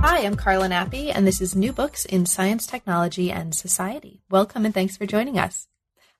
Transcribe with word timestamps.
Hi, 0.00 0.24
I'm 0.24 0.36
Carla 0.36 0.68
Nappi, 0.68 1.10
and 1.12 1.26
this 1.26 1.40
is 1.40 1.56
New 1.56 1.72
Books 1.72 2.04
in 2.04 2.24
Science, 2.24 2.68
Technology, 2.68 3.32
and 3.32 3.52
Society. 3.52 4.22
Welcome 4.30 4.64
and 4.64 4.72
thanks 4.72 4.96
for 4.96 5.06
joining 5.06 5.40
us. 5.40 5.66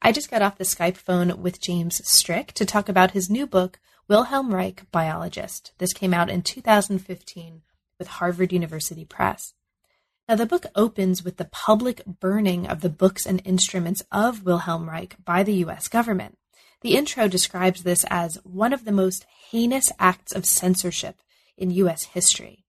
I 0.03 0.11
just 0.11 0.31
got 0.31 0.43
off 0.43 0.59
the 0.59 0.65
Skype 0.65 0.97
phone 0.97 1.41
with 1.41 1.61
James 1.61 2.07
Strick 2.07 2.53
to 2.55 2.67
talk 2.67 2.89
about 2.89 3.13
his 3.13 3.31
new 3.31 3.47
book, 3.47 3.79
Wilhelm 4.09 4.53
Reich, 4.53 4.91
Biologist. 4.91 5.73
This 5.79 5.93
came 5.93 6.13
out 6.13 6.29
in 6.29 6.43
2015 6.43 7.63
with 8.01 8.09
Harvard 8.09 8.53
University 8.53 9.05
Press. 9.05 9.55
Now, 10.29 10.35
the 10.35 10.45
book 10.45 10.67
opens 10.75 11.23
with 11.23 11.37
the 11.37 11.45
public 11.45 12.05
burning 12.05 12.67
of 12.67 12.81
the 12.81 12.91
books 12.91 13.27
and 13.27 13.41
instruments 13.45 14.03
of 14.11 14.45
Wilhelm 14.45 14.91
Reich 14.91 15.17
by 15.25 15.45
the 15.45 15.55
U.S. 15.55 15.87
government. 15.87 16.37
The 16.81 16.97
intro 16.97 17.29
describes 17.29 17.85
this 17.85 18.05
as 18.11 18.39
one 18.43 18.73
of 18.73 18.85
the 18.85 18.93
most 18.93 19.25
heinous 19.51 19.93
acts 20.01 20.33
of 20.33 20.45
censorship 20.45 21.23
in 21.57 21.71
U.S. 21.71 22.05
history. 22.05 22.65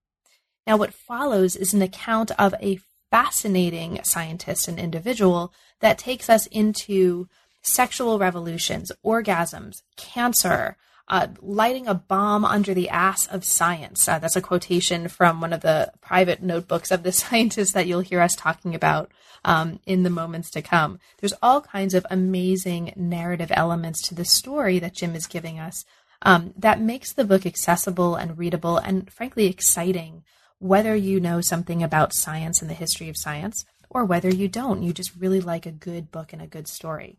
Now, 0.66 0.78
what 0.78 0.94
follows 0.94 1.56
is 1.56 1.74
an 1.74 1.82
account 1.82 2.32
of 2.38 2.54
a 2.62 2.80
fascinating 3.10 4.00
scientist 4.04 4.68
and 4.68 4.80
individual 4.80 5.54
that 5.80 5.98
takes 5.98 6.30
us 6.30 6.46
into 6.48 7.28
sexual 7.62 8.20
revolutions, 8.20 8.92
orgasms, 9.04 9.82
cancer, 9.98 10.78
uh, 11.08 11.28
lighting 11.42 11.88
a 11.88 11.94
bomb 11.94 12.46
under 12.46 12.74
the 12.74 12.90
ass 12.90 13.26
of 13.28 13.44
science. 13.44 14.08
Uh, 14.08 14.20
that's 14.20 14.36
a 14.36 14.42
quotation 14.42 15.08
from 15.08 15.42
one 15.42 15.54
of 15.54 15.62
the 15.62 15.92
private 16.02 16.42
notebooks 16.42 16.92
of 16.92 17.04
the 17.04 17.12
scientist 17.12 17.74
that 17.74 17.88
you'll 17.88 18.00
hear 18.02 18.22
us 18.22 18.36
talking 18.36 18.76
about 18.76 19.12
um, 19.44 19.80
in 19.86 20.04
the 20.04 20.10
moments 20.10 20.52
to 20.52 20.62
come. 20.62 21.00
There's 21.20 21.34
all 21.42 21.62
kinds 21.62 21.94
of 21.94 22.06
amazing 22.12 22.94
narrative 22.96 23.52
elements 23.56 24.08
to 24.08 24.16
the 24.16 24.26
story 24.26 24.78
that 24.80 24.94
Jim 24.94 25.16
is 25.16 25.26
giving 25.26 25.60
us 25.60 25.84
um, 26.22 26.54
that 26.58 26.82
makes 26.82 27.14
the 27.14 27.24
book 27.24 27.46
accessible 27.46 28.16
and 28.16 28.38
readable 28.38 28.78
and, 28.78 29.12
frankly, 29.12 29.48
exciting 29.48 30.24
whether 30.60 30.96
you 30.96 31.20
know 31.20 31.42
something 31.42 31.82
about 31.82 32.14
science 32.14 32.62
and 32.62 32.70
the 32.70 32.76
history 32.76 33.10
of 33.10 33.18
science, 33.18 33.66
or 33.90 34.06
whether 34.06 34.30
you 34.30 34.48
don't. 34.48 34.84
You 34.84 34.94
just 34.94 35.16
really 35.18 35.42
like 35.42 35.66
a 35.66 35.72
good 35.72 36.12
book 36.12 36.32
and 36.32 36.42
a 36.42 36.48
good 36.48 36.68
story. 36.68 37.18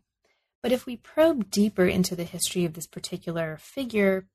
But 0.61 0.71
if 0.71 0.85
we 0.85 0.95
probe 0.95 1.49
deeper 1.49 1.85
into 1.85 2.15
the 2.15 2.23
history 2.23 2.65
of 2.65 2.73
this 2.73 2.87
particular 2.87 3.57
figure 3.59 4.27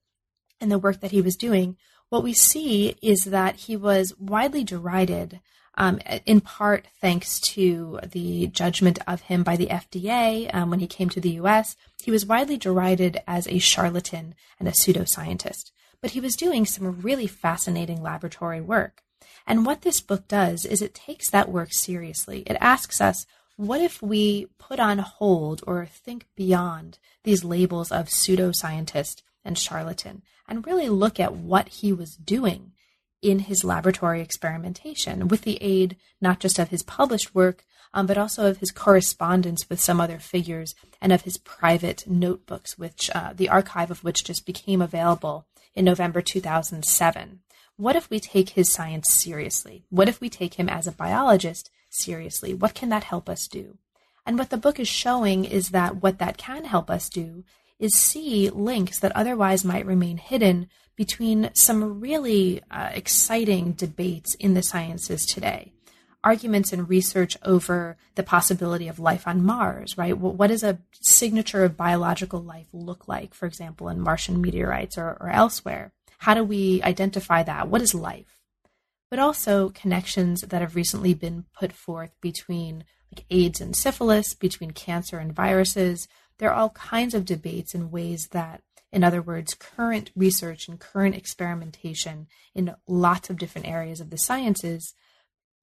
and 0.61 0.71
the 0.71 0.79
work 0.79 1.01
that 1.01 1.13
he 1.13 1.21
was 1.21 1.37
doing, 1.37 1.77
what 2.09 2.25
we 2.25 2.33
see 2.33 2.97
is 3.03 3.25
that 3.25 3.57
he 3.57 3.77
was 3.77 4.15
widely 4.19 4.65
derided, 4.65 5.41
um, 5.79 5.99
in 6.25 6.41
part 6.41 6.87
thanks 7.01 7.39
to 7.41 8.01
the 8.05 8.49
judgment 8.49 8.99
of 9.07 9.23
him 9.23 9.43
by 9.43 9.57
the 9.57 9.67
FDA 9.67 10.53
um, 10.55 10.71
when 10.71 10.81
he 10.81 10.87
came 10.87 11.09
to 11.11 11.21
the 11.21 11.33
US. 11.43 11.77
He 12.03 12.11
was 12.11 12.27
widely 12.27 12.57
derided 12.57 13.23
as 13.27 13.47
a 13.47 13.59
charlatan 13.59 14.35
and 14.59 14.69
a 14.69 14.73
pseudoscientist 14.73 15.71
but 16.01 16.13
he 16.13 16.21
was 16.21 16.37
doing 16.37 16.67
some 16.67 17.01
really 17.01 17.27
fascinating 17.27 18.03
laboratory 18.03 18.61
work. 18.61 19.03
And 19.47 19.65
what 19.65 19.83
this 19.83 20.01
book 20.01 20.29
does 20.29 20.65
is 20.65 20.83
it 20.83 20.95
takes 20.95 21.31
that 21.31 21.49
work 21.49 21.73
seriously. 21.73 22.43
It 22.47 22.57
asks 22.61 23.01
us, 23.01 23.27
what 23.57 23.81
if 23.81 24.03
we 24.03 24.49
put 24.59 24.79
on 24.79 24.99
hold 24.99 25.63
or 25.67 25.87
think 25.87 26.27
beyond 26.37 26.99
these 27.25 27.45
labels 27.45 27.91
of 27.91 28.07
pseudoscientist 28.07 29.23
and 29.45 29.57
charlatan 29.57 30.23
and 30.47 30.67
really 30.67 30.89
look 30.89 31.19
at 31.19 31.35
what 31.35 31.69
he 31.69 31.93
was 31.93 32.17
doing 32.17 32.73
in 33.23 33.41
his 33.41 33.65
laboratory 33.65 34.21
experimentation 34.21 35.29
with 35.29 35.43
the 35.43 35.59
aid 35.63 35.97
not 36.21 36.39
just 36.39 36.59
of 36.59 36.69
his 36.69 36.83
published 36.83 37.35
work, 37.35 37.65
um, 37.95 38.07
but 38.07 38.19
also 38.19 38.47
of 38.47 38.59
his 38.59 38.71
correspondence 38.71 39.69
with 39.71 39.81
some 39.81 40.01
other 40.01 40.19
figures 40.19 40.75
and 41.01 41.13
of 41.13 41.23
his 41.23 41.39
private 41.39 42.05
notebooks, 42.07 42.77
which 42.77 43.11
uh, 43.15 43.33
the 43.35 43.49
archive 43.49 43.91
of 43.91 44.05
which 44.05 44.23
just 44.23 44.45
became 44.45 44.83
available 44.83 45.47
in 45.77 45.85
November 45.85 46.23
2007. 46.23 47.41
What 47.77 47.95
if 47.95 48.09
we 48.09 48.19
take 48.19 48.51
his 48.51 48.73
science 48.73 49.13
seriously? 49.13 49.85
What 49.91 50.09
if 50.09 50.21
we 50.21 50.31
take 50.31 50.55
him 50.55 50.69
as 50.69 50.87
a 50.87 50.93
biologist 50.93 51.71
seriously? 51.91 52.55
What 52.55 52.75
can 52.75 52.89
that 52.89 53.05
help 53.05 53.29
us 53.29 53.47
do? 53.47 53.77
And 54.25 54.39
what 54.39 54.51
the 54.51 54.57
book 54.57 54.81
is 54.81 54.89
showing 54.89 55.45
is 55.45 55.69
that 55.71 56.03
what 56.03 56.19
that 56.19 56.39
can 56.39 56.65
help 56.65 56.91
us 56.91 57.09
do 57.11 57.45
is 57.79 57.95
see 57.95 58.49
links 58.49 58.99
that 58.99 59.15
otherwise 59.15 59.65
might 59.65 59.85
remain 59.85 60.17
hidden 60.17 60.69
between 60.97 61.51
some 61.53 62.01
really 62.01 62.63
uh, 62.71 62.91
exciting 62.95 63.73
debates 63.73 64.35
in 64.37 64.55
the 64.55 64.63
sciences 64.63 65.27
today. 65.27 65.75
Arguments 66.27 66.73
and 66.73 66.89
research 66.89 67.37
over 67.45 67.97
the 68.17 68.25
possibility 68.25 68.89
of 68.89 68.99
life 68.99 69.29
on 69.29 69.45
Mars, 69.45 69.97
right? 69.97 70.19
What 70.19 70.49
does 70.49 70.65
a 70.65 70.81
signature 71.01 71.63
of 71.63 71.77
biological 71.77 72.43
life 72.43 72.67
look 72.73 73.07
like, 73.07 73.33
for 73.33 73.47
example, 73.47 73.89
in 73.89 74.01
Martian 74.01 74.41
meteorites 74.41 74.99
or, 74.99 75.17
or 75.21 75.31
elsewhere? 75.31 75.93
How 76.19 76.35
do 76.35 76.43
we 76.43 76.83
identify 76.83 77.45
that? 77.45 77.69
What 77.69 77.81
is 77.81 77.95
life? 77.95 78.41
But 79.09 79.21
also 79.21 79.69
connections 79.69 80.41
that 80.41 80.61
have 80.61 80.75
recently 80.75 81.15
been 81.15 81.45
put 81.57 81.73
forth 81.73 82.11
between 82.21 82.85
like 83.13 83.25
AIDS 83.31 83.61
and 83.61 83.77
syphilis, 83.77 84.35
between 84.35 84.73
cancer 84.73 85.19
and 85.19 85.33
viruses. 85.33 86.09
There 86.39 86.51
are 86.51 86.59
all 86.61 86.71
kinds 86.71 87.15
of 87.15 87.25
debates 87.25 87.73
in 87.73 87.93
ways 87.93 88.29
that, 88.33 88.63
in 88.91 89.05
other 89.05 89.23
words, 89.23 89.55
current 89.55 90.11
research 90.17 90.67
and 90.67 90.81
current 90.81 91.15
experimentation 91.15 92.27
in 92.53 92.75
lots 92.89 93.31
of 93.31 93.39
different 93.39 93.69
areas 93.69 94.01
of 94.01 94.11
the 94.11 94.19
sciences 94.19 94.95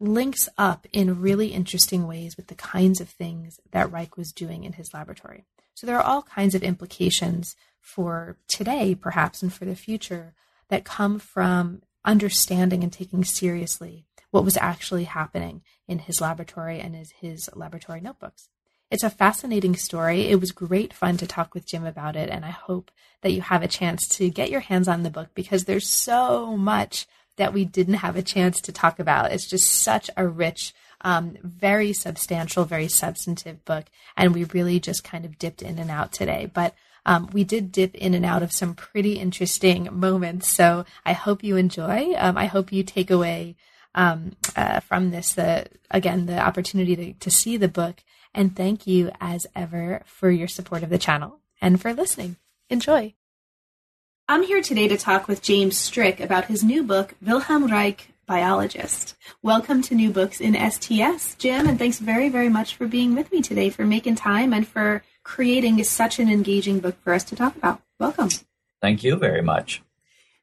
links 0.03 0.50
up 0.58 0.86
in 0.91 1.22
really 1.22 1.47
interesting 1.47 2.06
ways 2.06 2.36
with 2.36 2.47
the 2.47 2.56
kinds 2.56 3.00
of 3.00 3.09
things 3.09 3.59
that 3.72 3.91
Reich 3.91 4.18
was 4.18 4.34
doing 4.34 4.66
in 4.66 4.74
his 4.74 4.94
laboratory. 4.94 5.46
So 5.74 5.88
there 5.88 5.97
are 5.97 6.03
all 6.03 6.22
kinds 6.22 6.53
of 6.53 6.62
implications 6.62 7.56
for 7.80 8.38
today, 8.47 8.96
perhaps, 8.96 9.41
and 9.41 9.52
for 9.52 9.66
the 9.66 9.75
future 9.75 10.34
that 10.68 10.84
come 10.84 11.19
from 11.19 11.81
understanding 12.06 12.84
and 12.84 12.91
taking 12.91 13.24
seriously 13.24 14.06
what 14.30 14.44
was 14.44 14.58
actually 14.58 15.06
happening 15.06 15.62
in 15.88 16.00
his 16.00 16.20
laboratory 16.20 16.80
and 16.80 16.96
his, 16.96 17.12
his 17.12 17.50
laboratory 17.56 18.02
notebooks. 18.02 18.50
It's 18.91 19.03
a 19.03 19.09
fascinating 19.09 19.75
story. 19.75 20.28
It 20.28 20.40
was 20.40 20.52
great 20.52 20.94
fun 20.94 21.18
to 21.18 21.28
talk 21.28 21.53
with 21.53 21.66
Jim 21.66 21.85
about 21.85 22.16
it, 22.16 22.30
and 22.30 22.44
I 22.44 22.52
hope 22.52 22.91
that 23.22 23.31
you 23.31 23.41
have 23.41 23.64
a 23.64 23.68
chance 23.68 24.08
to 24.09 24.30
get 24.30 24.52
your 24.52 24.59
hands 24.59 24.88
on 24.88 25.03
the 25.03 25.09
book 25.09 25.30
because 25.34 25.64
there's 25.64 25.88
so 25.88 26.58
much 26.58 27.08
that 27.38 27.53
we 27.53 27.66
didn't 27.66 27.95
have 27.95 28.16
a 28.16 28.21
chance 28.21 28.61
to 28.61 28.71
talk 28.71 28.99
about. 28.99 29.31
It's 29.31 29.47
just 29.47 29.69
such 29.69 30.09
a 30.16 30.27
rich, 30.27 30.73
um, 31.01 31.38
very 31.44 31.94
substantial, 31.94 32.66
very 32.66 32.88
substantive 32.88 33.63
book, 33.66 33.85
and 34.16 34.33
we 34.33 34.44
really 34.45 34.79
just 34.79 35.03
kind 35.03 35.25
of 35.25 35.39
dipped 35.39 35.61
in 35.61 35.79
and 35.79 35.91
out 35.91 36.11
today. 36.11 36.49
But 36.53 36.73
um, 37.05 37.29
we 37.33 37.43
did 37.43 37.72
dip 37.72 37.95
in 37.95 38.13
and 38.13 38.25
out 38.25 38.43
of 38.43 38.51
some 38.51 38.75
pretty 38.75 39.13
interesting 39.13 39.89
moments. 39.91 40.49
So 40.49 40.85
I 41.05 41.13
hope 41.13 41.43
you 41.43 41.57
enjoy. 41.57 42.13
Um, 42.17 42.38
I 42.38 42.45
hope 42.45 42.72
you 42.72 42.83
take 42.83 43.11
away 43.11 43.55
um, 43.95 44.33
uh, 44.55 44.79
from 44.79 45.11
this 45.11 45.33
the 45.33 45.67
again 45.91 46.25
the 46.25 46.39
opportunity 46.39 46.95
to, 46.95 47.13
to 47.13 47.31
see 47.31 47.57
the 47.57 47.67
book. 47.67 48.03
And 48.33 48.55
thank 48.55 48.88
you 48.88 49.11
as 49.22 49.45
ever 49.55 50.01
for 50.05 50.31
your 50.31 50.47
support 50.47 50.81
of 50.83 50.89
the 50.89 50.97
channel 50.97 51.39
and 51.61 51.79
for 51.79 51.93
listening. 51.93 52.38
Enjoy. 52.69 53.13
I'm 54.29 54.44
here 54.44 54.61
today 54.61 54.88
to 54.88 54.95
talk 54.95 55.28
with 55.28 55.41
James 55.41 55.75
Strick 55.78 56.22
about 56.22 56.45
his 56.45 56.63
new 56.63 56.81
book, 56.81 57.13
Wilhelm 57.22 57.67
Reich, 57.67 58.07
Biologist. 58.25 59.16
Welcome 59.41 59.81
to 59.81 59.96
New 59.96 60.11
Books 60.11 60.40
in 60.40 60.55
STS, 60.55 61.35
Jim, 61.35 61.67
and 61.67 61.78
thanks 61.78 61.99
very, 61.99 62.29
very 62.29 62.47
much 62.47 62.75
for 62.75 62.87
being 62.87 63.16
with 63.16 63.29
me 63.34 63.41
today, 63.41 63.70
for 63.70 63.84
making 63.85 64.16
time, 64.16 64.53
and 64.53 64.66
for 64.66 65.03
creating 65.23 65.84
such 65.84 66.20
an 66.20 66.29
engaging 66.29 66.79
book 66.79 66.96
for 67.03 67.14
us 67.14 67.25
to 67.25 67.35
talk 67.35 67.58
about. 67.58 67.81
Welcome. 67.99 68.29
Thank 68.81 69.03
you 69.03 69.17
very 69.17 69.41
much. 69.41 69.84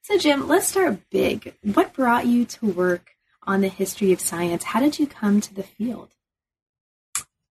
So, 0.02 0.18
Jim, 0.18 0.46
let's 0.46 0.68
start 0.68 0.98
big. 1.08 1.54
What 1.62 1.94
brought 1.94 2.26
you 2.26 2.44
to 2.44 2.66
work 2.66 3.12
on 3.44 3.62
the 3.62 3.68
history 3.68 4.12
of 4.12 4.20
science? 4.20 4.62
How 4.62 4.80
did 4.80 4.98
you 4.98 5.06
come 5.06 5.40
to 5.40 5.54
the 5.54 5.62
field? 5.62 6.10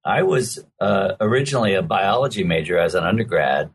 I 0.05 0.21
was 0.21 0.59
uh, 0.79 1.15
originally 1.19 1.73
a 1.73 1.81
biology 1.81 2.43
major 2.43 2.77
as 2.77 2.93
an 2.93 3.03
undergrad, 3.03 3.71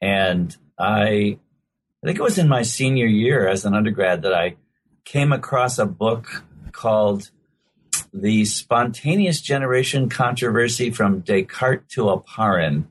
and 0.00 0.56
I, 0.78 1.38
I 2.04 2.06
think 2.06 2.18
it 2.18 2.22
was 2.22 2.36
in 2.36 2.48
my 2.48 2.60
senior 2.60 3.06
year 3.06 3.48
as 3.48 3.64
an 3.64 3.72
undergrad 3.72 4.22
that 4.22 4.34
I 4.34 4.56
came 5.06 5.32
across 5.32 5.78
a 5.78 5.86
book 5.86 6.44
called 6.70 7.30
the 8.12 8.44
spontaneous 8.44 9.40
generation 9.40 10.10
controversy 10.10 10.90
from 10.90 11.20
Descartes 11.20 11.88
to 11.94 12.02
Oparin 12.02 12.88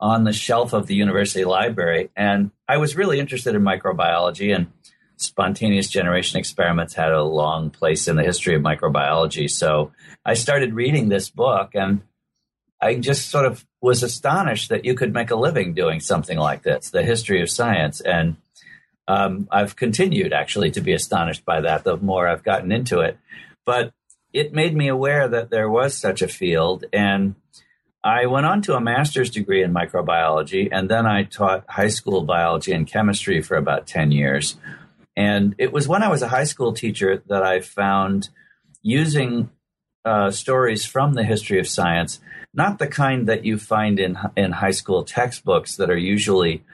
on 0.00 0.24
the 0.24 0.32
shelf 0.32 0.72
of 0.72 0.88
the 0.88 0.96
university 0.96 1.44
library. 1.44 2.10
And 2.16 2.50
I 2.66 2.78
was 2.78 2.96
really 2.96 3.20
interested 3.20 3.54
in 3.54 3.62
microbiology. 3.62 4.52
And 4.52 4.72
spontaneous 5.18 5.88
generation 5.88 6.40
experiments 6.40 6.94
had 6.94 7.12
a 7.12 7.22
long 7.22 7.70
place 7.70 8.08
in 8.08 8.16
the 8.16 8.24
history 8.24 8.56
of 8.56 8.62
microbiology. 8.62 9.48
So 9.48 9.92
I 10.26 10.34
started 10.34 10.74
reading 10.74 11.08
this 11.08 11.30
book 11.30 11.76
and 11.76 12.02
I 12.80 12.96
just 12.96 13.30
sort 13.30 13.46
of 13.46 13.64
was 13.80 14.02
astonished 14.02 14.68
that 14.70 14.84
you 14.84 14.94
could 14.94 15.14
make 15.14 15.30
a 15.30 15.36
living 15.36 15.74
doing 15.74 16.00
something 16.00 16.38
like 16.38 16.64
this, 16.64 16.90
the 16.90 17.04
history 17.04 17.40
of 17.40 17.50
science. 17.50 18.00
And 18.00 18.36
um, 19.08 19.48
I've 19.50 19.74
continued 19.74 20.34
actually 20.34 20.70
to 20.72 20.82
be 20.82 20.92
astonished 20.92 21.44
by 21.44 21.62
that 21.62 21.82
the 21.82 21.96
more 21.96 22.28
I've 22.28 22.44
gotten 22.44 22.70
into 22.70 23.00
it. 23.00 23.18
But 23.64 23.92
it 24.34 24.52
made 24.52 24.76
me 24.76 24.88
aware 24.88 25.26
that 25.26 25.50
there 25.50 25.68
was 25.68 25.96
such 25.96 26.20
a 26.20 26.28
field. 26.28 26.84
And 26.92 27.34
I 28.04 28.26
went 28.26 28.44
on 28.44 28.60
to 28.62 28.76
a 28.76 28.80
master's 28.80 29.30
degree 29.30 29.62
in 29.62 29.72
microbiology, 29.72 30.68
and 30.70 30.88
then 30.88 31.06
I 31.06 31.24
taught 31.24 31.64
high 31.68 31.88
school 31.88 32.22
biology 32.22 32.72
and 32.72 32.86
chemistry 32.86 33.40
for 33.42 33.56
about 33.56 33.86
10 33.86 34.12
years. 34.12 34.56
And 35.16 35.54
it 35.58 35.72
was 35.72 35.88
when 35.88 36.02
I 36.02 36.08
was 36.08 36.22
a 36.22 36.28
high 36.28 36.44
school 36.44 36.74
teacher 36.74 37.22
that 37.28 37.42
I 37.42 37.60
found 37.60 38.28
using 38.82 39.50
uh, 40.08 40.30
stories 40.30 40.86
from 40.86 41.12
the 41.12 41.22
history 41.22 41.60
of 41.60 41.68
science, 41.68 42.18
not 42.54 42.78
the 42.78 42.86
kind 42.86 43.28
that 43.28 43.44
you 43.44 43.58
find 43.58 44.00
in 44.00 44.18
in 44.36 44.52
high 44.52 44.72
school 44.72 45.04
textbooks 45.04 45.76
that 45.76 45.90
are 45.90 46.04
usually 46.14 46.64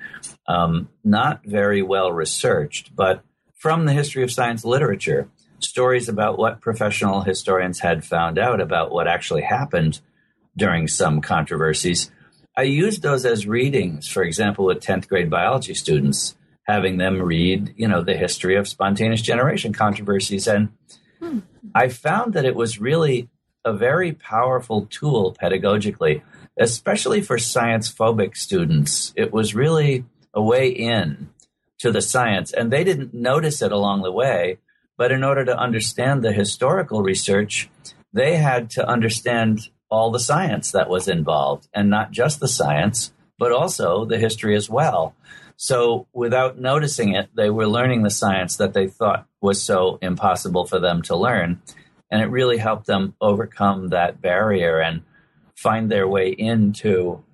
um, 0.47 0.89
not 1.03 1.45
very 1.45 1.83
well 1.83 2.13
researched, 2.13 2.95
but 2.95 3.25
from 3.55 3.87
the 3.87 3.93
history 3.93 4.23
of 4.23 4.31
science 4.31 4.65
literature, 4.65 5.29
stories 5.59 6.09
about 6.09 6.39
what 6.39 6.61
professional 6.61 7.23
historians 7.23 7.81
had 7.81 8.05
found 8.05 8.39
out 8.39 8.61
about 8.61 8.93
what 8.93 9.09
actually 9.09 9.43
happened 9.43 10.01
during 10.57 10.87
some 10.87 11.21
controversies. 11.21 12.13
I 12.57 12.63
used 12.63 13.03
those 13.03 13.25
as 13.25 13.49
readings, 13.49 14.07
for 14.07 14.23
example, 14.23 14.67
with 14.67 14.79
10th 14.79 15.09
grade 15.09 15.29
biology 15.29 15.75
students 15.75 16.37
having 16.69 16.99
them 16.99 17.21
read, 17.21 17.75
you 17.77 17.89
know, 17.89 18.03
the 18.03 18.17
history 18.17 18.55
of 18.57 18.69
spontaneous 18.69 19.23
generation 19.23 19.73
controversies. 19.73 20.47
And. 20.47 20.69
Hmm. 21.25 21.39
I 21.75 21.89
found 21.89 22.35
that 22.35 22.45
it 22.45 22.55
was 22.55 22.81
really 22.81 23.29
a 23.65 23.73
very 23.73 24.13
powerful 24.13 24.87
tool 24.91 25.35
pedagogically, 25.41 26.23
especially 26.59 27.23
for 27.23 27.39
science 27.39 27.91
phobic 27.91 28.37
students. 28.37 29.13
It 29.17 29.33
was 29.33 29.55
really 29.55 30.05
a 30.35 30.43
way 30.43 30.69
in 30.69 31.31
to 31.79 31.91
the 31.91 32.03
science, 32.03 32.53
and 32.53 32.71
they 32.71 32.85
didn't 32.85 33.15
notice 33.15 33.63
it 33.63 33.73
along 33.73 34.03
the 34.03 34.13
way. 34.13 34.59
But 34.97 35.11
in 35.11 35.25
order 35.25 35.45
to 35.45 35.59
understand 35.59 36.23
the 36.23 36.33
historical 36.33 37.03
research, 37.03 37.69
they 38.13 38.37
had 38.37 38.71
to 38.71 38.87
understand 38.87 39.69
all 39.91 40.11
the 40.11 40.21
science 40.21 40.71
that 40.73 40.89
was 40.89 41.09
involved, 41.09 41.69
and 41.75 41.89
not 41.91 42.11
just 42.11 42.39
the 42.39 42.49
science, 42.49 43.13
but 43.39 43.53
also 43.53 44.05
the 44.05 44.19
history 44.19 44.57
as 44.57 44.69
well. 44.69 45.15
So 45.57 46.07
without 46.13 46.59
noticing 46.59 47.15
it, 47.15 47.29
they 47.35 47.51
were 47.51 47.67
learning 47.67 48.03
the 48.03 48.11
science 48.11 48.57
that 48.57 48.75
they 48.75 48.89
thought 48.89 49.27
was 49.41 49.63
so 49.63 49.99
impossible 50.03 50.67
for 50.67 50.81
them 50.81 51.03
to 51.03 51.17
learn. 51.17 51.63
And 52.11 52.23
it 52.23 52.27
really 52.27 52.59
helped 52.59 52.87
them 52.87 53.15
overcome 53.21 53.89
that 53.89 54.21
barrier 54.21 54.81
and 54.81 55.03
find 55.57 55.91
their 55.91 56.09
way 56.09 56.31
into 56.31 57.25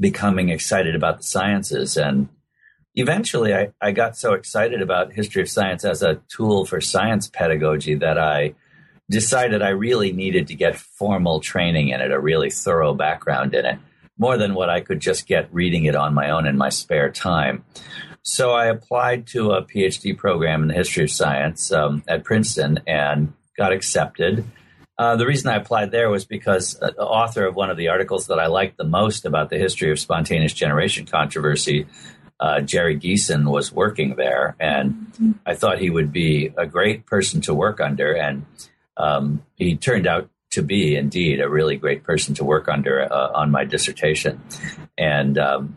becoming 0.00 0.48
excited 0.48 0.94
about 0.94 1.18
the 1.18 1.24
sciences. 1.24 1.96
And 1.96 2.28
eventually, 2.94 3.54
I, 3.54 3.72
I 3.80 3.92
got 3.92 4.16
so 4.16 4.32
excited 4.32 4.80
about 4.82 5.12
history 5.12 5.42
of 5.42 5.48
science 5.48 5.84
as 5.84 6.02
a 6.02 6.20
tool 6.28 6.64
for 6.64 6.80
science 6.80 7.28
pedagogy 7.28 7.94
that 7.96 8.18
I 8.18 8.54
decided 9.10 9.60
I 9.60 9.70
really 9.70 10.12
needed 10.12 10.48
to 10.48 10.54
get 10.54 10.76
formal 10.76 11.40
training 11.40 11.88
in 11.88 12.00
it, 12.00 12.12
a 12.12 12.18
really 12.18 12.50
thorough 12.50 12.94
background 12.94 13.54
in 13.54 13.66
it 13.66 13.78
more 14.18 14.36
than 14.36 14.54
what 14.54 14.70
I 14.70 14.80
could 14.80 15.00
just 15.00 15.26
get 15.26 15.52
reading 15.52 15.84
it 15.84 15.96
on 15.96 16.14
my 16.14 16.30
own 16.30 16.46
in 16.46 16.56
my 16.56 16.68
spare 16.68 17.10
time. 17.10 17.64
So 18.22 18.52
I 18.52 18.66
applied 18.66 19.26
to 19.28 19.52
a 19.52 19.64
PhD 19.64 20.16
program 20.16 20.62
in 20.62 20.68
the 20.68 20.74
history 20.74 21.04
of 21.04 21.10
science 21.10 21.72
um, 21.72 22.04
at 22.06 22.24
Princeton 22.24 22.80
and 22.86 23.32
got 23.56 23.72
accepted. 23.72 24.44
Uh, 24.98 25.16
the 25.16 25.26
reason 25.26 25.50
I 25.50 25.56
applied 25.56 25.90
there 25.90 26.10
was 26.10 26.24
because 26.24 26.80
uh, 26.80 26.90
the 26.90 27.04
author 27.04 27.44
of 27.46 27.56
one 27.56 27.70
of 27.70 27.76
the 27.76 27.88
articles 27.88 28.28
that 28.28 28.38
I 28.38 28.46
liked 28.46 28.76
the 28.76 28.84
most 28.84 29.24
about 29.24 29.50
the 29.50 29.58
history 29.58 29.90
of 29.90 29.98
spontaneous 29.98 30.52
generation 30.52 31.06
controversy, 31.06 31.86
uh, 32.38 32.60
Jerry 32.60 32.96
Geison, 32.98 33.50
was 33.50 33.72
working 33.72 34.14
there, 34.16 34.54
and 34.60 34.92
mm-hmm. 34.92 35.32
I 35.44 35.54
thought 35.54 35.78
he 35.78 35.90
would 35.90 36.12
be 36.12 36.52
a 36.56 36.66
great 36.66 37.06
person 37.06 37.40
to 37.42 37.54
work 37.54 37.80
under. 37.80 38.12
And 38.12 38.46
um, 38.96 39.42
he 39.56 39.76
turned 39.76 40.06
out 40.06 40.28
to 40.52 40.62
be 40.62 40.96
indeed 40.96 41.40
a 41.40 41.48
really 41.48 41.76
great 41.76 42.04
person 42.04 42.34
to 42.34 42.44
work 42.44 42.68
under 42.68 43.02
uh, 43.02 43.32
on 43.34 43.50
my 43.50 43.64
dissertation. 43.64 44.40
And 44.96 45.38
um, 45.38 45.76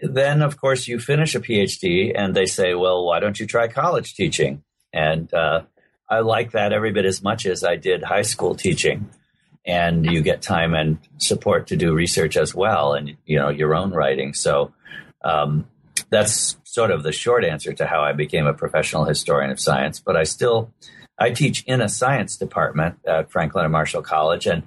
then, 0.00 0.42
of 0.42 0.60
course, 0.60 0.88
you 0.88 0.98
finish 0.98 1.34
a 1.34 1.40
PhD 1.40 2.12
and 2.14 2.34
they 2.34 2.46
say, 2.46 2.74
well, 2.74 3.04
why 3.04 3.20
don't 3.20 3.38
you 3.38 3.46
try 3.46 3.68
college 3.68 4.14
teaching? 4.14 4.62
And 4.92 5.32
uh, 5.34 5.62
I 6.08 6.20
like 6.20 6.52
that 6.52 6.72
every 6.72 6.92
bit 6.92 7.04
as 7.04 7.22
much 7.22 7.46
as 7.46 7.64
I 7.64 7.76
did 7.76 8.04
high 8.04 8.22
school 8.22 8.54
teaching. 8.54 9.10
And 9.66 10.04
you 10.04 10.22
get 10.22 10.42
time 10.42 10.74
and 10.74 10.98
support 11.16 11.68
to 11.68 11.76
do 11.76 11.94
research 11.94 12.36
as 12.36 12.54
well, 12.54 12.92
and 12.92 13.16
you 13.24 13.38
know 13.38 13.48
your 13.48 13.74
own 13.74 13.92
writing. 13.92 14.34
So 14.34 14.74
um, 15.24 15.66
that's 16.10 16.58
sort 16.64 16.90
of 16.90 17.02
the 17.02 17.12
short 17.12 17.46
answer 17.46 17.72
to 17.72 17.86
how 17.86 18.02
I 18.02 18.12
became 18.12 18.46
a 18.46 18.52
professional 18.52 19.06
historian 19.06 19.50
of 19.50 19.58
science. 19.58 20.00
But 20.00 20.18
I 20.18 20.24
still 20.24 20.70
I 21.18 21.30
teach 21.30 21.62
in 21.64 21.80
a 21.80 21.88
science 21.88 22.36
department 22.36 22.98
at 23.06 23.30
Franklin 23.30 23.64
and 23.64 23.72
Marshall 23.72 24.02
College, 24.02 24.46
and 24.46 24.64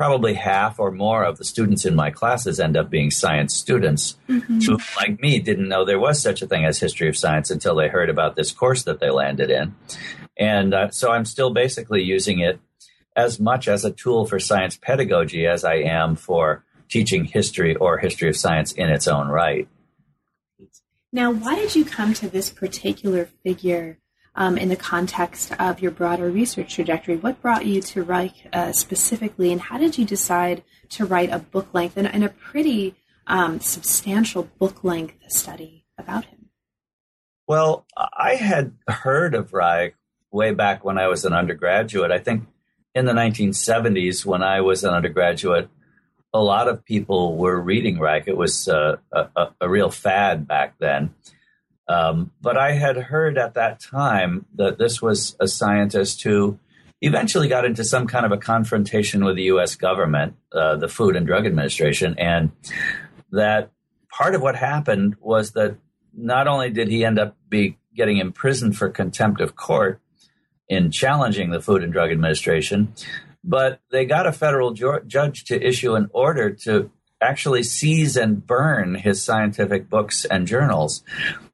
probably 0.00 0.32
half 0.32 0.80
or 0.80 0.90
more 0.90 1.24
of 1.24 1.36
the 1.36 1.44
students 1.44 1.84
in 1.84 1.94
my 1.94 2.10
classes 2.10 2.58
end 2.58 2.74
up 2.74 2.88
being 2.88 3.10
science 3.10 3.54
students 3.54 4.16
mm-hmm. 4.28 4.60
who, 4.60 4.78
like 4.96 5.20
me, 5.20 5.38
didn't 5.38 5.68
know 5.68 5.84
there 5.84 6.00
was 6.00 6.22
such 6.22 6.40
a 6.40 6.46
thing 6.46 6.64
as 6.64 6.78
history 6.78 7.06
of 7.06 7.16
science 7.16 7.50
until 7.50 7.74
they 7.74 7.86
heard 7.86 8.08
about 8.08 8.34
this 8.34 8.50
course 8.50 8.84
that 8.84 8.98
they 8.98 9.10
landed 9.10 9.50
in. 9.50 9.74
And 10.38 10.72
uh, 10.72 10.90
so 10.90 11.10
I'm 11.10 11.26
still 11.26 11.52
basically 11.52 12.02
using 12.02 12.38
it 12.40 12.58
as 13.14 13.38
much 13.38 13.68
as 13.68 13.84
a 13.84 13.90
tool 13.90 14.24
for 14.24 14.40
science 14.40 14.74
pedagogy 14.74 15.46
as 15.46 15.64
I 15.64 15.74
am 15.74 16.16
for 16.16 16.64
teaching 16.88 17.26
history 17.26 17.76
or 17.76 17.98
history 17.98 18.30
of 18.30 18.38
science 18.38 18.72
in 18.72 18.88
its 18.88 19.06
own 19.06 19.28
right. 19.28 19.68
Now, 21.12 21.30
why 21.30 21.56
did 21.56 21.76
you 21.76 21.84
come 21.84 22.14
to 22.14 22.28
this 22.28 22.48
particular 22.50 23.26
figure 23.44 23.98
um, 24.40 24.56
in 24.56 24.70
the 24.70 24.76
context 24.76 25.52
of 25.60 25.80
your 25.80 25.90
broader 25.90 26.30
research 26.30 26.74
trajectory. 26.74 27.14
What 27.14 27.42
brought 27.42 27.66
you 27.66 27.82
to 27.82 28.02
Reich 28.02 28.48
uh, 28.54 28.72
specifically, 28.72 29.52
and 29.52 29.60
how 29.60 29.76
did 29.76 29.98
you 29.98 30.06
decide 30.06 30.64
to 30.88 31.04
write 31.04 31.30
a 31.30 31.38
book 31.38 31.68
length 31.74 31.98
and, 31.98 32.06
and 32.06 32.24
a 32.24 32.30
pretty 32.30 32.96
um, 33.26 33.60
substantial 33.60 34.44
book 34.58 34.82
length 34.82 35.14
study 35.28 35.84
about 35.98 36.24
him? 36.24 36.48
Well, 37.46 37.84
I 37.94 38.36
had 38.36 38.72
heard 38.88 39.34
of 39.34 39.52
Reich 39.52 39.94
way 40.32 40.54
back 40.54 40.84
when 40.84 40.96
I 40.96 41.08
was 41.08 41.26
an 41.26 41.34
undergraduate. 41.34 42.10
I 42.10 42.18
think 42.18 42.44
in 42.94 43.04
the 43.04 43.12
1970s, 43.12 44.24
when 44.24 44.42
I 44.42 44.62
was 44.62 44.84
an 44.84 44.94
undergraduate, 44.94 45.68
a 46.32 46.40
lot 46.40 46.66
of 46.66 46.82
people 46.82 47.36
were 47.36 47.60
reading 47.60 47.98
Reich. 47.98 48.26
It 48.26 48.38
was 48.38 48.68
uh, 48.68 48.96
a, 49.12 49.48
a, 49.60 49.68
real 49.68 49.90
fad 49.90 50.48
back 50.48 50.76
then. 50.78 51.14
Um, 51.90 52.30
but 52.40 52.56
I 52.56 52.74
had 52.74 52.96
heard 52.96 53.36
at 53.36 53.54
that 53.54 53.80
time 53.80 54.46
that 54.54 54.78
this 54.78 55.02
was 55.02 55.34
a 55.40 55.48
scientist 55.48 56.22
who 56.22 56.56
eventually 57.00 57.48
got 57.48 57.64
into 57.64 57.82
some 57.82 58.06
kind 58.06 58.24
of 58.24 58.30
a 58.30 58.36
confrontation 58.36 59.24
with 59.24 59.34
the 59.34 59.42
U.S. 59.44 59.74
government, 59.74 60.36
uh, 60.52 60.76
the 60.76 60.86
Food 60.86 61.16
and 61.16 61.26
Drug 61.26 61.46
Administration, 61.46 62.14
and 62.16 62.52
that 63.32 63.72
part 64.08 64.36
of 64.36 64.40
what 64.42 64.54
happened 64.54 65.16
was 65.20 65.50
that 65.52 65.78
not 66.14 66.46
only 66.46 66.70
did 66.70 66.86
he 66.86 67.04
end 67.04 67.18
up 67.18 67.36
be 67.48 67.76
getting 67.96 68.18
imprisoned 68.18 68.76
for 68.76 68.88
contempt 68.88 69.40
of 69.40 69.56
court 69.56 70.00
in 70.68 70.92
challenging 70.92 71.50
the 71.50 71.60
Food 71.60 71.82
and 71.82 71.92
Drug 71.92 72.12
Administration, 72.12 72.94
but 73.42 73.80
they 73.90 74.04
got 74.04 74.28
a 74.28 74.32
federal 74.32 74.74
ju- 74.74 75.02
judge 75.08 75.44
to 75.46 75.60
issue 75.60 75.96
an 75.96 76.08
order 76.12 76.50
to 76.50 76.88
actually 77.20 77.64
seize 77.64 78.16
and 78.16 78.46
burn 78.46 78.94
his 78.94 79.20
scientific 79.24 79.90
books 79.90 80.24
and 80.24 80.46
journals. 80.46 81.02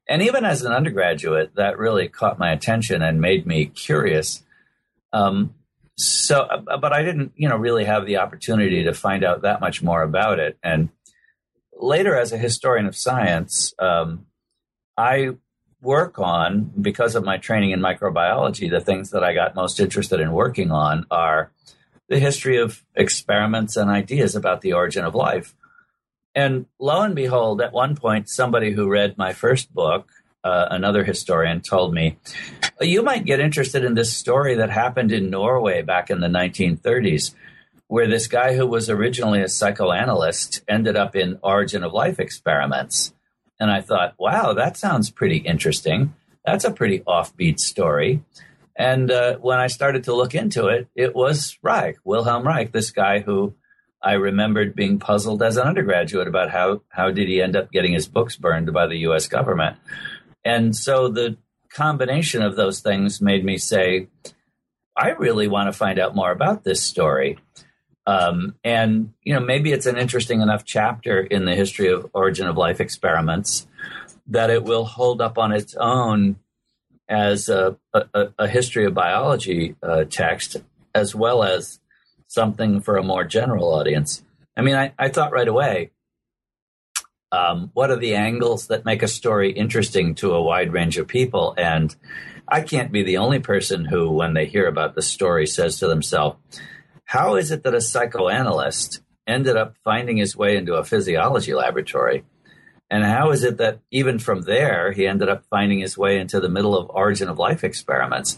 And 0.09 0.21
even 0.21 0.45
as 0.45 0.63
an 0.63 0.71
undergraduate, 0.71 1.55
that 1.55 1.77
really 1.77 2.07
caught 2.07 2.39
my 2.39 2.51
attention 2.51 3.01
and 3.01 3.19
made 3.19 3.45
me 3.45 3.65
curious. 3.65 4.43
Um, 5.11 5.53
so, 5.97 6.47
but 6.79 6.93
I 6.93 7.03
didn't, 7.03 7.33
you 7.35 7.49
know, 7.49 7.57
really 7.57 7.85
have 7.85 8.05
the 8.05 8.17
opportunity 8.17 8.83
to 8.83 8.93
find 8.93 9.23
out 9.23 9.41
that 9.41 9.59
much 9.59 9.83
more 9.83 10.03
about 10.03 10.39
it. 10.39 10.57
And 10.63 10.89
later, 11.75 12.15
as 12.15 12.31
a 12.31 12.37
historian 12.37 12.85
of 12.85 12.95
science, 12.95 13.73
um, 13.79 14.27
I 14.95 15.31
work 15.81 16.19
on, 16.19 16.71
because 16.79 17.15
of 17.15 17.23
my 17.23 17.37
training 17.37 17.71
in 17.71 17.79
microbiology, 17.79 18.69
the 18.69 18.79
things 18.79 19.11
that 19.11 19.23
I 19.23 19.33
got 19.33 19.55
most 19.55 19.79
interested 19.79 20.19
in 20.19 20.31
working 20.31 20.71
on 20.71 21.05
are 21.11 21.51
the 22.09 22.19
history 22.19 22.57
of 22.57 22.83
experiments 22.95 23.75
and 23.75 23.89
ideas 23.89 24.35
about 24.35 24.61
the 24.61 24.73
origin 24.73 25.03
of 25.03 25.13
life. 25.13 25.53
And 26.37 26.67
lo 26.77 27.01
and 27.01 27.15
behold, 27.15 27.61
at 27.61 27.73
one 27.73 27.95
point, 27.95 28.29
somebody 28.29 28.71
who 28.71 28.87
read 28.87 29.17
my 29.17 29.33
first 29.33 29.73
book, 29.73 30.11
uh, 30.43 30.67
another 30.69 31.03
historian, 31.03 31.61
told 31.61 31.95
me, 31.95 32.17
You 32.79 33.01
might 33.01 33.25
get 33.25 33.39
interested 33.39 33.83
in 33.83 33.95
this 33.95 34.15
story 34.15 34.53
that 34.53 34.69
happened 34.69 35.11
in 35.11 35.31
Norway 35.31 35.81
back 35.81 36.11
in 36.11 36.19
the 36.19 36.27
1930s, 36.27 37.33
where 37.87 38.07
this 38.07 38.27
guy 38.27 38.55
who 38.55 38.67
was 38.67 38.87
originally 38.87 39.41
a 39.41 39.49
psychoanalyst 39.49 40.61
ended 40.67 40.95
up 40.95 41.15
in 41.15 41.39
origin 41.41 41.83
of 41.83 41.91
life 41.91 42.19
experiments. 42.19 43.15
And 43.59 43.71
I 43.71 43.81
thought, 43.81 44.13
wow, 44.19 44.53
that 44.53 44.77
sounds 44.77 45.09
pretty 45.09 45.37
interesting. 45.37 46.13
that's 46.45 46.65
a 46.65 46.71
pretty 46.71 46.99
offbeat 46.99 47.59
story. 47.59 48.23
And 48.75 49.09
uh, 49.09 49.37
when 49.37 49.57
I 49.57 49.65
started 49.65 50.03
to 50.03 50.13
look 50.13 50.35
into 50.35 50.67
it, 50.67 50.87
it 50.93 51.15
was 51.15 51.57
Reich, 51.63 51.97
Wilhelm 52.03 52.45
Reich, 52.45 52.71
this 52.71 52.91
guy 52.91 53.21
who 53.21 53.55
I 54.01 54.13
remembered 54.13 54.75
being 54.75 54.99
puzzled 54.99 55.41
as 55.41 55.57
an 55.57 55.67
undergraduate 55.67 56.27
about 56.27 56.51
how, 56.51 56.81
how 56.89 57.11
did 57.11 57.27
he 57.27 57.41
end 57.41 57.55
up 57.55 57.71
getting 57.71 57.93
his 57.93 58.07
books 58.07 58.35
burned 58.35 58.71
by 58.73 58.87
the 58.87 58.99
US 58.99 59.27
government. 59.27 59.77
And 60.45 60.75
so 60.75 61.09
the 61.09 61.37
combination 61.69 62.41
of 62.41 62.55
those 62.55 62.79
things 62.79 63.21
made 63.21 63.43
me 63.43 63.57
say, 63.57 64.07
I 64.95 65.09
really 65.11 65.47
want 65.47 65.67
to 65.67 65.77
find 65.77 65.99
out 65.99 66.15
more 66.15 66.31
about 66.31 66.63
this 66.63 66.81
story. 66.81 67.37
Um, 68.05 68.55
and, 68.63 69.13
you 69.21 69.33
know, 69.33 69.41
maybe 69.41 69.73
it's 69.73 69.85
an 69.85 69.97
interesting 69.97 70.41
enough 70.41 70.63
chapter 70.63 71.19
in 71.19 71.45
the 71.45 71.55
history 71.55 71.89
of 71.89 72.09
origin 72.13 72.47
of 72.47 72.55
life 72.55 72.79
experiments 72.79 73.67
that 74.27 74.49
it 74.49 74.63
will 74.63 74.85
hold 74.85 75.21
up 75.21 75.37
on 75.37 75.51
its 75.51 75.75
own 75.75 76.37
as 77.09 77.49
a, 77.49 77.77
a, 77.93 78.29
a 78.39 78.47
history 78.47 78.85
of 78.85 78.93
biology 78.93 79.75
uh, 79.81 80.03
text, 80.05 80.57
as 80.93 81.13
well 81.13 81.43
as 81.43 81.79
something 82.27 82.81
for 82.81 82.97
a 82.97 83.03
more 83.03 83.23
general 83.23 83.73
audience. 83.73 84.23
I 84.55 84.61
mean, 84.61 84.75
I, 84.75 84.93
I 84.97 85.09
thought 85.09 85.31
right 85.31 85.47
away, 85.47 85.91
um, 87.31 87.71
what 87.73 87.91
are 87.91 87.97
the 87.97 88.15
angles 88.15 88.67
that 88.67 88.85
make 88.85 89.03
a 89.03 89.07
story 89.07 89.51
interesting 89.51 90.15
to 90.15 90.33
a 90.33 90.41
wide 90.41 90.71
range 90.71 90.97
of 90.97 91.07
people? 91.07 91.53
And 91.57 91.95
I 92.47 92.61
can't 92.61 92.91
be 92.91 93.03
the 93.03 93.17
only 93.17 93.39
person 93.39 93.85
who, 93.85 94.11
when 94.11 94.33
they 94.33 94.45
hear 94.45 94.67
about 94.67 94.95
the 94.95 95.01
story, 95.01 95.45
says 95.45 95.79
to 95.79 95.87
themselves, 95.87 96.37
how 97.05 97.35
is 97.35 97.51
it 97.51 97.63
that 97.63 97.73
a 97.73 97.81
psychoanalyst 97.81 99.01
ended 99.25 99.57
up 99.57 99.75
finding 99.83 100.17
his 100.17 100.35
way 100.35 100.55
into 100.55 100.75
a 100.75 100.83
physiology 100.83 101.53
laboratory? 101.53 102.23
And 102.89 103.03
how 103.03 103.31
is 103.31 103.43
it 103.43 103.57
that 103.57 103.79
even 103.91 104.17
from 104.17 104.43
there, 104.43 104.93
he 104.93 105.05
ended 105.05 105.27
up 105.27 105.43
finding 105.49 105.79
his 105.79 105.97
way 105.97 106.19
into 106.19 106.39
the 106.39 106.49
middle 106.49 106.77
of 106.77 106.89
origin 106.89 107.27
of 107.27 107.37
life 107.37 107.65
experiments? 107.65 108.37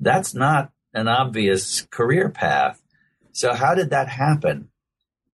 That's 0.00 0.34
not 0.34 0.72
an 0.94 1.06
obvious 1.06 1.82
career 1.90 2.30
path. 2.30 2.79
So, 3.32 3.54
how 3.54 3.74
did 3.74 3.90
that 3.90 4.08
happen? 4.08 4.70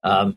Um, 0.03 0.37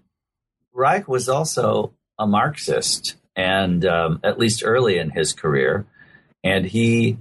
Reich 0.73 1.07
was 1.07 1.29
also 1.29 1.93
a 2.19 2.27
Marxist, 2.27 3.15
and 3.35 3.85
um, 3.85 4.19
at 4.23 4.39
least 4.39 4.63
early 4.65 4.97
in 4.97 5.09
his 5.09 5.33
career, 5.33 5.85
and 6.43 6.65
he, 6.65 7.17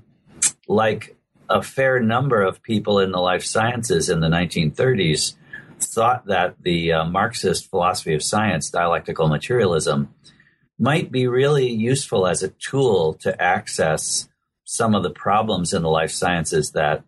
like 0.69 1.17
a 1.49 1.63
fair 1.63 2.01
number 2.01 2.43
of 2.43 2.63
people 2.63 2.99
in 2.99 3.13
the 3.13 3.21
life 3.21 3.45
sciences 3.45 4.09
in 4.09 4.21
the 4.21 4.29
1930s, 4.29 5.35
thought 5.81 6.27
that 6.27 6.57
the 6.63 6.93
uh, 6.93 7.05
Marxist 7.05 7.69
philosophy 7.69 8.15
of 8.15 8.23
science, 8.23 8.71
dialectical 8.71 9.29
materialism, 9.29 10.15
might 10.79 11.13
be 11.13 11.27
really 11.27 11.69
useful 11.69 12.27
as 12.27 12.43
a 12.43 12.49
tool 12.49 13.15
to 13.15 13.41
access 13.41 14.29
some 14.65 14.95
of 14.95 15.03
the 15.03 15.11
problems 15.11 15.73
in 15.73 15.83
the 15.83 15.89
life 15.89 16.11
sciences 16.11 16.73
that 16.73 17.05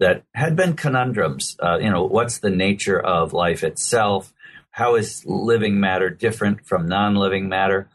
that 0.00 0.24
had 0.34 0.56
been 0.56 0.74
conundrums. 0.74 1.56
Uh, 1.62 1.78
you 1.78 1.90
know, 1.90 2.04
what's 2.04 2.38
the 2.38 2.50
nature 2.50 2.98
of 2.98 3.32
life 3.32 3.62
itself? 3.62 4.32
How 4.70 4.96
is 4.96 5.24
living 5.26 5.78
matter 5.78 6.10
different 6.10 6.66
from 6.66 6.88
non-living 6.88 7.48
matter? 7.48 7.88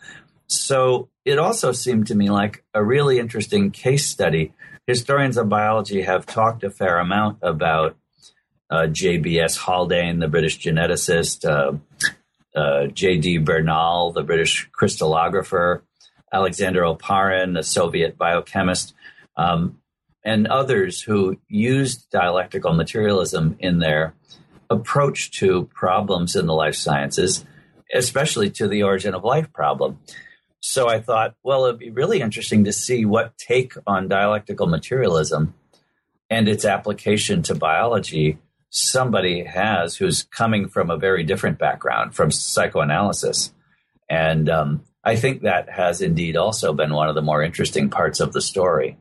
So 0.48 1.10
it 1.26 1.40
also 1.40 1.72
seemed 1.72 2.08
to 2.08 2.16
me 2.16 2.30
like 2.30 2.64
a 2.74 2.84
really 2.84 3.20
interesting 3.20 3.72
case 3.72 4.08
study. 4.08 4.54
Historians 4.86 5.36
of 5.38 5.50
biology 5.50 6.04
have 6.04 6.28
talked 6.28 6.64
a 6.64 6.70
fair 6.70 7.00
amount 7.00 7.40
about 7.42 7.98
uh, 8.70 8.86
J.B.S. 8.88 9.58
Haldane, 9.58 10.20
the 10.20 10.28
British 10.28 10.60
geneticist, 10.60 11.44
uh, 11.44 11.74
uh, 12.56 12.88
J.D. 12.88 13.40
Bernal, 13.40 14.12
the 14.12 14.24
British 14.24 14.70
crystallographer, 14.72 15.82
Alexander 16.32 16.82
Oparin, 16.82 17.56
the 17.56 17.64
Soviet 17.64 18.18
biochemist, 18.18 18.94
um, 19.38 19.80
and 20.26 20.48
others 20.48 21.02
who 21.02 21.38
used 21.48 22.10
dialectical 22.10 22.74
materialism 22.74 23.56
in 23.60 23.78
their 23.80 24.16
approach 24.70 25.32
to 25.40 25.70
problems 25.74 26.36
in 26.36 26.48
the 26.48 26.54
life 26.54 26.76
sciences, 26.76 27.46
especially 27.94 28.50
to 28.50 28.68
the 28.68 28.82
origin 28.82 29.14
of 29.14 29.24
life 29.24 29.54
problem. 29.54 30.00
So 30.60 30.90
I 30.90 31.00
thought, 31.00 31.36
well, 31.44 31.66
it'd 31.66 31.80
be 31.80 31.92
really 31.92 32.22
interesting 32.22 32.64
to 32.64 32.74
see 32.74 33.06
what 33.06 33.38
take 33.38 33.74
on 33.86 34.08
dialectical 34.08 34.66
materialism 34.66 35.54
and 36.28 36.50
its 36.50 36.66
application 36.66 37.44
to 37.44 37.54
biology 37.54 38.40
somebody 38.72 39.44
has 39.44 39.96
who's 39.96 40.24
coming 40.24 40.68
from 40.68 40.90
a 40.90 40.98
very 40.98 41.24
different 41.24 41.60
background 41.60 42.16
from 42.16 42.32
psychoanalysis. 42.32 43.54
And 44.10 44.50
um, 44.50 44.84
I 45.04 45.16
think 45.16 45.44
that 45.44 45.70
has 45.70 46.02
indeed 46.02 46.36
also 46.36 46.74
been 46.74 46.94
one 46.94 47.10
of 47.10 47.16
the 47.16 47.22
more 47.22 47.44
interesting 47.44 47.92
parts 47.92 48.20
of 48.20 48.34
the 48.34 48.42
story. 48.42 48.98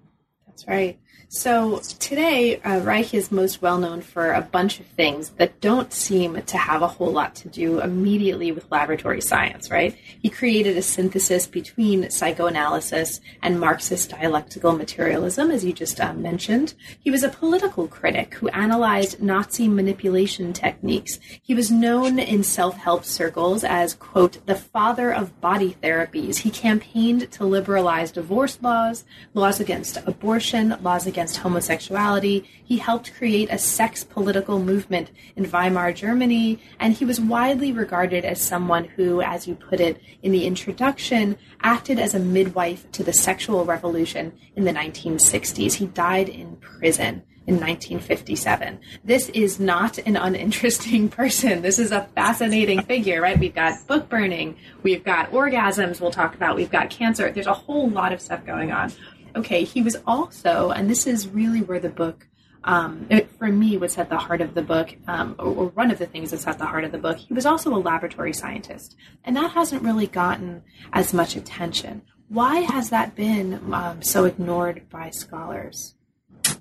That's 0.46 0.68
right. 0.68 0.98
So 1.34 1.80
today, 1.98 2.60
uh, 2.60 2.78
Reich 2.78 3.12
is 3.12 3.32
most 3.32 3.60
well 3.60 3.76
known 3.76 4.02
for 4.02 4.32
a 4.32 4.40
bunch 4.40 4.78
of 4.78 4.86
things 4.86 5.30
that 5.30 5.60
don't 5.60 5.92
seem 5.92 6.40
to 6.40 6.56
have 6.56 6.80
a 6.80 6.86
whole 6.86 7.10
lot 7.10 7.34
to 7.36 7.48
do 7.48 7.80
immediately 7.80 8.52
with 8.52 8.70
laboratory 8.70 9.20
science, 9.20 9.68
right? 9.68 9.96
He 10.22 10.30
created 10.30 10.76
a 10.76 10.82
synthesis 10.82 11.48
between 11.48 12.08
psychoanalysis 12.08 13.20
and 13.42 13.58
Marxist 13.58 14.10
dialectical 14.10 14.76
materialism, 14.76 15.50
as 15.50 15.64
you 15.64 15.72
just 15.72 16.00
uh, 16.00 16.12
mentioned. 16.12 16.74
He 17.00 17.10
was 17.10 17.24
a 17.24 17.28
political 17.28 17.88
critic 17.88 18.34
who 18.34 18.46
analyzed 18.50 19.20
Nazi 19.20 19.66
manipulation 19.66 20.52
techniques. 20.52 21.18
He 21.42 21.52
was 21.52 21.68
known 21.68 22.20
in 22.20 22.44
self-help 22.44 23.04
circles 23.04 23.64
as, 23.64 23.94
quote, 23.94 24.46
the 24.46 24.54
father 24.54 25.12
of 25.12 25.40
body 25.40 25.76
therapies. 25.82 26.38
He 26.38 26.50
campaigned 26.50 27.32
to 27.32 27.44
liberalize 27.44 28.12
divorce 28.12 28.56
laws, 28.62 29.04
laws 29.34 29.58
against 29.58 29.96
abortion, 30.06 30.76
laws 30.80 31.08
against 31.08 31.23
against 31.24 31.38
homosexuality. 31.38 32.44
He 32.62 32.76
helped 32.76 33.14
create 33.14 33.48
a 33.50 33.56
sex 33.56 34.04
political 34.04 34.58
movement 34.58 35.10
in 35.36 35.50
Weimar 35.50 35.94
Germany, 35.94 36.60
and 36.78 36.92
he 36.92 37.06
was 37.06 37.18
widely 37.18 37.72
regarded 37.72 38.26
as 38.26 38.38
someone 38.38 38.84
who, 38.84 39.22
as 39.22 39.48
you 39.48 39.54
put 39.54 39.80
it 39.80 40.02
in 40.22 40.32
the 40.32 40.44
introduction, 40.44 41.38
acted 41.62 41.98
as 41.98 42.14
a 42.14 42.18
midwife 42.18 42.90
to 42.92 43.02
the 43.02 43.14
sexual 43.14 43.64
revolution 43.64 44.34
in 44.54 44.64
the 44.64 44.72
1960s. 44.72 45.74
He 45.74 45.86
died 45.86 46.28
in 46.28 46.56
prison 46.56 47.22
in 47.46 47.56
1957. 47.56 48.80
This 49.02 49.28
is 49.30 49.60
not 49.60 49.98
an 49.98 50.16
uninteresting 50.16 51.08
person. 51.20 51.62
This 51.62 51.78
is 51.78 51.92
a 51.92 52.08
fascinating 52.14 52.82
figure, 52.82 53.20
right? 53.20 53.38
We've 53.38 53.54
got 53.54 53.86
book 53.86 54.08
burning, 54.08 54.56
we've 54.82 55.04
got 55.04 55.30
orgasms 55.30 56.00
we'll 56.00 56.10
talk 56.10 56.34
about, 56.34 56.56
we've 56.56 56.70
got 56.70 56.90
cancer. 56.90 57.30
There's 57.30 57.46
a 57.46 57.54
whole 57.54 57.88
lot 57.88 58.12
of 58.12 58.20
stuff 58.20 58.44
going 58.46 58.72
on 58.72 58.92
okay, 59.36 59.64
he 59.64 59.82
was 59.82 59.96
also, 60.06 60.70
and 60.70 60.88
this 60.88 61.06
is 61.06 61.28
really 61.28 61.60
where 61.60 61.80
the 61.80 61.88
book, 61.88 62.26
um, 62.64 63.06
it, 63.10 63.30
for 63.38 63.48
me, 63.48 63.76
was 63.76 63.98
at 63.98 64.08
the 64.08 64.16
heart 64.16 64.40
of 64.40 64.54
the 64.54 64.62
book, 64.62 64.96
um, 65.06 65.36
or, 65.38 65.46
or, 65.46 65.66
one 65.68 65.90
of 65.90 65.98
the 65.98 66.06
things 66.06 66.30
that's 66.30 66.46
at 66.46 66.58
the 66.58 66.66
heart 66.66 66.84
of 66.84 66.92
the 66.92 66.98
book. 66.98 67.18
He 67.18 67.34
was 67.34 67.44
also 67.44 67.74
a 67.74 67.76
laboratory 67.76 68.32
scientist, 68.32 68.96
and 69.24 69.36
that 69.36 69.50
hasn't 69.50 69.82
really 69.82 70.06
gotten 70.06 70.62
as 70.92 71.12
much 71.12 71.36
attention. 71.36 72.02
Why 72.28 72.60
has 72.60 72.90
that 72.90 73.14
been 73.14 73.72
um, 73.72 74.02
so 74.02 74.24
ignored 74.24 74.88
by 74.88 75.10
scholars? 75.10 75.94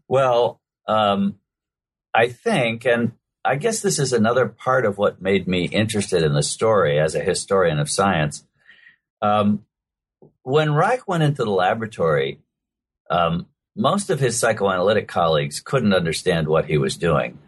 Well, 0.08 0.62
um, 0.88 1.36
I 2.14 2.28
think, 2.28 2.86
and 2.86 3.14
I 3.46 3.56
guess 3.56 3.82
this 3.82 3.98
is 3.98 4.14
another 4.14 4.48
part 4.48 4.86
of 4.86 4.98
what 4.98 5.22
made 5.22 5.48
me 5.48 5.66
interested 5.66 6.22
in 6.22 6.34
the 6.34 6.44
story 6.44 7.00
as 7.00 7.16
a 7.16 7.22
historian 7.22 7.80
of 7.80 7.90
science. 7.90 8.46
Um, 9.22 9.66
when 10.44 10.74
Reich 10.74 11.08
went 11.08 11.24
into 11.24 11.46
the 11.46 11.52
laboratory, 11.52 12.40
um, 13.10 13.48
most 13.76 14.10
of 14.10 14.20
his 14.20 14.38
psychoanalytic 14.38 15.08
colleagues 15.08 15.60
couldn't 15.60 15.94
understand 15.94 16.48
what 16.48 16.66
he 16.66 16.78
was 16.78 16.98
doing. 16.98 17.40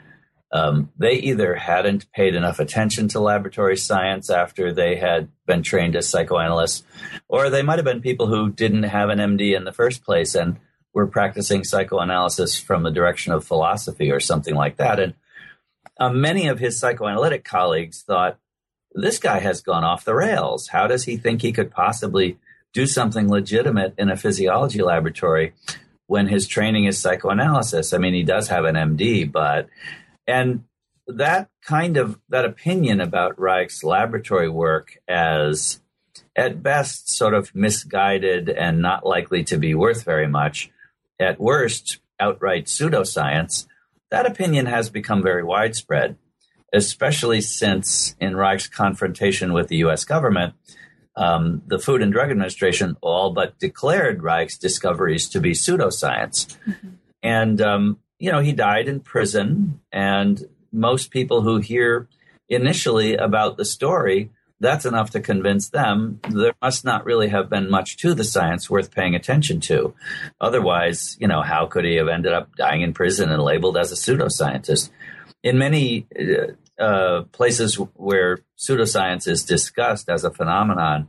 Um, 0.51 0.91
they 0.97 1.13
either 1.13 1.55
hadn't 1.55 2.11
paid 2.13 2.35
enough 2.35 2.59
attention 2.59 3.07
to 3.09 3.19
laboratory 3.19 3.75
science 3.75 4.29
after 4.29 4.71
they 4.71 4.95
had 4.95 5.27
been 5.45 5.63
trained 5.63 5.95
as 5.95 6.07
psychoanalysts, 6.07 6.83
or 7.27 7.49
they 7.49 7.61
might 7.61 7.77
have 7.77 7.85
been 7.85 8.01
people 8.01 8.27
who 8.27 8.51
didn't 8.51 8.83
have 8.83 9.09
an 9.09 9.19
MD 9.19 9.55
in 9.55 9.65
the 9.65 9.73
first 9.73 10.03
place 10.03 10.33
and 10.33 10.57
were 10.93 11.07
practicing 11.07 11.63
psychoanalysis 11.63 12.57
from 12.57 12.83
the 12.83 12.91
direction 12.91 13.33
of 13.33 13.43
philosophy 13.43 14.11
or 14.11 14.19
something 14.19 14.55
like 14.55 14.77
that. 14.77 14.99
And 14.99 15.13
uh, 15.99 16.09
many 16.09 16.47
of 16.47 16.59
his 16.59 16.79
psychoanalytic 16.79 17.43
colleagues 17.43 18.01
thought, 18.01 18.39
this 18.93 19.19
guy 19.19 19.39
has 19.39 19.61
gone 19.61 19.83
off 19.83 20.05
the 20.05 20.15
rails. 20.15 20.69
How 20.69 20.87
does 20.87 21.03
he 21.03 21.17
think 21.17 21.41
he 21.41 21.51
could 21.51 21.69
possibly 21.69 22.37
do 22.75 22.85
something 22.85 23.29
legitimate 23.29 23.95
in 23.97 24.09
a 24.09 24.17
physiology 24.17 24.81
laboratory 24.81 25.53
when 26.07 26.27
his 26.27 26.45
training 26.45 26.83
is 26.83 26.99
psychoanalysis. 26.99 27.93
I 27.93 27.97
mean, 27.97 28.13
he 28.13 28.23
does 28.23 28.49
have 28.49 28.65
an 28.65 28.75
MD, 28.75 29.31
but, 29.31 29.69
and 30.27 30.65
that 31.07 31.49
kind 31.63 31.95
of, 31.95 32.19
that 32.29 32.43
opinion 32.43 32.99
about 32.99 33.39
Reich's 33.39 33.81
laboratory 33.83 34.49
work 34.49 34.97
as 35.07 35.79
at 36.35 36.61
best 36.61 37.09
sort 37.09 37.33
of 37.33 37.55
misguided 37.55 38.49
and 38.49 38.81
not 38.81 39.05
likely 39.05 39.45
to 39.45 39.57
be 39.57 39.73
worth 39.73 40.03
very 40.03 40.27
much, 40.27 40.69
at 41.17 41.39
worst, 41.39 41.99
outright 42.19 42.65
pseudoscience, 42.65 43.67
that 44.11 44.25
opinion 44.25 44.65
has 44.65 44.89
become 44.89 45.23
very 45.23 45.43
widespread, 45.43 46.17
especially 46.73 47.39
since 47.39 48.17
in 48.19 48.35
Reich's 48.35 48.67
confrontation 48.67 49.53
with 49.53 49.69
the 49.69 49.77
US 49.77 50.03
government, 50.03 50.55
um, 51.15 51.61
the 51.67 51.79
Food 51.79 52.01
and 52.01 52.11
Drug 52.11 52.29
Administration 52.29 52.97
all 53.01 53.31
but 53.31 53.57
declared 53.59 54.23
Reich's 54.23 54.57
discoveries 54.57 55.29
to 55.29 55.39
be 55.39 55.51
pseudoscience. 55.51 56.57
Mm-hmm. 56.67 56.89
And, 57.23 57.61
um, 57.61 57.99
you 58.19 58.31
know, 58.31 58.39
he 58.39 58.53
died 58.53 58.87
in 58.87 58.99
prison. 58.99 59.79
And 59.91 60.43
most 60.71 61.11
people 61.11 61.41
who 61.41 61.57
hear 61.59 62.07
initially 62.49 63.15
about 63.15 63.57
the 63.57 63.65
story, 63.65 64.29
that's 64.59 64.85
enough 64.85 65.11
to 65.11 65.19
convince 65.19 65.69
them 65.69 66.19
there 66.29 66.53
must 66.61 66.85
not 66.85 67.05
really 67.05 67.29
have 67.29 67.49
been 67.49 67.69
much 67.69 67.97
to 67.97 68.13
the 68.13 68.23
science 68.23 68.69
worth 68.69 68.93
paying 68.93 69.15
attention 69.15 69.59
to. 69.61 69.93
Otherwise, 70.39 71.17
you 71.19 71.27
know, 71.27 71.41
how 71.41 71.65
could 71.65 71.85
he 71.85 71.95
have 71.95 72.07
ended 72.07 72.33
up 72.33 72.55
dying 72.55 72.81
in 72.81 72.93
prison 72.93 73.31
and 73.31 73.41
labeled 73.41 73.77
as 73.77 73.91
a 73.91 73.95
pseudoscientist? 73.95 74.89
In 75.43 75.57
many 75.57 76.07
uh, 76.17 76.53
uh, 76.79 77.23
places 77.31 77.75
where 77.75 78.39
pseudoscience 78.57 79.27
is 79.27 79.43
discussed 79.43 80.09
as 80.09 80.23
a 80.23 80.31
phenomenon, 80.31 81.07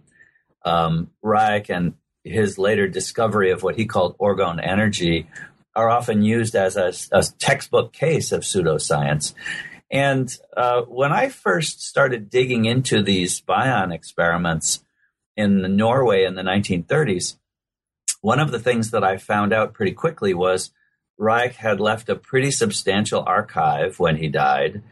um, 0.64 1.10
Reich 1.22 1.68
and 1.68 1.94
his 2.24 2.58
later 2.58 2.88
discovery 2.88 3.50
of 3.50 3.62
what 3.62 3.76
he 3.76 3.86
called 3.86 4.18
orgone 4.18 4.60
energy 4.62 5.28
are 5.74 5.90
often 5.90 6.22
used 6.22 6.54
as 6.56 6.76
a, 6.76 6.92
a 7.12 7.22
textbook 7.38 7.92
case 7.92 8.32
of 8.32 8.42
pseudoscience. 8.42 9.34
And 9.90 10.36
uh, 10.56 10.82
when 10.82 11.12
I 11.12 11.28
first 11.28 11.82
started 11.82 12.30
digging 12.30 12.64
into 12.64 13.02
these 13.02 13.40
Bion 13.40 13.92
experiments 13.92 14.82
in 15.36 15.76
Norway 15.76 16.24
in 16.24 16.34
the 16.34 16.42
1930s, 16.42 17.36
one 18.20 18.40
of 18.40 18.50
the 18.50 18.58
things 18.58 18.90
that 18.90 19.04
I 19.04 19.18
found 19.18 19.52
out 19.52 19.74
pretty 19.74 19.92
quickly 19.92 20.34
was 20.34 20.72
Reich 21.18 21.54
had 21.54 21.78
left 21.78 22.08
a 22.08 22.16
pretty 22.16 22.50
substantial 22.50 23.22
archive 23.24 24.00
when 24.00 24.16
he 24.16 24.28
died 24.28 24.82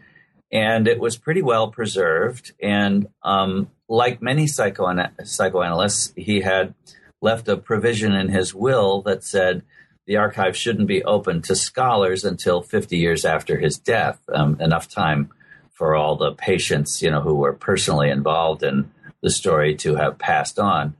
and 0.54 0.86
it 0.86 1.00
was 1.00 1.16
pretty 1.16 1.42
well 1.42 1.68
preserved. 1.68 2.52
And 2.62 3.08
um, 3.24 3.68
like 3.88 4.22
many 4.22 4.46
psychoana- 4.46 5.12
psychoanalysts, 5.24 6.12
he 6.16 6.40
had 6.42 6.74
left 7.20 7.48
a 7.48 7.56
provision 7.56 8.12
in 8.12 8.28
his 8.28 8.54
will 8.54 9.02
that 9.02 9.24
said 9.24 9.62
the 10.06 10.16
archive 10.16 10.56
shouldn't 10.56 10.86
be 10.86 11.02
open 11.02 11.42
to 11.42 11.56
scholars 11.56 12.24
until 12.24 12.62
50 12.62 12.96
years 12.96 13.24
after 13.24 13.58
his 13.58 13.78
death, 13.78 14.20
um, 14.32 14.60
enough 14.60 14.88
time 14.88 15.30
for 15.72 15.96
all 15.96 16.14
the 16.16 16.32
patients, 16.32 17.02
you 17.02 17.10
know, 17.10 17.20
who 17.20 17.34
were 17.34 17.52
personally 17.52 18.08
involved 18.08 18.62
in 18.62 18.92
the 19.22 19.30
story 19.30 19.74
to 19.74 19.96
have 19.96 20.18
passed 20.18 20.60
on. 20.60 20.94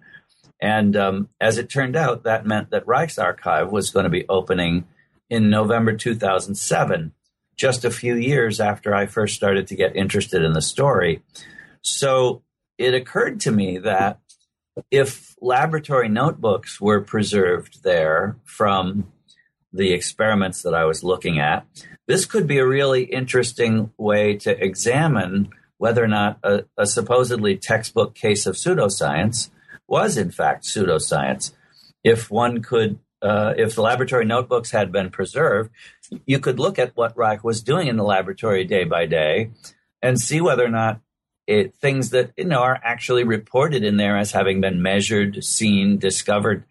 And 0.60 0.96
um, 0.96 1.28
as 1.40 1.58
it 1.58 1.68
turned 1.68 1.94
out, 1.94 2.24
that 2.24 2.46
meant 2.46 2.70
that 2.70 2.88
Reich's 2.88 3.18
archive 3.18 3.70
was 3.70 3.90
going 3.90 4.04
to 4.04 4.10
be 4.10 4.26
opening 4.28 4.88
in 5.30 5.48
November 5.48 5.94
2007 5.96 7.12
just 7.56 7.84
a 7.84 7.90
few 7.90 8.14
years 8.14 8.60
after 8.60 8.94
I 8.94 9.06
first 9.06 9.34
started 9.34 9.66
to 9.68 9.76
get 9.76 9.96
interested 9.96 10.42
in 10.42 10.52
the 10.52 10.62
story. 10.62 11.22
So 11.82 12.42
it 12.78 12.94
occurred 12.94 13.40
to 13.40 13.52
me 13.52 13.78
that 13.78 14.20
if 14.90 15.34
laboratory 15.40 16.08
notebooks 16.08 16.80
were 16.80 17.00
preserved 17.00 17.82
there 17.82 18.36
from 18.44 19.12
the 19.72 19.92
experiments 19.92 20.62
that 20.62 20.74
I 20.74 20.84
was 20.84 21.04
looking 21.04 21.38
at, 21.38 21.66
this 22.06 22.26
could 22.26 22.46
be 22.46 22.58
a 22.58 22.66
really 22.66 23.04
interesting 23.04 23.92
way 23.96 24.36
to 24.38 24.64
examine 24.64 25.50
whether 25.78 26.02
or 26.02 26.08
not 26.08 26.38
a, 26.42 26.64
a 26.76 26.86
supposedly 26.86 27.56
textbook 27.56 28.14
case 28.14 28.46
of 28.46 28.56
pseudoscience 28.56 29.50
was 29.88 30.16
in 30.16 30.30
fact 30.30 30.64
pseudoscience. 30.64 31.52
If 32.02 32.30
one 32.30 32.62
could 32.62 32.98
uh, 33.24 33.54
if 33.56 33.74
the 33.74 33.80
laboratory 33.80 34.26
notebooks 34.26 34.70
had 34.70 34.92
been 34.92 35.08
preserved, 35.08 35.70
you 36.26 36.38
could 36.38 36.60
look 36.60 36.78
at 36.78 36.94
what 36.94 37.16
Reich 37.16 37.42
was 37.42 37.62
doing 37.62 37.88
in 37.88 37.96
the 37.96 38.04
laboratory 38.04 38.64
day 38.64 38.84
by 38.84 39.06
day 39.06 39.50
and 40.02 40.20
see 40.20 40.42
whether 40.42 40.64
or 40.64 40.68
not 40.68 41.00
it, 41.46 41.74
things 41.76 42.10
that 42.10 42.32
you 42.36 42.44
know 42.44 42.60
are 42.60 42.78
actually 42.84 43.24
reported 43.24 43.82
in 43.82 43.96
there 43.96 44.18
as 44.18 44.32
having 44.32 44.60
been 44.60 44.82
measured, 44.82 45.42
seen, 45.42 45.98
discovered, 45.98 46.64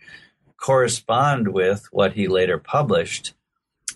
correspond 0.57 1.47
with 1.47 1.87
what 1.91 2.13
he 2.13 2.27
later 2.27 2.59
published 2.59 3.33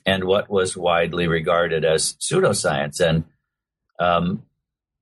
and 0.06 0.24
what 0.24 0.50
was 0.50 0.76
widely 0.76 1.28
regarded 1.28 1.86
as 1.86 2.14
pseudoscience. 2.14 3.00
And 3.00 3.24
um, 4.00 4.44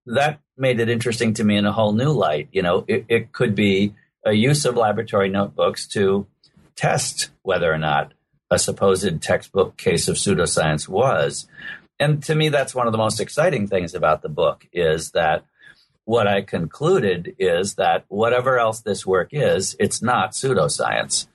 that 0.06 0.42
made 0.58 0.80
it 0.80 0.90
interesting 0.90 1.34
to 1.36 1.44
me 1.44 1.56
in 1.56 1.66
a 1.66 1.72
whole 1.72 1.94
new 1.94 2.12
light. 2.12 2.50
You 2.52 2.64
know, 2.64 2.86
it, 2.88 3.06
it 3.08 3.32
could 3.32 3.56
be 3.56 3.96
a 4.26 4.34
use 4.34 4.66
of 4.66 4.76
laboratory 4.76 5.30
notebooks 5.30 5.88
to 5.90 6.28
test 6.76 7.30
whether 7.42 7.72
or 7.72 7.78
not 7.78 8.14
a 8.52 8.60
supposed 8.60 9.22
textbook 9.22 9.78
case 9.78 10.08
of 10.08 10.16
pseudoscience 10.16 10.88
was. 10.88 11.48
And 12.00 12.22
to 12.24 12.36
me, 12.36 12.50
that's 12.50 12.76
one 12.76 12.88
of 12.88 12.92
the 12.92 12.98
most 12.98 13.20
exciting 13.20 13.68
things 13.68 13.96
about 13.96 14.22
the 14.22 14.30
book 14.30 14.68
is 14.74 15.12
that 15.12 15.46
what 16.04 16.28
I 16.28 16.42
concluded 16.42 17.36
is 17.40 17.76
that 17.76 18.06
whatever 18.08 18.60
else 18.60 18.82
this 18.82 19.06
work 19.06 19.30
is, 19.32 19.76
it's 19.80 20.02
not 20.02 20.32
pseudoscience. 20.32 21.28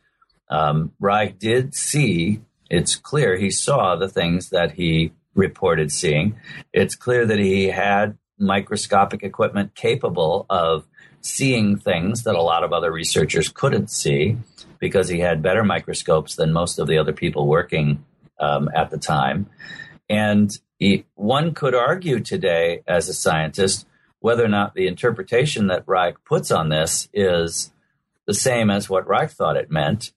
Um, 0.49 0.93
Reich 1.01 1.39
did 1.39 1.75
see, 1.75 2.41
it's 2.69 2.95
clear 2.95 3.37
he 3.37 3.51
saw 3.51 3.97
the 3.97 4.09
things 4.09 4.51
that 4.51 4.73
he 4.73 5.13
reported 5.35 5.91
seeing. 5.91 6.39
It's 6.73 6.95
clear 6.95 7.27
that 7.27 7.39
he 7.39 7.67
had 7.67 8.17
microscopic 8.39 9.23
equipment 9.23 9.75
capable 9.75 10.47
of 10.49 10.87
seeing 11.23 11.77
things 11.77 12.23
that 12.25 12.35
a 12.35 12.43
lot 12.43 12.65
of 12.65 12.73
other 12.73 12.91
researchers 12.91 13.49
couldn't 13.49 13.91
see 13.91 14.37
because 14.79 15.09
he 15.09 15.21
had 15.21 15.43
better 15.43 15.63
microscopes 15.63 16.37
than 16.37 16.53
most 16.53 16.79
of 16.79 16.87
the 16.87 16.99
other 16.99 17.13
people 17.13 17.47
working 17.47 18.05
um, 18.39 18.71
at 18.75 18.91
the 18.91 18.99
time. 18.99 19.49
And 20.09 20.51
he, 20.79 21.05
one 21.15 21.55
could 21.55 21.75
argue 21.75 22.21
today, 22.21 22.83
as 22.89 23.09
a 23.09 23.15
scientist, 23.15 23.87
whether 24.21 24.45
or 24.45 24.49
not 24.49 24.75
the 24.75 24.87
interpretation 24.87 25.67
that 25.69 25.85
Reich 25.87 26.17
puts 26.25 26.51
on 26.51 26.69
this 26.69 27.09
is 27.13 27.73
the 28.27 28.35
same 28.35 28.71
as 28.71 28.89
what 28.89 29.07
Reich 29.07 29.31
thought 29.31 29.57
it 29.57 29.71
meant. 29.71 30.13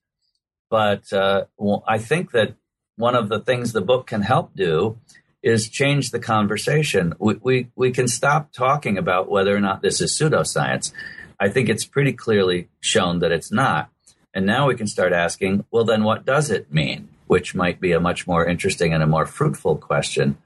But 0.70 1.12
uh, 1.12 1.46
well, 1.58 1.84
I 1.88 1.98
think 1.98 2.32
that 2.32 2.56
one 2.96 3.16
of 3.16 3.30
the 3.30 3.40
things 3.40 3.72
the 3.72 3.82
book 3.82 4.08
can 4.08 4.22
help 4.22 4.56
do 4.56 4.98
is 5.44 5.68
change 5.68 6.12
the 6.12 6.20
conversation. 6.20 7.14
We, 7.20 7.36
we, 7.44 7.68
we 7.76 7.92
can 7.92 8.08
stop 8.08 8.54
talking 8.54 8.98
about 8.98 9.30
whether 9.30 9.56
or 9.56 9.60
not 9.60 9.82
this 9.82 10.00
is 10.00 10.12
pseudoscience. 10.14 10.94
I 11.40 11.50
think 11.50 11.68
it's 11.68 11.86
pretty 11.86 12.14
clearly 12.14 12.70
shown 12.80 13.20
that 13.20 13.34
it's 13.34 13.52
not. 13.52 13.90
And 14.34 14.46
now 14.46 14.68
we 14.68 14.76
can 14.76 14.88
start 14.88 15.12
asking, 15.14 15.66
well, 15.70 15.84
then 15.84 16.04
what 16.04 16.26
does 16.26 16.50
it 16.50 16.74
mean? 16.74 17.10
Which 17.28 17.54
might 17.54 17.82
be 17.82 17.92
a 17.92 18.00
much 18.00 18.26
more 18.26 18.46
interesting 18.46 18.94
and 18.94 19.04
a 19.04 19.08
more 19.08 19.26
fruitful 19.26 19.78
question. 19.78 20.38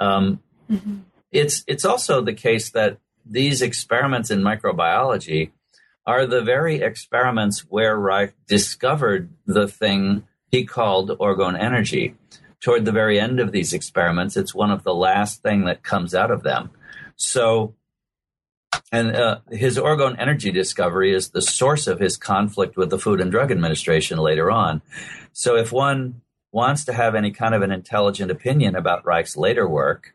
Um, 0.00 0.40
mm-hmm. 0.70 1.00
It's 1.30 1.64
it's 1.66 1.84
also 1.84 2.20
the 2.20 2.32
case 2.32 2.70
that 2.70 2.98
these 3.26 3.60
experiments 3.60 4.30
in 4.30 4.40
microbiology 4.40 5.50
are 6.06 6.26
the 6.26 6.42
very 6.42 6.80
experiments 6.80 7.60
where 7.68 7.96
Reich 7.96 8.34
discovered 8.46 9.30
the 9.46 9.66
thing 9.66 10.24
he 10.50 10.64
called 10.64 11.10
orgone 11.18 11.58
energy. 11.58 12.14
Toward 12.64 12.86
the 12.86 12.92
very 12.92 13.20
end 13.20 13.40
of 13.40 13.52
these 13.52 13.74
experiments, 13.74 14.38
it's 14.38 14.54
one 14.54 14.70
of 14.70 14.84
the 14.84 14.94
last 14.94 15.42
thing 15.42 15.66
that 15.66 15.82
comes 15.82 16.14
out 16.14 16.30
of 16.30 16.42
them. 16.42 16.70
So 17.14 17.74
and 18.90 19.14
uh, 19.14 19.40
his 19.50 19.76
orgone 19.76 20.16
energy 20.18 20.50
discovery 20.50 21.12
is 21.12 21.28
the 21.28 21.42
source 21.42 21.86
of 21.86 22.00
his 22.00 22.16
conflict 22.16 22.78
with 22.78 22.88
the 22.88 22.98
Food 22.98 23.20
and 23.20 23.30
Drug 23.30 23.50
Administration 23.50 24.16
later 24.18 24.50
on. 24.50 24.80
So, 25.32 25.56
if 25.56 25.72
one 25.72 26.22
wants 26.52 26.86
to 26.86 26.94
have 26.94 27.14
any 27.14 27.32
kind 27.32 27.54
of 27.54 27.60
an 27.60 27.70
intelligent 27.70 28.30
opinion 28.30 28.76
about 28.76 29.04
Reich's 29.04 29.36
later 29.36 29.68
work, 29.68 30.14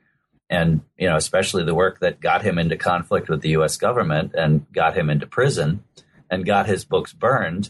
and 0.49 0.81
you 0.97 1.07
know, 1.07 1.17
especially 1.17 1.63
the 1.63 1.75
work 1.75 1.99
that 1.99 2.19
got 2.19 2.41
him 2.41 2.57
into 2.57 2.77
conflict 2.77 3.29
with 3.29 3.41
the 3.41 3.49
U.S. 3.49 3.77
government 3.77 4.33
and 4.33 4.65
got 4.73 4.97
him 4.97 5.12
into 5.12 5.27
prison 5.27 5.83
and 6.31 6.47
got 6.47 6.65
his 6.65 6.83
books 6.83 7.13
burned, 7.13 7.69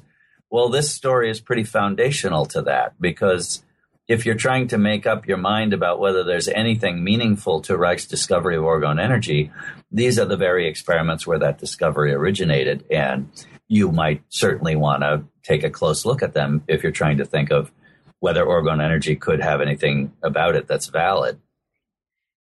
well, 0.50 0.70
this 0.70 0.90
story 0.90 1.30
is 1.30 1.42
pretty 1.42 1.66
foundational 1.66 2.46
to 2.46 2.62
that 2.62 2.94
because 3.02 3.64
if 4.10 4.26
you're 4.26 4.36
trying 4.36 4.68
to 4.68 4.78
make 4.80 5.06
up 5.06 5.28
your 5.28 5.38
mind 5.38 5.72
about 5.72 6.00
whether 6.00 6.24
there's 6.24 6.48
anything 6.48 7.04
meaningful 7.04 7.62
to 7.62 7.78
Reich's 7.78 8.08
discovery 8.08 8.58
of 8.58 8.64
orgone 8.64 9.00
energy, 9.00 9.52
these 9.92 10.18
are 10.18 10.26
the 10.26 10.36
very 10.36 10.68
experiments 10.68 11.28
where 11.28 11.38
that 11.38 11.60
discovery 11.60 12.12
originated. 12.12 12.84
And 12.90 13.30
you 13.68 13.92
might 13.92 14.24
certainly 14.30 14.76
want 14.76 15.04
to 15.04 15.24
take 15.44 15.64
a 15.64 15.70
close 15.70 16.06
look 16.06 16.24
at 16.24 16.34
them 16.34 16.64
if 16.68 16.82
you're 16.82 16.92
trying 16.92 17.18
to 17.18 17.26
think 17.26 17.52
of 17.52 17.72
whether 18.20 18.44
orgone 18.44 18.84
energy 18.84 19.16
could 19.16 19.42
have 19.42 19.62
anything 19.62 20.12
about 20.24 20.56
it 20.56 20.68
that's 20.68 20.88
valid. 20.88 21.40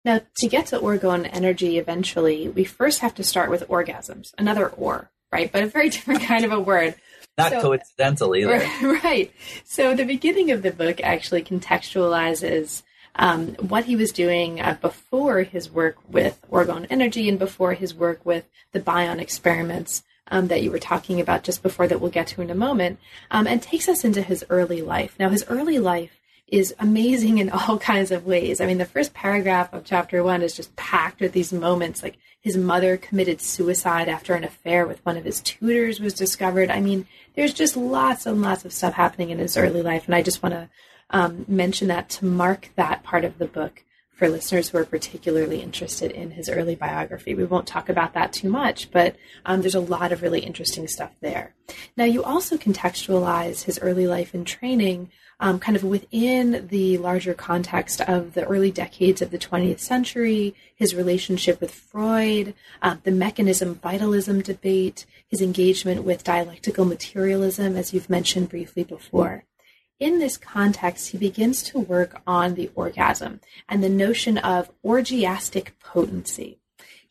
Now, 0.06 0.22
to 0.36 0.48
get 0.48 0.66
to 0.68 0.78
orgone 0.78 1.28
energy 1.30 1.76
eventually, 1.76 2.48
we 2.48 2.64
first 2.64 3.00
have 3.00 3.14
to 3.16 3.22
start 3.22 3.50
with 3.50 3.68
orgasms, 3.68 4.32
another 4.38 4.70
or, 4.70 5.10
right? 5.30 5.52
But 5.52 5.64
a 5.64 5.66
very 5.66 5.88
different 5.90 6.22
kind 6.22 6.46
of 6.46 6.52
a 6.52 6.58
word. 6.58 6.94
Not 7.38 7.52
so, 7.52 7.60
coincidental 7.62 8.34
either. 8.34 8.68
Right. 8.82 9.32
So 9.64 9.94
the 9.94 10.04
beginning 10.04 10.50
of 10.50 10.62
the 10.62 10.72
book 10.72 11.00
actually 11.02 11.42
contextualizes 11.42 12.82
um, 13.14 13.54
what 13.54 13.84
he 13.84 13.96
was 13.96 14.10
doing 14.10 14.60
uh, 14.60 14.76
before 14.80 15.42
his 15.42 15.70
work 15.70 15.96
with 16.08 16.40
orgone 16.50 16.86
energy 16.90 17.28
and 17.28 17.38
before 17.38 17.74
his 17.74 17.94
work 17.94 18.24
with 18.24 18.44
the 18.72 18.80
Bion 18.80 19.20
experiments 19.20 20.02
um, 20.30 20.48
that 20.48 20.62
you 20.62 20.70
were 20.70 20.78
talking 20.78 21.20
about 21.20 21.42
just 21.42 21.62
before 21.62 21.86
that 21.86 22.00
we'll 22.00 22.10
get 22.10 22.26
to 22.28 22.42
in 22.42 22.50
a 22.50 22.54
moment, 22.54 22.98
um, 23.30 23.46
and 23.46 23.62
takes 23.62 23.88
us 23.88 24.04
into 24.04 24.20
his 24.20 24.44
early 24.50 24.82
life. 24.82 25.14
Now, 25.18 25.30
his 25.30 25.44
early 25.48 25.78
life 25.78 26.17
is 26.48 26.74
amazing 26.78 27.38
in 27.38 27.50
all 27.50 27.78
kinds 27.92 28.10
of 28.10 28.26
ways. 28.26 28.60
I 28.60 28.66
mean, 28.66 28.78
the 28.78 28.84
first 28.84 29.14
paragraph 29.14 29.72
of 29.72 29.84
chapter 29.84 30.22
one 30.22 30.42
is 30.42 30.56
just 30.56 30.74
packed 30.76 31.20
with 31.20 31.32
these 31.32 31.52
moments 31.52 32.02
like 32.02 32.18
his 32.40 32.56
mother 32.56 32.96
committed 32.96 33.40
suicide 33.40 34.08
after 34.08 34.34
an 34.34 34.44
affair 34.44 34.86
with 34.86 35.04
one 35.04 35.16
of 35.16 35.24
his 35.24 35.40
tutors 35.40 36.00
was 36.00 36.14
discovered. 36.14 36.70
I 36.70 36.80
mean, 36.80 37.06
there's 37.34 37.52
just 37.52 37.76
lots 37.76 38.26
and 38.26 38.40
lots 38.40 38.64
of 38.64 38.72
stuff 38.72 38.94
happening 38.94 39.30
in 39.30 39.38
his 39.38 39.56
early 39.56 39.82
life. 39.82 40.06
And 40.06 40.14
I 40.14 40.22
just 40.22 40.42
want 40.42 40.54
to 40.54 40.68
um, 41.10 41.44
mention 41.48 41.88
that 41.88 42.08
to 42.10 42.24
mark 42.24 42.70
that 42.76 43.02
part 43.02 43.24
of 43.24 43.38
the 43.38 43.46
book 43.46 43.84
for 44.18 44.28
listeners 44.28 44.68
who 44.68 44.78
are 44.78 44.84
particularly 44.84 45.62
interested 45.62 46.10
in 46.10 46.32
his 46.32 46.48
early 46.48 46.74
biography. 46.74 47.34
We 47.34 47.44
won't 47.44 47.68
talk 47.68 47.88
about 47.88 48.14
that 48.14 48.32
too 48.32 48.48
much, 48.48 48.90
but 48.90 49.14
um, 49.46 49.60
there's 49.60 49.76
a 49.76 49.80
lot 49.80 50.10
of 50.10 50.22
really 50.22 50.40
interesting 50.40 50.88
stuff 50.88 51.12
there. 51.20 51.54
Now, 51.96 52.04
you 52.04 52.24
also 52.24 52.56
contextualize 52.56 53.62
his 53.62 53.78
early 53.80 54.08
life 54.08 54.34
and 54.34 54.44
training 54.44 55.10
um, 55.40 55.58
kind 55.58 55.76
of 55.76 55.84
within 55.84 56.66
the 56.68 56.98
larger 56.98 57.34
context 57.34 58.00
of 58.02 58.34
the 58.34 58.44
early 58.44 58.70
decades 58.70 59.22
of 59.22 59.30
the 59.30 59.38
20th 59.38 59.78
century, 59.78 60.54
his 60.74 60.94
relationship 60.94 61.60
with 61.60 61.72
Freud, 61.72 62.54
uh, 62.82 62.96
the 63.04 63.10
mechanism 63.10 63.76
vitalism 63.76 64.40
debate, 64.40 65.06
his 65.28 65.40
engagement 65.40 66.04
with 66.04 66.24
dialectical 66.24 66.84
materialism, 66.84 67.76
as 67.76 67.94
you've 67.94 68.10
mentioned 68.10 68.48
briefly 68.48 68.82
before. 68.84 69.44
In 70.00 70.20
this 70.20 70.36
context, 70.36 71.10
he 71.10 71.18
begins 71.18 71.62
to 71.64 71.78
work 71.78 72.20
on 72.26 72.54
the 72.54 72.70
orgasm 72.74 73.40
and 73.68 73.82
the 73.82 73.88
notion 73.88 74.38
of 74.38 74.70
orgiastic 74.84 75.72
potency. 75.80 76.58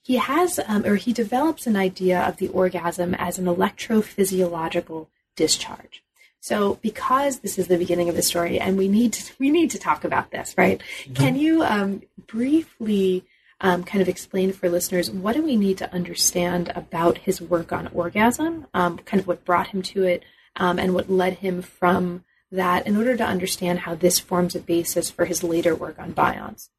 He 0.01 0.15
has, 0.15 0.57
um, 0.67 0.85
or 0.85 0.95
he 0.95 1.11
develops 1.11 1.67
an 1.67 1.75
idea 1.75 2.21
of 2.21 2.37
the 2.37 2.47
orgasm 2.47 3.13
as 3.15 3.37
an 3.37 3.45
electrophysiological 3.45 5.07
discharge. 5.35 6.01
So, 6.39 6.75
because 6.81 7.39
this 7.39 7.57
is 7.57 7.67
the 7.67 7.77
beginning 7.77 8.09
of 8.09 8.15
the 8.15 8.21
story, 8.21 8.59
and 8.59 8.77
we 8.77 8.87
need 8.87 9.13
to, 9.13 9.33
we 9.39 9.49
need 9.49 9.71
to 9.71 9.79
talk 9.79 10.03
about 10.03 10.31
this, 10.31 10.53
right? 10.57 10.81
Mm-hmm. 11.03 11.13
Can 11.13 11.35
you 11.35 11.63
um, 11.63 12.03
briefly 12.27 13.25
um, 13.59 13.83
kind 13.83 14.01
of 14.01 14.07
explain 14.07 14.53
for 14.53 14.69
listeners 14.69 15.09
what 15.09 15.35
do 15.35 15.41
we 15.41 15.55
need 15.55 15.77
to 15.79 15.91
understand 15.93 16.71
about 16.75 17.17
his 17.19 17.41
work 17.41 17.71
on 17.71 17.87
orgasm, 17.87 18.67
um, 18.73 18.97
kind 18.99 19.19
of 19.19 19.27
what 19.27 19.45
brought 19.45 19.67
him 19.67 19.81
to 19.81 20.03
it, 20.03 20.23
um, 20.55 20.79
and 20.79 20.93
what 20.93 21.09
led 21.09 21.35
him 21.35 21.61
from 21.61 22.23
that, 22.51 22.87
in 22.87 22.95
order 22.95 23.17
to 23.17 23.25
understand 23.25 23.79
how 23.79 23.95
this 23.95 24.19
forms 24.19 24.55
a 24.55 24.59
basis 24.59 25.09
for 25.09 25.25
his 25.25 25.43
later 25.43 25.75
work 25.75 25.99
on 25.99 26.13
bions? 26.13 26.69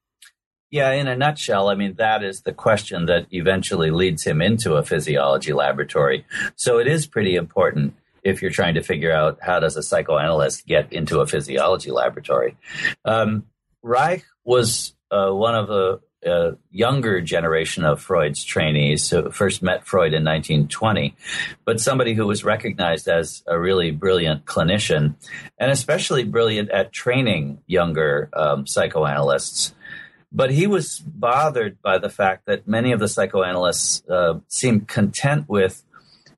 Yeah, 0.70 0.92
in 0.92 1.08
a 1.08 1.16
nutshell, 1.16 1.68
I 1.68 1.74
mean, 1.74 1.94
that 1.94 2.22
is 2.22 2.42
the 2.42 2.52
question 2.52 3.06
that 3.06 3.26
eventually 3.30 3.90
leads 3.90 4.24
him 4.24 4.42
into 4.42 4.74
a 4.74 4.82
physiology 4.82 5.52
laboratory. 5.54 6.26
So 6.56 6.78
it 6.78 6.86
is 6.86 7.06
pretty 7.06 7.36
important 7.36 7.94
if 8.22 8.42
you're 8.42 8.50
trying 8.50 8.74
to 8.74 8.82
figure 8.82 9.12
out 9.12 9.38
how 9.40 9.60
does 9.60 9.76
a 9.76 9.82
psychoanalyst 9.82 10.66
get 10.66 10.92
into 10.92 11.20
a 11.20 11.26
physiology 11.26 11.90
laboratory. 11.90 12.56
Um, 13.04 13.44
Reich 13.82 14.24
was 14.44 14.94
uh, 15.10 15.30
one 15.30 15.54
of 15.54 15.68
the 15.68 16.00
uh, 16.26 16.52
younger 16.70 17.20
generation 17.20 17.84
of 17.84 18.00
Freud's 18.00 18.44
trainees 18.44 19.08
who 19.08 19.30
first 19.30 19.62
met 19.62 19.86
Freud 19.86 20.14
in 20.14 20.24
1920, 20.24 21.14
but 21.64 21.80
somebody 21.80 22.14
who 22.14 22.26
was 22.26 22.44
recognized 22.44 23.08
as 23.08 23.42
a 23.46 23.58
really 23.58 23.92
brilliant 23.92 24.44
clinician 24.44 25.14
and 25.58 25.70
especially 25.70 26.24
brilliant 26.24 26.70
at 26.70 26.92
training 26.92 27.62
younger 27.66 28.30
um, 28.32 28.66
psychoanalysts. 28.66 29.74
But 30.32 30.50
he 30.50 30.66
was 30.66 30.98
bothered 30.98 31.80
by 31.80 31.98
the 31.98 32.10
fact 32.10 32.46
that 32.46 32.66
many 32.66 32.92
of 32.92 33.00
the 33.00 33.08
psychoanalysts 33.08 34.02
uh, 34.08 34.40
seemed 34.48 34.88
content 34.88 35.48
with 35.48 35.84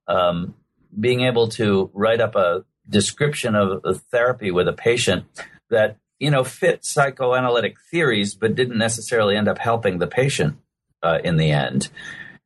um, 0.07 0.55
being 0.99 1.23
able 1.23 1.49
to 1.49 1.91
write 1.93 2.21
up 2.21 2.35
a 2.37 2.65
description 2.89 3.55
of 3.55 3.81
a 3.85 3.95
therapy 3.95 4.51
with 4.51 4.67
a 4.69 4.73
patient 4.73 5.25
that 5.69 5.97
you 6.19 6.31
know 6.31 6.45
fit 6.45 6.85
psychoanalytic 6.85 7.77
theories 7.91 8.35
but 8.35 8.55
didn't 8.55 8.79
necessarily 8.79 9.37
end 9.37 9.49
up 9.49 9.59
helping 9.59 9.99
the 9.99 10.07
patient 10.07 10.57
uh, 11.03 11.19
in 11.23 11.37
the 11.37 11.51
end. 11.51 11.89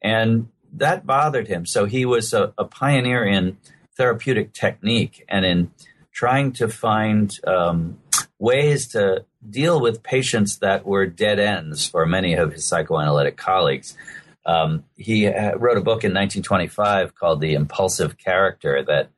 And 0.03 0.49
that 0.75 1.07
bothered 1.07 1.49
him. 1.49 1.67
So 1.67 1.85
he 1.87 2.05
was 2.05 2.33
a, 2.33 2.53
a 2.59 2.65
pioneer 2.65 3.25
in 3.25 3.57
therapeutic 3.97 4.53
technique 4.53 5.25
and 5.29 5.45
in 5.45 5.71
trying 6.13 6.53
to 6.53 6.69
find 6.69 7.39
um, 7.47 7.99
ways 8.39 8.89
to 8.89 9.25
deal 9.49 9.81
with 9.81 10.03
patients 10.03 10.59
that 10.59 10.85
were 10.85 11.07
dead 11.07 11.39
ends 11.39 11.89
for 11.89 12.07
many 12.07 12.35
of 12.35 12.53
his 12.53 12.65
psychoanalytic 12.65 13.37
colleagues 13.37 13.97
um, 14.47 14.85
he 14.97 15.27
uh, 15.27 15.57
wrote 15.57 15.79
a 15.79 15.83
book 15.83 16.05
in 16.05 16.13
1925 16.13 17.15
called 17.15 17.41
The 17.41 17.55
Impulsive 17.55 18.19
Character 18.19 18.83
that 18.85 19.11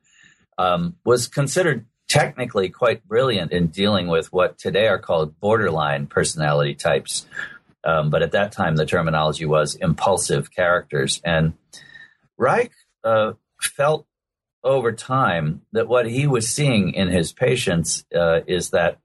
um, 0.57 0.95
was 1.03 1.27
considered 1.27 1.85
technically 2.07 2.69
quite 2.69 3.05
brilliant 3.05 3.51
in 3.51 3.67
dealing 3.67 4.07
with 4.07 4.31
what 4.31 4.57
today 4.57 4.87
are 4.87 4.99
called 4.99 5.39
borderline 5.39 6.07
personality 6.07 6.73
types. 6.73 7.25
Um, 7.83 8.09
but 8.09 8.21
at 8.21 8.31
that 8.31 8.51
time, 8.51 8.75
the 8.75 8.85
terminology 8.85 9.45
was 9.45 9.75
impulsive 9.75 10.51
characters. 10.51 11.21
And 11.23 11.53
Reich 12.37 12.71
uh, 13.03 13.33
felt 13.61 14.05
over 14.63 14.91
time 14.91 15.61
that 15.73 15.87
what 15.87 16.09
he 16.09 16.27
was 16.27 16.49
seeing 16.49 16.93
in 16.93 17.09
his 17.09 17.31
patients 17.31 18.05
uh, 18.15 18.41
is 18.47 18.71
that 18.71 18.99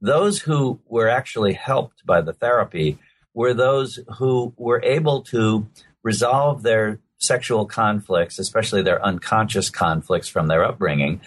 those 0.00 0.40
who 0.40 0.80
were 0.86 1.08
actually 1.08 1.54
helped 1.54 2.04
by 2.04 2.20
the 2.20 2.32
therapy 2.32 2.98
were 3.36 3.54
those 3.54 4.00
who 4.16 4.54
were 4.56 4.82
able 4.82 5.20
to 5.20 5.68
resolve 6.02 6.62
their 6.62 6.98
sexual 7.18 7.66
conflicts, 7.66 8.38
especially 8.38 8.82
their 8.82 9.04
unconscious 9.04 9.68
conflicts 9.68 10.26
from 10.26 10.46
their 10.46 10.64
upbringing, 10.64 11.20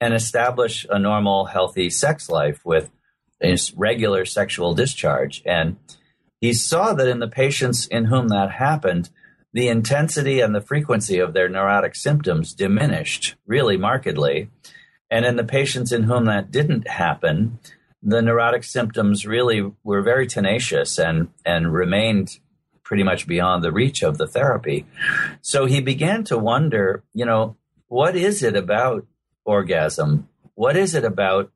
and 0.00 0.14
establish 0.14 0.86
a 0.88 0.98
normal, 0.98 1.46
healthy 1.46 1.90
sex 1.90 2.30
life 2.30 2.64
with 2.64 2.90
regular 3.74 4.24
sexual 4.24 4.74
discharge. 4.74 5.42
And 5.44 5.76
he 6.40 6.52
saw 6.52 6.94
that 6.94 7.08
in 7.08 7.18
the 7.18 7.28
patients 7.28 7.86
in 7.88 8.04
whom 8.06 8.28
that 8.28 8.52
happened, 8.52 9.10
the 9.52 9.66
intensity 9.66 10.40
and 10.40 10.54
the 10.54 10.60
frequency 10.60 11.18
of 11.18 11.32
their 11.32 11.48
neurotic 11.48 11.96
symptoms 11.96 12.54
diminished 12.54 13.34
really 13.44 13.76
markedly. 13.76 14.50
And 15.10 15.24
in 15.24 15.34
the 15.34 15.44
patients 15.44 15.90
in 15.90 16.04
whom 16.04 16.26
that 16.26 16.52
didn't 16.52 16.86
happen, 16.86 17.58
the 18.06 18.22
neurotic 18.22 18.62
symptoms 18.62 19.26
really 19.26 19.68
were 19.82 20.00
very 20.00 20.28
tenacious 20.28 20.96
and, 20.96 21.28
and 21.44 21.72
remained 21.72 22.38
pretty 22.84 23.02
much 23.02 23.26
beyond 23.26 23.64
the 23.64 23.72
reach 23.72 24.04
of 24.04 24.16
the 24.16 24.28
therapy. 24.28 24.86
So 25.42 25.66
he 25.66 25.80
began 25.80 26.22
to 26.24 26.38
wonder, 26.38 27.02
you 27.12 27.24
know, 27.24 27.56
what 27.88 28.14
is 28.14 28.44
it 28.44 28.54
about 28.54 29.04
orgasm? 29.44 30.28
What 30.54 30.76
is 30.76 30.94
it 30.94 31.04
about 31.04 31.50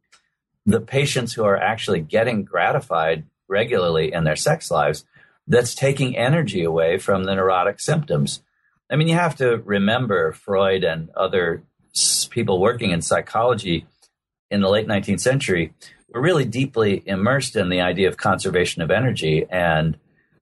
the 0.67 0.81
patients 0.81 1.33
who 1.33 1.45
are 1.45 1.57
actually 1.57 2.01
getting 2.01 2.43
gratified 2.43 3.25
regularly 3.47 4.13
in 4.13 4.25
their 4.25 4.35
sex 4.35 4.73
lives 4.73 5.05
that's 5.47 5.73
taking 5.77 6.17
energy 6.17 6.65
away 6.65 6.99
from 6.99 7.25
the 7.25 7.35
neurotic 7.37 7.79
symptoms? 7.79 8.43
I 8.91 8.97
mean, 8.97 9.07
you 9.07 9.15
have 9.15 9.37
to 9.37 9.59
remember 9.59 10.33
Freud 10.33 10.83
and 10.83 11.11
other 11.11 11.63
people 12.29 12.61
working 12.61 12.91
in 12.91 13.03
psychology 13.03 13.87
in 14.51 14.61
the 14.63 14.69
late 14.69 14.89
19th 14.89 15.21
century 15.21 15.73
we're 16.13 16.21
really 16.21 16.45
deeply 16.45 17.03
immersed 17.07 17.57
in 17.57 17.69
the 17.69 17.81
idea 17.81 18.09
of 18.09 18.17
conservation 18.17 18.83
of 18.83 18.91
energy 18.91 19.47
and 19.51 19.97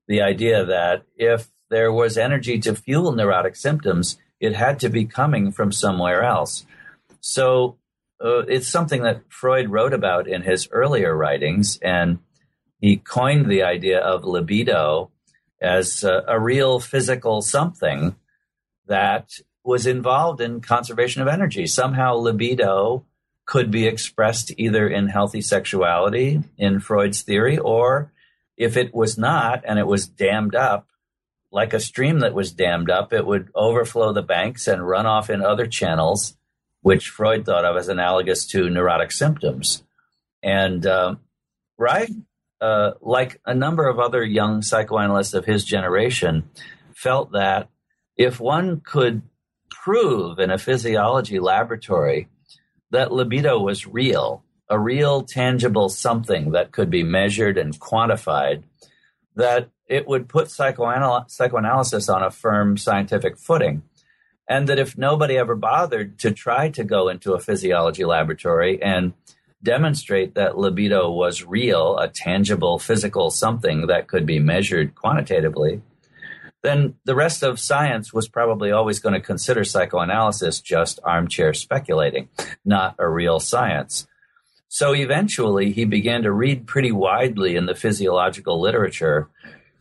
the 0.06 0.22
idea 0.22 0.64
that 0.64 1.02
if 1.16 1.48
there 1.70 1.92
was 1.92 2.16
energy 2.16 2.58
to 2.60 2.74
fuel 2.74 3.12
neurotic 3.12 3.54
symptoms, 3.54 4.16
it 4.40 4.54
had 4.54 4.80
to 4.80 4.88
be 4.88 5.04
coming 5.04 5.52
from 5.52 5.70
somewhere 5.70 6.22
else. 6.22 6.64
So 7.20 7.76
uh, 8.24 8.46
it's 8.46 8.68
something 8.68 9.02
that 9.02 9.22
Freud 9.28 9.68
wrote 9.68 9.92
about 9.92 10.26
in 10.26 10.42
his 10.42 10.68
earlier 10.70 11.14
writings, 11.14 11.78
and 11.82 12.18
he 12.80 12.96
coined 12.96 13.50
the 13.50 13.62
idea 13.62 14.00
of 14.00 14.24
libido 14.24 15.10
as 15.60 16.04
a, 16.04 16.24
a 16.26 16.40
real 16.40 16.80
physical 16.80 17.42
something 17.42 18.16
that 18.86 19.38
was 19.64 19.86
involved 19.86 20.40
in 20.40 20.60
conservation 20.60 21.20
of 21.20 21.28
energy. 21.28 21.66
Somehow, 21.66 22.14
libido 22.14 23.04
could 23.48 23.70
be 23.70 23.86
expressed 23.86 24.52
either 24.58 24.86
in 24.86 25.08
healthy 25.08 25.40
sexuality 25.40 26.42
in 26.58 26.78
Freud's 26.78 27.22
theory, 27.22 27.56
or 27.56 28.12
if 28.58 28.76
it 28.76 28.94
was 28.94 29.16
not 29.16 29.64
and 29.66 29.78
it 29.78 29.86
was 29.86 30.06
dammed 30.06 30.54
up, 30.54 30.86
like 31.50 31.72
a 31.72 31.80
stream 31.80 32.18
that 32.18 32.34
was 32.34 32.52
dammed 32.52 32.90
up, 32.90 33.10
it 33.10 33.26
would 33.26 33.48
overflow 33.54 34.12
the 34.12 34.20
banks 34.20 34.68
and 34.68 34.86
run 34.86 35.06
off 35.06 35.30
in 35.30 35.40
other 35.40 35.66
channels, 35.66 36.36
which 36.82 37.08
Freud 37.08 37.46
thought 37.46 37.64
of 37.64 37.78
as 37.78 37.88
analogous 37.88 38.46
to 38.48 38.68
neurotic 38.68 39.10
symptoms. 39.10 39.82
And 40.42 40.86
um, 40.86 41.20
Reich, 41.78 42.10
uh, 42.60 42.92
like 43.00 43.40
a 43.46 43.54
number 43.54 43.88
of 43.88 43.98
other 43.98 44.22
young 44.22 44.60
psychoanalysts 44.60 45.32
of 45.32 45.46
his 45.46 45.64
generation, 45.64 46.50
felt 46.94 47.32
that 47.32 47.70
if 48.14 48.40
one 48.40 48.82
could 48.82 49.22
prove 49.70 50.38
in 50.38 50.50
a 50.50 50.58
physiology 50.58 51.38
laboratory 51.38 52.28
that 52.90 53.12
libido 53.12 53.58
was 53.58 53.86
real, 53.86 54.42
a 54.68 54.78
real 54.78 55.22
tangible 55.22 55.88
something 55.88 56.52
that 56.52 56.72
could 56.72 56.90
be 56.90 57.02
measured 57.02 57.58
and 57.58 57.78
quantified, 57.78 58.62
that 59.36 59.70
it 59.86 60.06
would 60.06 60.28
put 60.28 60.48
psychoanal- 60.48 61.30
psychoanalysis 61.30 62.08
on 62.08 62.22
a 62.22 62.30
firm 62.30 62.76
scientific 62.76 63.38
footing. 63.38 63.82
And 64.48 64.68
that 64.68 64.78
if 64.78 64.96
nobody 64.96 65.36
ever 65.36 65.54
bothered 65.54 66.18
to 66.20 66.30
try 66.30 66.70
to 66.70 66.84
go 66.84 67.08
into 67.08 67.34
a 67.34 67.40
physiology 67.40 68.04
laboratory 68.04 68.82
and 68.82 69.12
demonstrate 69.62 70.34
that 70.34 70.56
libido 70.56 71.10
was 71.10 71.44
real, 71.44 71.98
a 71.98 72.08
tangible 72.08 72.78
physical 72.78 73.30
something 73.30 73.88
that 73.88 74.08
could 74.08 74.24
be 74.24 74.38
measured 74.38 74.94
quantitatively, 74.94 75.82
then 76.62 76.94
the 77.04 77.14
rest 77.14 77.42
of 77.42 77.60
science 77.60 78.12
was 78.12 78.28
probably 78.28 78.72
always 78.72 78.98
going 78.98 79.14
to 79.14 79.20
consider 79.20 79.64
psychoanalysis 79.64 80.60
just 80.60 80.98
armchair 81.04 81.54
speculating, 81.54 82.28
not 82.64 82.96
a 82.98 83.08
real 83.08 83.38
science. 83.38 84.06
So 84.68 84.94
eventually 84.94 85.72
he 85.72 85.84
began 85.84 86.22
to 86.22 86.32
read 86.32 86.66
pretty 86.66 86.92
widely 86.92 87.56
in 87.56 87.66
the 87.66 87.74
physiological 87.74 88.60
literature, 88.60 89.28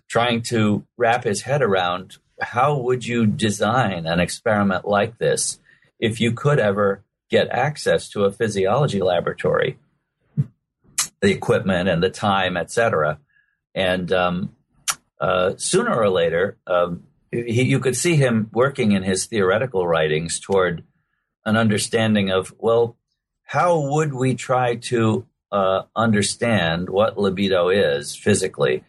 trying 0.08 0.42
to 0.44 0.86
wrap 0.98 1.24
his 1.24 1.42
head 1.42 1.62
around 1.62 2.18
how 2.40 2.78
would 2.78 3.06
you 3.06 3.26
design 3.26 4.06
an 4.06 4.20
experiment 4.20 4.88
like 4.88 5.18
this 5.18 5.60
if 6.00 6.22
you 6.22 6.32
could 6.32 6.60
ever 6.60 7.04
get 7.30 7.50
access 7.50 8.08
to 8.10 8.24
a 8.24 8.32
physiology 8.32 9.02
laboratory, 9.02 9.78
the 11.20 11.32
equipment 11.32 11.90
and 11.90 12.02
the 12.02 12.10
time, 12.10 12.56
etc. 12.56 13.20
And 13.76 14.12
um, 14.14 14.56
uh, 15.20 15.54
sooner 15.58 15.96
or 15.96 16.10
later, 16.10 16.58
um, 16.68 17.04
he, 17.32 17.64
you 17.64 17.80
could 17.80 17.96
see 17.96 18.16
him 18.16 18.50
working 18.54 18.92
in 18.92 19.04
his 19.04 19.26
theoretical 19.26 19.88
writings 19.88 20.40
toward 20.40 20.84
an 21.46 21.58
understanding 21.58 22.30
of, 22.30 22.54
well, 22.58 22.98
how 23.44 23.80
would 23.80 24.14
we 24.14 24.36
try 24.36 24.76
to 24.76 25.26
uh, 25.52 25.84
understand 25.96 26.90
what 26.90 27.18
libido 27.18 27.70
is 27.70 28.16
physically? 28.16 28.84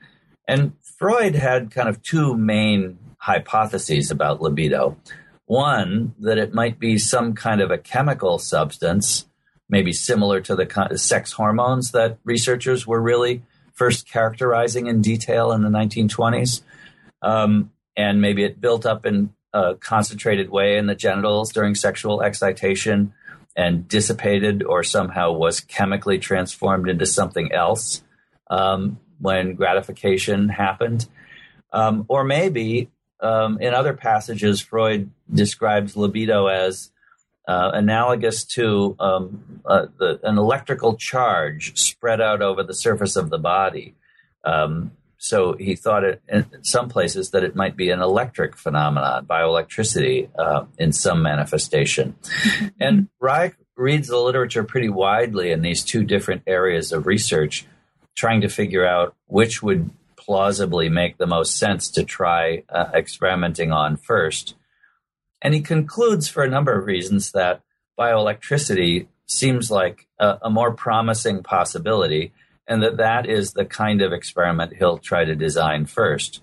And 0.47 0.73
Freud 0.99 1.35
had 1.35 1.71
kind 1.71 1.89
of 1.89 2.03
two 2.03 2.37
main 2.37 2.99
hypotheses 3.19 4.11
about 4.11 4.43
libido. 4.43 4.97
One, 5.47 6.15
that 6.19 6.39
it 6.39 6.53
might 6.53 6.79
be 6.79 6.99
some 6.99 7.35
kind 7.35 7.61
of 7.61 7.71
a 7.71 7.79
chemical 7.79 8.39
substance, 8.39 9.27
maybe 9.69 9.93
similar 9.93 10.41
to 10.43 10.57
the 10.57 10.99
sex 10.99 11.33
hormones 11.33 11.93
that 11.93 12.19
researchers 12.25 12.87
were 12.87 13.01
really 13.01 13.43
first 13.79 14.09
characterizing 14.09 14.89
in 14.89 15.01
detail 15.01 15.53
in 15.53 15.63
the 15.63 15.71
1920s. 15.71 16.63
Um, 17.23 17.71
and 17.97 18.21
maybe 18.21 18.45
it 18.45 18.61
built 18.61 18.85
up 18.85 19.07
in 19.07 19.33
a 19.55 19.77
concentrated 19.77 20.51
way 20.51 20.77
in 20.77 20.87
the 20.87 20.95
genitals 20.95 21.53
during 21.53 21.75
sexual 21.75 22.21
excitation 22.21 23.15
and 23.57 23.89
dissipated 23.89 24.63
or 24.63 24.83
somehow 24.83 25.33
was 25.33 25.61
chemically 25.61 26.19
transformed 26.19 26.89
into 26.89 27.07
something 27.07 27.53
else 27.53 28.03
um, 28.51 28.99
when 29.21 29.55
gratification 29.55 30.49
happened. 30.49 31.09
Um, 31.73 32.05
or 32.09 32.25
maybe 32.25 32.91
um, 33.21 33.61
in 33.61 33.75
other 33.75 33.95
passages, 33.95 34.61
Freud 34.61 35.11
describes 35.33 35.97
libido 35.97 36.47
as 36.47 36.91
uh, 37.49 37.71
analogous 37.73 38.45
to 38.45 38.95
um, 39.01 39.63
uh, 39.65 39.87
the, 39.99 40.21
an 40.23 40.37
electrical 40.37 40.97
charge 40.97 41.77
spread 41.79 42.21
out 42.21 42.43
over 42.43 42.63
the 42.63 42.75
surface 42.75 43.17
of 43.17 43.31
the 43.31 43.39
body. 43.39 43.95
Um, 44.45 44.93
so 45.17 45.55
he 45.55 45.75
thought 45.75 46.05
it 46.05 46.23
in 46.29 46.47
some 46.63 46.91
places 46.91 47.31
that 47.31 47.43
it 47.43 47.57
might 47.57 47.75
be 47.75 47.91
an 47.91 48.01
electric 48.01 48.55
phenomenon, 48.55 49.25
bioelectricity 49.25 50.29
uh, 50.39 50.67
in 50.79 50.93
some 50.93 51.23
manifestation. 51.23 52.17
and 52.79 53.09
Reich 53.19 53.57
reads 53.77 54.09
the 54.09 54.19
literature 54.19 54.63
pretty 54.63 54.91
widely 54.91 55.51
in 55.51 55.63
these 55.63 55.83
two 55.83 56.05
different 56.05 56.43
areas 56.47 56.93
of 56.93 57.07
research, 57.07 57.67
trying 58.15 58.43
to 58.43 58.49
figure 58.49 58.87
out 58.87 59.17
which 59.27 59.63
would 59.63 59.91
plausibly 60.17 60.91
make 60.91 61.17
the 61.17 61.27
most 61.27 61.57
sense 61.57 61.91
to 61.93 62.05
try 62.05 62.63
uh, 62.69 62.91
experimenting 62.93 63.73
on 63.73 63.97
first. 63.97 64.55
And 65.41 65.55
he 65.55 65.61
concludes 65.61 66.29
for 66.29 66.43
a 66.43 66.51
number 66.51 66.79
of 66.79 66.87
reasons 66.87 67.33
that 67.33 67.63
bioelectricity 67.99 69.07
seems 69.27 69.71
like 69.71 70.07
a, 70.19 70.39
a, 70.43 70.51
more 70.51 70.73
promising 70.73 71.43
possibility, 71.43 72.33
and 72.67 72.83
that 72.83 72.97
that 72.97 73.27
is 73.29 73.53
the 73.53 73.65
kind 73.65 74.03
of 74.03 74.13
experiment 74.13 74.77
he'll 74.77 74.99
try 74.99 75.25
to 75.25 75.35
design 75.35 75.87
first. 75.87 76.41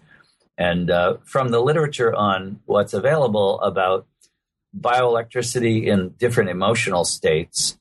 And 0.57 0.89
uh, 0.89 1.17
from 1.23 1.49
the 1.49 1.59
literature 1.59 2.13
on 2.13 2.61
what's 2.65 2.93
available 2.93 3.59
about 3.61 4.07
bioelectricity 4.79 5.85
in 5.85 6.09
different 6.17 6.49
emotional 6.49 7.05
states, 7.05 7.77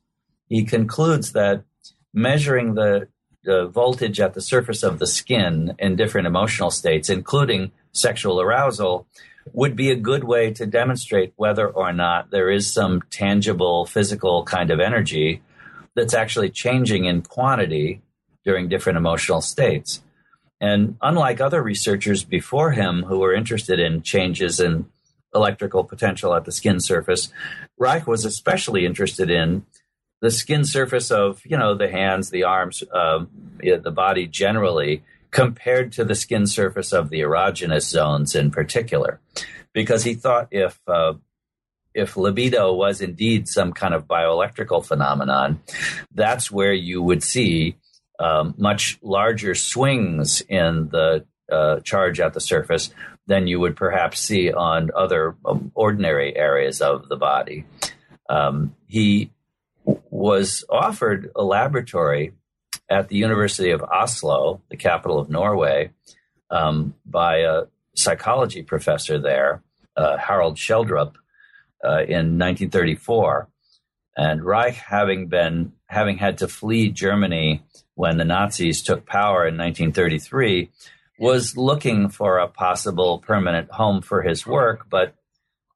he 0.48 0.64
concludes 0.64 1.32
that 1.32 1.64
measuring 2.12 2.74
the, 2.74 3.08
the 3.44 3.66
voltage 3.66 4.20
at 4.20 4.34
the 4.34 4.40
surface 4.40 4.82
of 4.82 4.98
the 4.98 5.06
skin 5.06 5.74
in 5.78 5.96
different 5.96 6.26
emotional 6.26 6.70
states, 6.70 7.08
including 7.08 7.72
sexual 7.92 8.40
arousal, 8.40 9.06
would 9.52 9.76
be 9.76 9.90
a 9.90 9.96
good 9.96 10.24
way 10.24 10.52
to 10.52 10.66
demonstrate 10.66 11.32
whether 11.36 11.68
or 11.68 11.92
not 11.92 12.30
there 12.30 12.50
is 12.50 12.72
some 12.72 13.02
tangible 13.10 13.86
physical 13.86 14.44
kind 14.44 14.70
of 14.70 14.80
energy 14.80 15.42
that's 15.94 16.14
actually 16.14 16.50
changing 16.50 17.04
in 17.04 17.22
quantity 17.22 18.02
during 18.44 18.68
different 18.68 18.98
emotional 18.98 19.40
states. 19.40 20.02
And 20.60 20.96
unlike 21.02 21.40
other 21.40 21.62
researchers 21.62 22.24
before 22.24 22.72
him 22.72 23.02
who 23.02 23.18
were 23.18 23.34
interested 23.34 23.78
in 23.78 24.02
changes 24.02 24.60
in 24.60 24.86
electrical 25.34 25.84
potential 25.84 26.34
at 26.34 26.44
the 26.44 26.52
skin 26.52 26.80
surface, 26.80 27.30
Reich 27.78 28.06
was 28.06 28.24
especially 28.24 28.86
interested 28.86 29.30
in 29.30 29.66
the 30.20 30.30
skin 30.30 30.64
surface 30.64 31.10
of, 31.10 31.42
you 31.44 31.56
know, 31.56 31.74
the 31.74 31.88
hands, 31.88 32.30
the 32.30 32.44
arms, 32.44 32.82
uh, 32.92 33.24
the 33.58 33.90
body 33.90 34.26
generally, 34.26 35.02
compared 35.34 35.90
to 35.90 36.04
the 36.04 36.14
skin 36.14 36.46
surface 36.46 36.92
of 36.92 37.10
the 37.10 37.20
erogenous 37.20 37.82
zones 37.82 38.36
in 38.36 38.52
particular, 38.52 39.20
because 39.72 40.04
he 40.04 40.14
thought 40.14 40.46
if 40.52 40.80
uh, 40.86 41.12
if 41.92 42.16
libido 42.16 42.72
was 42.72 43.00
indeed 43.00 43.48
some 43.48 43.72
kind 43.72 43.94
of 43.94 44.06
bioelectrical 44.06 44.86
phenomenon, 44.86 45.60
that's 46.14 46.50
where 46.50 46.72
you 46.72 47.02
would 47.02 47.22
see 47.22 47.76
um, 48.20 48.54
much 48.56 48.96
larger 49.02 49.56
swings 49.56 50.40
in 50.42 50.88
the 50.90 51.24
uh, 51.50 51.80
charge 51.80 52.20
at 52.20 52.32
the 52.32 52.40
surface 52.40 52.90
than 53.26 53.48
you 53.48 53.58
would 53.58 53.76
perhaps 53.76 54.20
see 54.20 54.52
on 54.52 54.90
other 54.94 55.34
um, 55.44 55.72
ordinary 55.74 56.36
areas 56.36 56.80
of 56.80 57.08
the 57.08 57.16
body. 57.16 57.64
Um, 58.28 58.76
he 58.86 59.30
was 59.84 60.64
offered 60.70 61.32
a 61.34 61.42
laboratory 61.42 62.32
at 62.88 63.08
the 63.08 63.16
University 63.16 63.70
of 63.70 63.82
Oslo, 63.82 64.60
the 64.70 64.76
capital 64.76 65.18
of 65.18 65.30
Norway, 65.30 65.90
um, 66.50 66.94
by 67.06 67.38
a 67.38 67.62
psychology 67.94 68.62
professor 68.62 69.18
there, 69.18 69.62
uh, 69.96 70.16
Harald 70.16 70.56
Schjelderup, 70.56 71.14
uh, 71.84 72.02
in 72.02 72.38
1934. 72.38 73.48
And 74.16 74.44
Reich, 74.44 74.74
having 74.74 75.26
been 75.28 75.72
having 75.86 76.18
had 76.18 76.38
to 76.38 76.48
flee 76.48 76.90
Germany 76.90 77.62
when 77.94 78.16
the 78.16 78.24
Nazis 78.24 78.82
took 78.82 79.06
power 79.06 79.46
in 79.46 79.56
1933, 79.56 80.70
was 81.18 81.56
looking 81.56 82.08
for 82.08 82.38
a 82.38 82.48
possible 82.48 83.18
permanent 83.18 83.70
home 83.70 84.02
for 84.02 84.22
his 84.22 84.46
work, 84.46 84.86
but 84.90 85.14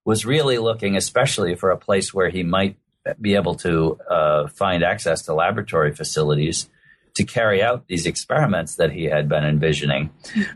was 0.04 0.24
really 0.24 0.58
looking 0.58 0.96
especially 0.96 1.54
for 1.54 1.70
a 1.70 1.76
place 1.76 2.12
where 2.12 2.28
he 2.28 2.42
might 2.42 2.76
be 3.20 3.34
able 3.34 3.54
to 3.54 3.98
uh, 4.08 4.48
find 4.48 4.82
access 4.82 5.22
to 5.22 5.34
laboratory 5.34 5.94
facilities 5.94 6.68
to 7.18 7.24
carry 7.24 7.62
out 7.62 7.86
these 7.88 8.06
experiments 8.06 8.76
that 8.76 8.92
he 8.92 9.04
had 9.04 9.28
been 9.28 9.44
envisioning. 9.44 10.10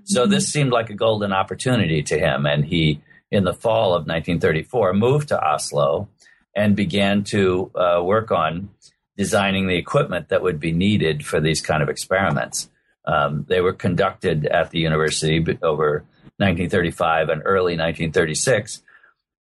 So 0.04 0.26
this 0.26 0.46
seemed 0.46 0.70
like 0.70 0.90
a 0.90 0.94
golden 0.94 1.32
opportunity 1.32 2.02
to 2.04 2.18
him. 2.18 2.46
And 2.46 2.64
he, 2.64 3.02
in 3.30 3.44
the 3.44 3.52
fall 3.52 3.94
of 3.94 4.06
1934, 4.06 4.94
moved 4.94 5.28
to 5.28 5.44
Oslo 5.44 6.08
and 6.54 6.76
began 6.76 7.24
to 7.24 7.70
uh, 7.74 8.00
work 8.02 8.30
on 8.30 8.70
designing 9.16 9.66
the 9.66 9.76
equipment 9.76 10.28
that 10.28 10.42
would 10.42 10.60
be 10.60 10.72
needed 10.72 11.26
for 11.26 11.40
these 11.40 11.60
kind 11.60 11.82
of 11.82 11.88
experiments. 11.88 12.70
Um, 13.04 13.44
they 13.48 13.60
were 13.60 13.72
conducted 13.72 14.46
at 14.46 14.70
the 14.70 14.78
university 14.78 15.38
over 15.62 16.04
1935 16.38 17.28
and 17.28 17.42
early 17.44 17.72
1936. 17.72 18.82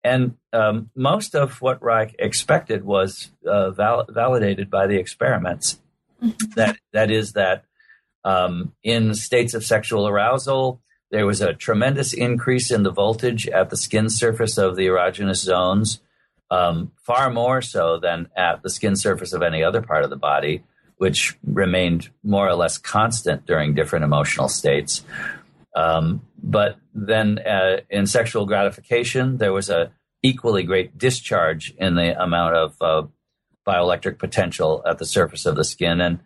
And 0.04 0.36
um, 0.52 0.90
most 0.94 1.34
of 1.34 1.60
what 1.60 1.82
Reich 1.82 2.14
expected 2.18 2.84
was 2.84 3.30
uh, 3.44 3.70
val- 3.72 4.06
validated 4.08 4.70
by 4.70 4.86
the 4.86 4.96
experiments. 4.96 5.80
Mm-hmm. 6.22 6.52
that 6.56 6.76
that 6.92 7.10
is 7.12 7.34
that 7.34 7.64
um, 8.24 8.72
in 8.82 9.14
states 9.14 9.54
of 9.54 9.64
sexual 9.64 10.08
arousal, 10.08 10.80
there 11.10 11.26
was 11.26 11.40
a 11.40 11.54
tremendous 11.54 12.12
increase 12.12 12.70
in 12.70 12.82
the 12.82 12.90
voltage 12.90 13.46
at 13.48 13.70
the 13.70 13.76
skin 13.76 14.10
surface 14.10 14.58
of 14.58 14.76
the 14.76 14.86
erogenous 14.86 15.36
zones, 15.36 16.00
um, 16.50 16.92
far 16.96 17.30
more 17.30 17.62
so 17.62 17.98
than 17.98 18.28
at 18.36 18.62
the 18.62 18.70
skin 18.70 18.96
surface 18.96 19.32
of 19.32 19.42
any 19.42 19.62
other 19.62 19.80
part 19.80 20.04
of 20.04 20.10
the 20.10 20.16
body, 20.16 20.64
which 20.96 21.38
remained 21.44 22.10
more 22.24 22.48
or 22.48 22.54
less 22.54 22.78
constant 22.78 23.46
during 23.46 23.74
different 23.74 24.04
emotional 24.04 24.48
states. 24.48 25.04
Um, 25.76 26.22
but 26.42 26.76
then 26.94 27.38
uh, 27.38 27.78
in 27.88 28.06
sexual 28.06 28.44
gratification, 28.44 29.38
there 29.38 29.52
was 29.52 29.70
a 29.70 29.92
equally 30.22 30.64
great 30.64 30.98
discharge 30.98 31.72
in 31.78 31.94
the 31.94 32.20
amount 32.20 32.56
of 32.56 32.74
uh, 32.80 33.06
bioelectric 33.68 34.18
potential 34.18 34.82
at 34.86 34.98
the 34.98 35.04
surface 35.04 35.44
of 35.44 35.56
the 35.56 35.64
skin. 35.64 36.00
And 36.00 36.20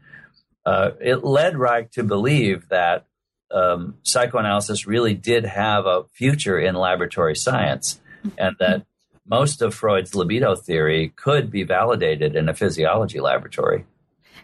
uh, 0.65 0.91
it 1.01 1.25
led 1.25 1.59
Reich 1.59 1.91
to 1.93 2.05
believe 2.05 2.69
that 2.69 3.07
um, 3.51 3.97
psychoanalysis 4.03 4.87
really 4.87 5.15
did 5.15 5.45
have 5.45 5.85
a 5.87 6.05
future 6.13 6.59
in 6.59 6.75
laboratory 6.75 7.35
science 7.37 8.01
and 8.39 8.55
that 8.61 8.87
most 9.27 9.63
of 9.63 9.75
Freud's 9.75 10.15
libido 10.15 10.55
theory 10.55 11.13
could 11.17 11.51
be 11.51 11.65
validated 11.65 12.37
in 12.37 12.49
a 12.49 12.55
physiology 12.55 13.21
laboratory. 13.21 13.85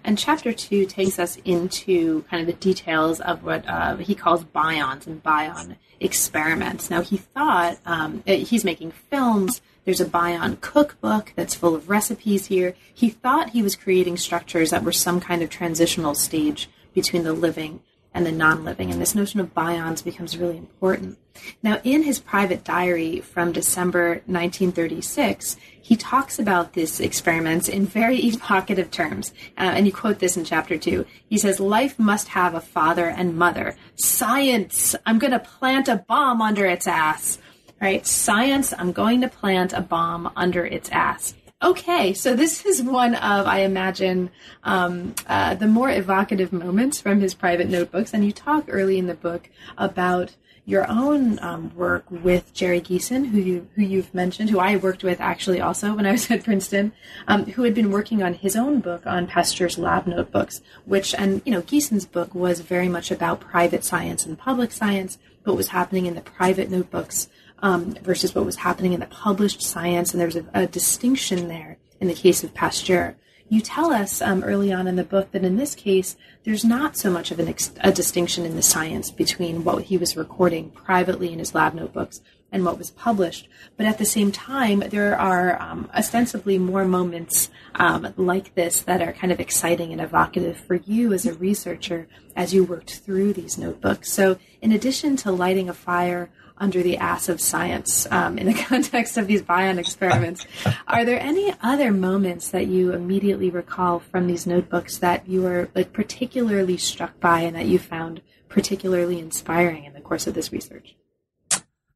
And 0.04 0.16
chapter 0.16 0.52
two 0.52 0.86
takes 0.86 1.18
us 1.18 1.36
into 1.44 2.22
kind 2.30 2.40
of 2.40 2.46
the 2.46 2.60
details 2.60 3.20
of 3.20 3.42
what 3.42 3.68
uh, 3.68 3.96
he 3.96 4.14
calls 4.14 4.44
bions 4.44 5.06
and 5.06 5.22
bion 5.22 5.76
experiments. 6.00 6.90
Now, 6.90 7.02
he 7.02 7.16
thought 7.16 7.78
um, 7.84 8.22
he's 8.24 8.64
making 8.64 8.92
films. 8.92 9.60
There's 9.88 10.02
a 10.02 10.04
bion 10.04 10.58
cookbook 10.60 11.32
that's 11.34 11.54
full 11.54 11.74
of 11.74 11.88
recipes 11.88 12.48
here. 12.48 12.74
He 12.92 13.08
thought 13.08 13.48
he 13.52 13.62
was 13.62 13.74
creating 13.74 14.18
structures 14.18 14.68
that 14.68 14.84
were 14.84 14.92
some 14.92 15.18
kind 15.18 15.40
of 15.40 15.48
transitional 15.48 16.14
stage 16.14 16.68
between 16.92 17.24
the 17.24 17.32
living 17.32 17.80
and 18.12 18.26
the 18.26 18.30
non 18.30 18.66
living. 18.66 18.90
And 18.90 19.00
this 19.00 19.14
notion 19.14 19.40
of 19.40 19.54
bions 19.54 20.02
becomes 20.02 20.36
really 20.36 20.58
important. 20.58 21.16
Now, 21.62 21.80
in 21.84 22.02
his 22.02 22.20
private 22.20 22.64
diary 22.64 23.20
from 23.20 23.50
December 23.50 24.20
1936, 24.26 25.56
he 25.80 25.96
talks 25.96 26.38
about 26.38 26.74
these 26.74 27.00
experiments 27.00 27.66
in 27.66 27.86
very 27.86 28.18
evocative 28.26 28.90
terms. 28.90 29.32
Uh, 29.56 29.72
and 29.72 29.86
you 29.86 29.92
quote 29.94 30.18
this 30.18 30.36
in 30.36 30.44
chapter 30.44 30.76
two. 30.76 31.06
He 31.30 31.38
says, 31.38 31.60
Life 31.60 31.98
must 31.98 32.28
have 32.28 32.54
a 32.54 32.60
father 32.60 33.06
and 33.06 33.38
mother. 33.38 33.74
Science! 33.94 34.94
I'm 35.06 35.18
going 35.18 35.30
to 35.30 35.38
plant 35.38 35.88
a 35.88 36.04
bomb 36.06 36.42
under 36.42 36.66
its 36.66 36.86
ass. 36.86 37.38
Right? 37.80 38.06
Science, 38.06 38.74
I'm 38.76 38.92
going 38.92 39.20
to 39.20 39.28
plant 39.28 39.72
a 39.72 39.80
bomb 39.80 40.32
under 40.36 40.66
its 40.66 40.90
ass. 40.90 41.34
Okay, 41.60 42.14
so 42.14 42.36
this 42.36 42.64
is 42.66 42.82
one 42.82 43.14
of, 43.14 43.46
I 43.46 43.60
imagine, 43.60 44.30
um, 44.64 45.14
uh, 45.26 45.54
the 45.54 45.66
more 45.66 45.90
evocative 45.90 46.52
moments 46.52 47.00
from 47.00 47.20
his 47.20 47.34
private 47.34 47.68
notebooks. 47.68 48.14
And 48.14 48.24
you 48.24 48.32
talk 48.32 48.66
early 48.68 48.98
in 48.98 49.06
the 49.06 49.14
book 49.14 49.50
about 49.76 50.34
your 50.68 50.86
own 50.90 51.38
um, 51.40 51.74
work 51.74 52.04
with 52.10 52.52
Jerry 52.52 52.82
Geison, 52.82 53.30
who 53.30 53.40
you 53.40 53.68
who 53.74 53.82
you've 53.82 54.12
mentioned, 54.12 54.50
who 54.50 54.58
I 54.58 54.76
worked 54.76 55.02
with 55.02 55.18
actually 55.18 55.62
also 55.62 55.94
when 55.94 56.04
I 56.04 56.12
was 56.12 56.30
at 56.30 56.44
Princeton, 56.44 56.92
um, 57.26 57.46
who 57.46 57.62
had 57.62 57.74
been 57.74 57.90
working 57.90 58.22
on 58.22 58.34
his 58.34 58.54
own 58.54 58.80
book 58.80 59.06
on 59.06 59.26
Pasteur's 59.26 59.78
lab 59.78 60.06
notebooks, 60.06 60.60
which 60.84 61.14
and 61.14 61.40
you 61.46 61.52
know 61.52 61.62
Geison's 61.62 62.04
book 62.04 62.34
was 62.34 62.60
very 62.60 62.86
much 62.86 63.10
about 63.10 63.40
private 63.40 63.82
science 63.82 64.26
and 64.26 64.38
public 64.38 64.70
science, 64.70 65.16
what 65.44 65.56
was 65.56 65.68
happening 65.68 66.04
in 66.04 66.14
the 66.14 66.20
private 66.20 66.70
notebooks 66.70 67.28
um, 67.62 67.94
versus 68.02 68.34
what 68.34 68.44
was 68.44 68.56
happening 68.56 68.92
in 68.92 69.00
the 69.00 69.06
published 69.06 69.62
science. 69.62 70.12
And 70.12 70.20
there's 70.20 70.36
a, 70.36 70.44
a 70.54 70.66
distinction 70.66 71.48
there 71.48 71.78
in 72.00 72.08
the 72.08 72.14
case 72.14 72.44
of 72.44 72.54
Pasteur. 72.54 73.16
You 73.50 73.62
tell 73.62 73.92
us 73.92 74.20
um, 74.20 74.44
early 74.44 74.72
on 74.72 74.86
in 74.86 74.96
the 74.96 75.04
book 75.04 75.32
that 75.32 75.44
in 75.44 75.56
this 75.56 75.74
case, 75.74 76.16
there's 76.44 76.64
not 76.64 76.96
so 76.96 77.10
much 77.10 77.30
of 77.30 77.40
ex- 77.40 77.72
a 77.80 77.90
distinction 77.90 78.44
in 78.44 78.56
the 78.56 78.62
science 78.62 79.10
between 79.10 79.64
what 79.64 79.84
he 79.84 79.96
was 79.96 80.18
recording 80.18 80.70
privately 80.70 81.32
in 81.32 81.38
his 81.38 81.54
lab 81.54 81.72
notebooks 81.72 82.20
and 82.50 82.64
what 82.64 82.78
was 82.78 82.90
published. 82.90 83.48
But 83.76 83.86
at 83.86 83.98
the 83.98 84.04
same 84.04 84.32
time, 84.32 84.80
there 84.80 85.18
are 85.18 85.60
um, 85.60 85.90
ostensibly 85.94 86.58
more 86.58 86.84
moments 86.84 87.50
um, 87.74 88.12
like 88.16 88.54
this 88.54 88.80
that 88.82 89.02
are 89.02 89.12
kind 89.12 89.32
of 89.32 89.40
exciting 89.40 89.92
and 89.92 90.00
evocative 90.00 90.58
for 90.58 90.74
you 90.74 91.12
as 91.12 91.26
a 91.26 91.34
researcher 91.34 92.06
as 92.36 92.54
you 92.54 92.64
worked 92.64 92.96
through 92.96 93.32
these 93.32 93.58
notebooks. 93.58 94.12
So, 94.12 94.38
in 94.60 94.72
addition 94.72 95.16
to 95.16 95.32
lighting 95.32 95.68
a 95.68 95.74
fire 95.74 96.30
under 96.60 96.82
the 96.82 96.96
ass 96.98 97.28
of 97.28 97.40
science 97.40 98.06
um, 98.10 98.38
in 98.38 98.46
the 98.46 98.54
context 98.68 99.16
of 99.16 99.26
these 99.26 99.42
bion 99.42 99.78
experiments. 99.78 100.46
Are 100.86 101.04
there 101.04 101.20
any 101.20 101.54
other 101.62 101.92
moments 101.92 102.50
that 102.50 102.66
you 102.66 102.92
immediately 102.92 103.50
recall 103.50 103.98
from 103.98 104.26
these 104.26 104.46
notebooks 104.46 104.98
that 104.98 105.28
you 105.28 105.42
were 105.42 105.68
like 105.74 105.92
particularly 105.92 106.76
struck 106.76 107.18
by 107.20 107.40
and 107.40 107.56
that 107.56 107.66
you 107.66 107.78
found 107.78 108.22
particularly 108.48 109.18
inspiring 109.18 109.84
in 109.84 109.92
the 109.92 110.00
course 110.00 110.26
of 110.26 110.34
this 110.34 110.52
research? 110.52 110.96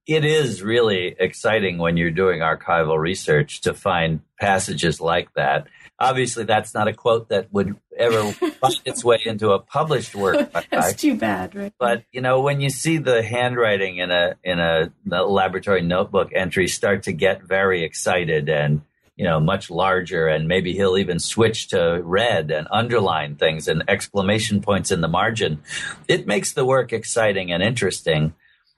It 0.06 0.24
is 0.24 0.62
really 0.62 1.14
exciting 1.18 1.78
when 1.78 1.96
you're 1.96 2.10
doing 2.10 2.40
archival 2.40 2.98
research 2.98 3.60
to 3.62 3.72
find 3.72 4.20
passages 4.40 5.00
like 5.00 5.32
that 5.34 5.68
obviously 5.98 6.44
that's 6.44 6.74
not 6.74 6.88
a 6.88 6.92
quote 6.92 7.28
that 7.28 7.52
would 7.52 7.76
ever 7.96 8.32
find 8.32 8.80
its 8.84 9.04
way 9.04 9.20
into 9.24 9.52
a 9.52 9.58
published 9.58 10.14
work. 10.14 10.52
That's 10.70 10.94
too 10.94 11.16
bad, 11.16 11.54
right? 11.54 11.72
But 11.78 12.04
you 12.12 12.20
know, 12.20 12.40
when 12.40 12.60
you 12.60 12.70
see 12.70 12.98
the 12.98 13.22
handwriting 13.22 13.98
in 13.98 14.10
a 14.10 14.36
in 14.42 14.58
a, 14.58 14.92
a 15.10 15.22
laboratory 15.22 15.82
notebook 15.82 16.30
entry 16.34 16.68
start 16.68 17.04
to 17.04 17.12
get 17.12 17.42
very 17.42 17.84
excited 17.84 18.48
and 18.48 18.82
you 19.16 19.24
know 19.24 19.40
much 19.40 19.70
larger, 19.70 20.26
and 20.26 20.48
maybe 20.48 20.72
he'll 20.72 20.98
even 20.98 21.18
switch 21.18 21.68
to 21.68 22.00
red 22.02 22.50
and 22.50 22.66
underline 22.70 23.36
things 23.36 23.68
and 23.68 23.84
exclamation 23.88 24.60
points 24.60 24.90
in 24.90 25.00
the 25.00 25.08
margin, 25.08 25.60
it 26.08 26.26
makes 26.26 26.52
the 26.52 26.64
work 26.64 26.92
exciting 26.92 27.52
and 27.52 27.62
interesting. 27.62 28.34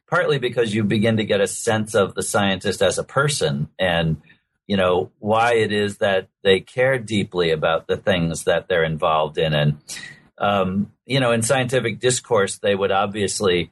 Partly 0.07 0.39
because 0.39 0.75
you 0.75 0.85
begin 0.85 1.17
to 1.17 1.25
get 1.25 1.41
a 1.41 1.47
sense 1.47 1.95
of 1.95 2.15
the 2.15 2.23
scientist 2.23 2.83
as 2.83 2.99
a 2.99 3.05
person 3.05 3.69
and 3.79 4.21
you 4.67 4.77
know 4.77 5.11
why 5.19 5.55
it 5.55 5.73
is 5.73 5.99
that 5.99 6.29
they 6.43 6.61
care 6.61 6.99
deeply 6.99 7.51
about 7.51 7.87
the 7.87 7.97
things 7.97 8.45
that 8.45 8.69
they're 8.69 8.85
involved 8.85 9.39
in. 9.39 9.55
And 9.55 9.79
um, 10.39 10.93
you 11.07 11.21
know 11.21 11.33
in 11.33 11.43
scientific 11.43 12.01
discourse 12.01 12.59
they 12.59 12.75
would 12.75 12.91
obviously 12.91 13.71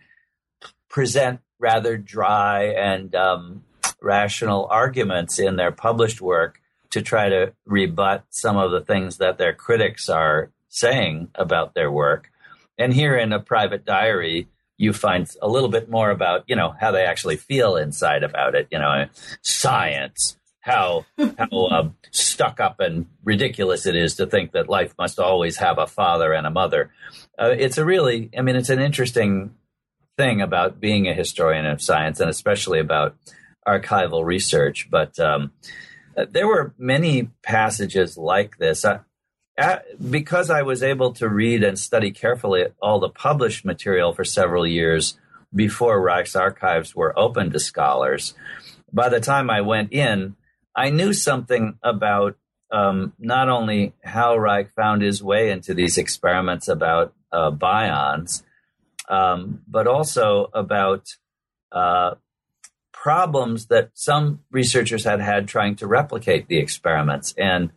present 0.89 1.41
rather 1.59 1.97
dry 1.97 2.65
and 2.65 3.15
um, 3.15 3.65
rational 4.01 4.67
arguments 4.71 5.39
in 5.39 5.57
their 5.57 5.73
published 5.73 6.21
work 6.21 6.61
to 6.91 7.01
try 7.01 7.29
to 7.29 7.53
rebut 7.65 8.25
some 8.31 8.57
of 8.57 8.71
the 8.71 8.81
things 8.81 9.17
that 9.17 9.39
their 9.39 9.53
critics 9.53 10.09
are 10.09 10.51
saying 10.69 11.29
about 11.35 11.75
their 11.75 11.91
work. 11.91 12.31
And 12.77 12.93
here 12.93 13.17
in 13.17 13.33
a 13.33 13.41
private 13.41 13.85
diary 13.85 14.49
you 14.83 14.93
find 14.93 15.31
a 15.41 15.49
little 15.49 15.69
bit 15.69 15.89
more 15.89 16.11
about 16.11 16.45
you 16.49 16.57
know 16.57 16.75
how 16.81 16.91
they 16.91 17.05
actually 17.05 17.37
feel 17.37 17.77
inside 17.77 18.23
about 18.25 18.55
it 18.55 18.67
you 18.71 18.79
know 18.79 19.07
science 19.43 20.37
how 20.63 21.05
how 21.39 21.67
uh, 21.67 21.89
stuck 22.13 22.61
up 22.61 22.81
and 22.81 23.07
ridiculous 23.25 23.85
it 23.85 23.97
is 23.97 24.15
to 24.15 24.27
think 24.27 24.53
that 24.53 24.69
life 24.69 24.95
must 24.97 25.19
always 25.19 25.59
have 25.59 25.79
a 25.79 25.87
father 25.87 26.33
and 26.33 26.47
a 26.47 26.51
mother. 26.51 26.91
Uh, 27.39 27.55
it's 27.57 27.79
a 27.79 27.85
really, 27.85 28.31
I 28.37 28.43
mean, 28.43 28.57
it's 28.57 28.71
an 28.71 28.81
interesting 28.81 29.55
thing 30.17 30.41
about 30.41 30.81
being 30.81 31.09
a 31.09 31.15
historian 31.15 31.67
of 31.67 31.83
science, 31.83 32.21
and 32.21 32.31
especially 32.31 32.79
about 32.79 33.17
archival 33.67 34.25
research. 34.25 34.89
But 34.89 35.19
um, 35.19 35.53
there 36.31 36.47
were 36.47 36.75
many 36.79 37.31
passages 37.43 38.17
like 38.17 38.59
this. 38.59 38.85
Uh, 38.85 39.01
because 40.11 40.49
I 40.49 40.63
was 40.63 40.83
able 40.83 41.13
to 41.15 41.29
read 41.29 41.63
and 41.63 41.79
study 41.79 42.11
carefully 42.11 42.67
all 42.81 43.01
the 43.01 43.09
published 43.09 43.65
material 43.65 44.13
for 44.13 44.25
several 44.25 44.67
years 44.67 45.19
before 45.55 46.01
Reich's 46.01 46.37
archives 46.37 46.95
were 46.95 47.19
open 47.19 47.51
to 47.51 47.61
scholars, 47.61 48.35
by 48.93 49.09
the 49.09 49.21
time 49.21 49.51
I 49.51 49.61
went 49.61 49.93
in, 49.93 50.37
I 50.75 50.91
knew 50.91 51.13
something 51.13 51.79
about 51.83 52.37
um, 52.71 53.13
not 53.19 53.49
only 53.49 53.95
how 54.03 54.37
Reich 54.37 54.75
found 54.75 55.03
his 55.03 55.23
way 55.23 55.51
into 55.51 55.75
these 55.75 55.99
experiments 55.99 56.69
about 56.69 57.13
uh, 57.31 57.51
bions, 57.51 58.43
um, 59.09 59.63
but 59.69 59.87
also 59.87 60.49
about 60.55 61.17
uh, 61.71 62.15
problems 62.93 63.67
that 63.67 63.91
some 63.95 64.41
researchers 64.51 65.05
had 65.05 65.21
had 65.21 65.49
trying 65.49 65.77
to 65.77 65.87
replicate 65.87 66.49
the 66.49 66.59
experiments. 66.59 67.35
And 67.37 67.71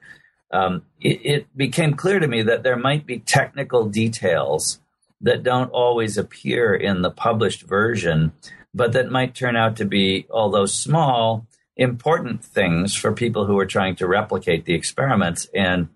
um, 0.52 0.84
it, 1.02 1.20
it, 1.26 1.58
became 1.58 1.96
clear 1.96 2.20
to 2.20 2.28
me 2.28 2.44
that 2.44 2.64
there 2.64 2.78
might 2.78 3.06
be 3.06 3.20
technical 3.20 3.90
details 3.90 4.80
that 5.22 5.44
don't 5.44 5.72
always 5.72 6.18
appear 6.18 6.74
in 6.76 7.02
the 7.02 7.10
published 7.10 7.64
version, 7.64 8.32
but 8.74 8.94
that 8.94 9.10
might 9.10 9.34
turn 9.34 9.56
out 9.56 9.76
to 9.78 9.86
be, 9.86 10.28
although 10.30 10.68
small, 10.68 11.48
important 11.78 12.44
things 12.44 12.96
for 12.96 13.12
people 13.12 13.46
who 13.46 13.60
are 13.60 13.66
trying 13.66 13.96
to 13.98 14.08
replicate 14.08 14.66
the 14.66 14.74
experiments. 14.74 15.48
And 15.54 15.90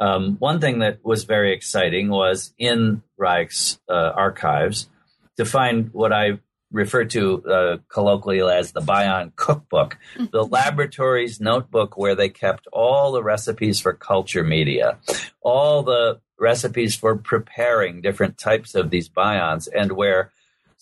um, 0.00 0.36
one 0.38 0.60
thing 0.60 0.80
that 0.80 1.04
was 1.04 1.24
very 1.24 1.52
exciting 1.52 2.08
was 2.08 2.52
in 2.58 3.02
Reich's 3.16 3.78
uh, 3.88 4.12
archives 4.14 4.88
to 5.36 5.44
find 5.44 5.92
what 5.92 6.12
I 6.12 6.38
refer 6.72 7.04
to 7.04 7.44
uh, 7.44 7.76
colloquially 7.88 8.52
as 8.52 8.72
the 8.72 8.80
Bion 8.80 9.32
Cookbook, 9.36 9.96
the 10.32 10.44
laboratory's 10.44 11.40
notebook 11.40 11.96
where 11.96 12.16
they 12.16 12.28
kept 12.28 12.66
all 12.72 13.12
the 13.12 13.22
recipes 13.22 13.80
for 13.80 13.92
culture 13.92 14.42
media, 14.42 14.98
all 15.40 15.82
the 15.82 16.20
recipes 16.38 16.96
for 16.96 17.16
preparing 17.16 18.00
different 18.00 18.36
types 18.36 18.74
of 18.74 18.90
these 18.90 19.08
bions, 19.08 19.68
and 19.68 19.92
where 19.92 20.32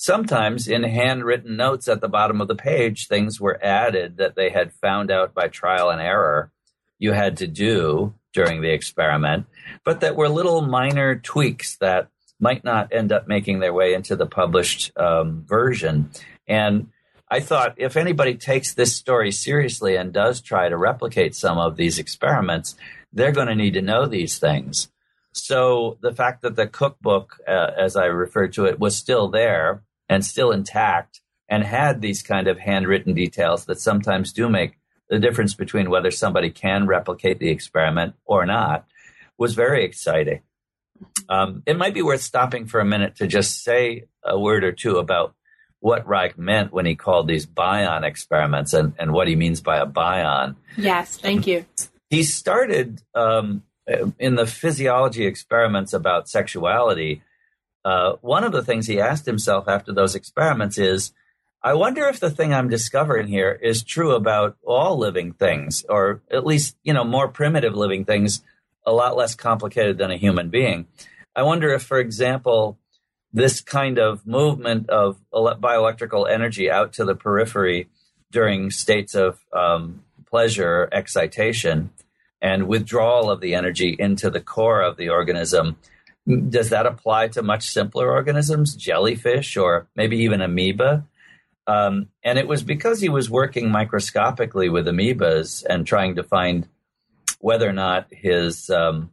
Sometimes 0.03 0.67
in 0.67 0.83
handwritten 0.83 1.57
notes 1.57 1.87
at 1.87 2.01
the 2.01 2.09
bottom 2.09 2.41
of 2.41 2.49
the 2.49 2.57
page, 2.57 3.07
things 3.07 3.41
were 3.41 3.65
added 3.65 4.17
that 4.17 4.35
they 4.35 4.51
had 4.51 4.73
found 4.73 5.13
out 5.13 5.33
by 5.33 5.47
trial 5.47 5.91
and 5.91 6.01
error 6.01 6.51
you 6.99 7.13
had 7.13 7.37
to 7.37 7.47
do 7.47 8.13
during 8.33 8.63
the 8.63 8.73
experiment, 8.73 9.47
but 9.85 10.01
that 10.01 10.17
were 10.17 10.29
little 10.29 10.61
minor 10.61 11.15
tweaks 11.15 11.77
that 11.77 12.09
might 12.41 12.65
not 12.65 12.93
end 12.93 13.13
up 13.13 13.29
making 13.29 13.61
their 13.61 13.73
way 13.73 13.95
into 13.95 14.17
the 14.17 14.27
published 14.27 14.91
um, 14.99 15.45
version. 15.47 16.11
And 16.49 16.89
I 17.31 17.39
thought 17.39 17.77
if 17.77 17.97
anybody 17.97 18.35
takes 18.35 18.75
this 18.75 18.97
story 18.97 19.31
seriously 19.31 19.95
and 19.95 20.13
does 20.13 20.41
try 20.41 20.69
to 20.69 20.77
replicate 20.77 21.37
some 21.37 21.59
of 21.59 21.77
these 21.77 22.01
experiments, 22.01 22.75
they're 23.13 23.31
going 23.31 23.47
to 23.47 23.55
need 23.55 23.75
to 23.75 23.83
know 23.83 24.07
these 24.07 24.41
things. 24.41 24.89
So 25.31 25.97
the 26.01 26.13
fact 26.13 26.43
that 26.43 26.57
the 26.57 26.67
cookbook, 26.67 27.39
uh, 27.47 27.71
as 27.79 27.95
I 27.95 28.07
referred 28.07 28.53
to 28.55 28.65
it, 28.65 28.81
was 28.81 28.97
still 28.97 29.29
there 29.29 29.85
and 30.13 30.25
still 30.25 30.51
intact 30.51 31.21
and 31.49 31.65
had 31.65 32.01
these 32.01 32.23
kind 32.23 32.49
of 32.49 32.59
handwritten 32.59 33.15
details 33.15 33.65
that 33.65 33.81
sometimes 33.81 34.33
do 34.33 34.49
make 34.49 34.79
the 35.09 35.19
difference 35.19 35.55
between 35.55 35.91
whether 35.91 36.11
somebody 36.11 36.51
can 36.51 36.87
replicate 36.87 37.39
the 37.39 37.51
experiment 37.51 38.15
or 38.25 38.47
not 38.47 38.87
was 39.39 39.55
very 39.55 39.85
exciting. 39.85 40.41
Um, 41.29 41.63
it 41.67 41.77
might 41.77 41.95
be 41.95 42.03
worth 42.03 42.21
stopping 42.21 42.67
for 42.67 42.81
a 42.81 42.85
minute 42.85 43.17
to 43.17 43.27
just 43.27 43.63
say 43.63 44.05
a 44.23 44.39
word 44.39 44.65
or 44.65 44.73
two 44.73 44.99
about 44.99 45.35
what 45.81 46.07
Reich 46.07 46.39
meant 46.39 46.73
when 46.73 46.87
he 46.87 46.95
called 46.95 47.27
these 47.27 47.45
bion 47.45 48.05
experiments 48.05 48.73
and, 48.73 48.95
and 48.99 49.13
what 49.13 49.27
he 49.27 49.35
means 49.35 49.61
by 49.61 49.79
a 49.79 49.87
bion. 49.87 50.57
Yes, 50.77 51.17
thank 51.17 51.47
you. 51.47 51.65
He 52.09 52.23
started 52.23 53.03
um, 53.15 53.65
in 54.19 54.37
the 54.37 54.47
physiology 54.47 55.27
experiments 55.27 55.93
about 55.93 56.29
sexuality. 56.29 57.23
Uh, 57.85 58.15
one 58.21 58.45
of 58.45 58.53
the 58.53 58.63
things 58.63 58.87
he 58.87 59.01
asked 59.01 59.27
himself 59.27 59.69
after 59.69 59.93
those 59.93 60.15
experiments 60.15 60.79
is, 60.79 61.13
I 61.63 61.75
wonder 61.75 62.07
if 62.09 62.21
the 62.21 62.31
thing 62.31 62.53
I'm 62.53 62.69
discovering 62.69 63.29
here 63.29 63.59
is 63.63 63.83
true 63.83 64.13
about 64.13 64.57
all 64.65 64.99
living 64.99 65.33
things, 65.33 65.85
or 65.89 66.21
at 66.31 66.47
least, 66.47 66.77
you 66.83 66.93
know, 66.93 67.05
more 67.05 67.29
primitive 67.29 67.75
living 67.75 68.05
things, 68.05 68.43
a 68.85 68.93
lot 68.93 69.17
less 69.17 69.35
complicated 69.35 69.99
than 69.99 70.11
a 70.11 70.17
human 70.17 70.49
being. 70.49 70.87
I 71.35 71.43
wonder 71.43 71.73
if, 71.73 71.83
for 71.83 71.99
example, 71.99 72.79
this 73.33 73.61
kind 73.61 73.99
of 73.99 74.27
movement 74.27 74.91
of 74.91 75.19
bioelectrical 75.33 76.31
energy 76.31 76.71
out 76.71 76.93
to 76.95 77.05
the 77.05 77.15
periphery 77.15 77.89
during 78.31 78.71
states 78.71 79.15
of 79.15 79.39
um, 79.53 80.03
pleasure, 80.27 80.89
excitation, 80.93 81.91
and 82.41 82.67
withdrawal 82.67 83.31
of 83.31 83.41
the 83.41 83.55
energy 83.55 83.97
into 83.99 84.29
the 84.31 84.41
core 84.41 84.83
of 84.83 84.97
the 84.97 85.09
organism. 85.09 85.77
Does 86.27 86.71
that 86.71 86.87
apply 86.87 87.29
to 87.29 87.43
much 87.43 87.69
simpler 87.71 88.11
organisms, 88.11 88.77
jellyfish, 88.77 89.57
or 89.57 89.89
maybe 89.97 90.19
even 90.19 90.41
amoeba? 90.41 91.05
Um, 91.67 92.09
and 92.23 92.39
it 92.39 92.49
was 92.49 92.63
because 92.63 93.01
he 93.01 93.09
was 93.09 93.31
working 93.31 93.71
microscopically 93.71 94.69
with 94.69 94.87
amoebas 94.87 95.65
and 95.69 95.87
trying 95.87 96.17
to 96.17 96.23
find 96.23 96.69
whether 97.39 97.69
or 97.69 97.73
not 97.73 98.07
his 98.11 98.71
um, 98.71 99.11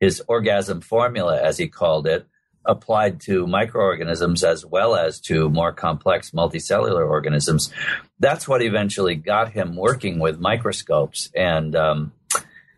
his 0.00 0.22
orgasm 0.28 0.80
formula, 0.80 1.40
as 1.40 1.58
he 1.58 1.68
called 1.68 2.06
it, 2.06 2.26
applied 2.66 3.20
to 3.22 3.46
microorganisms 3.46 4.44
as 4.44 4.64
well 4.64 4.94
as 4.94 5.20
to 5.20 5.48
more 5.48 5.72
complex 5.72 6.30
multicellular 6.30 7.08
organisms. 7.08 7.72
That's 8.18 8.48
what 8.48 8.62
eventually 8.62 9.14
got 9.14 9.52
him 9.52 9.76
working 9.76 10.18
with 10.18 10.38
microscopes. 10.38 11.30
And 11.34 11.74
um, 11.74 12.12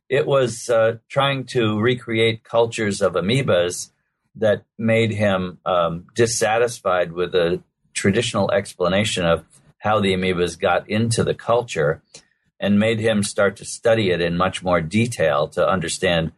it 0.09 0.27
was 0.27 0.71
uh, 0.71 0.97
trying 1.09 1.45
to 1.45 1.79
recreate 1.79 2.45
cultures 2.45 3.01
of 3.01 3.13
amoebas 3.15 3.91
that 4.37 4.65
made 4.79 5.13
him 5.13 5.59
um, 5.67 6.07
dissatisfied 6.15 7.13
with 7.13 7.33
the 7.33 7.63
traditional 7.93 8.51
explanation 8.51 9.25
of 9.25 9.45
how 9.79 10.01
the 10.01 10.15
amoebas 10.15 10.59
got 10.59 10.89
into 10.89 11.25
the 11.25 11.35
culture 11.35 12.03
and 12.61 12.79
made 12.79 12.99
him 12.99 13.23
start 13.23 13.57
to 13.57 13.65
study 13.65 14.11
it 14.11 14.21
in 14.21 14.37
much 14.37 14.63
more 14.63 14.81
detail 14.81 15.49
to 15.49 15.67
understand 15.67 16.33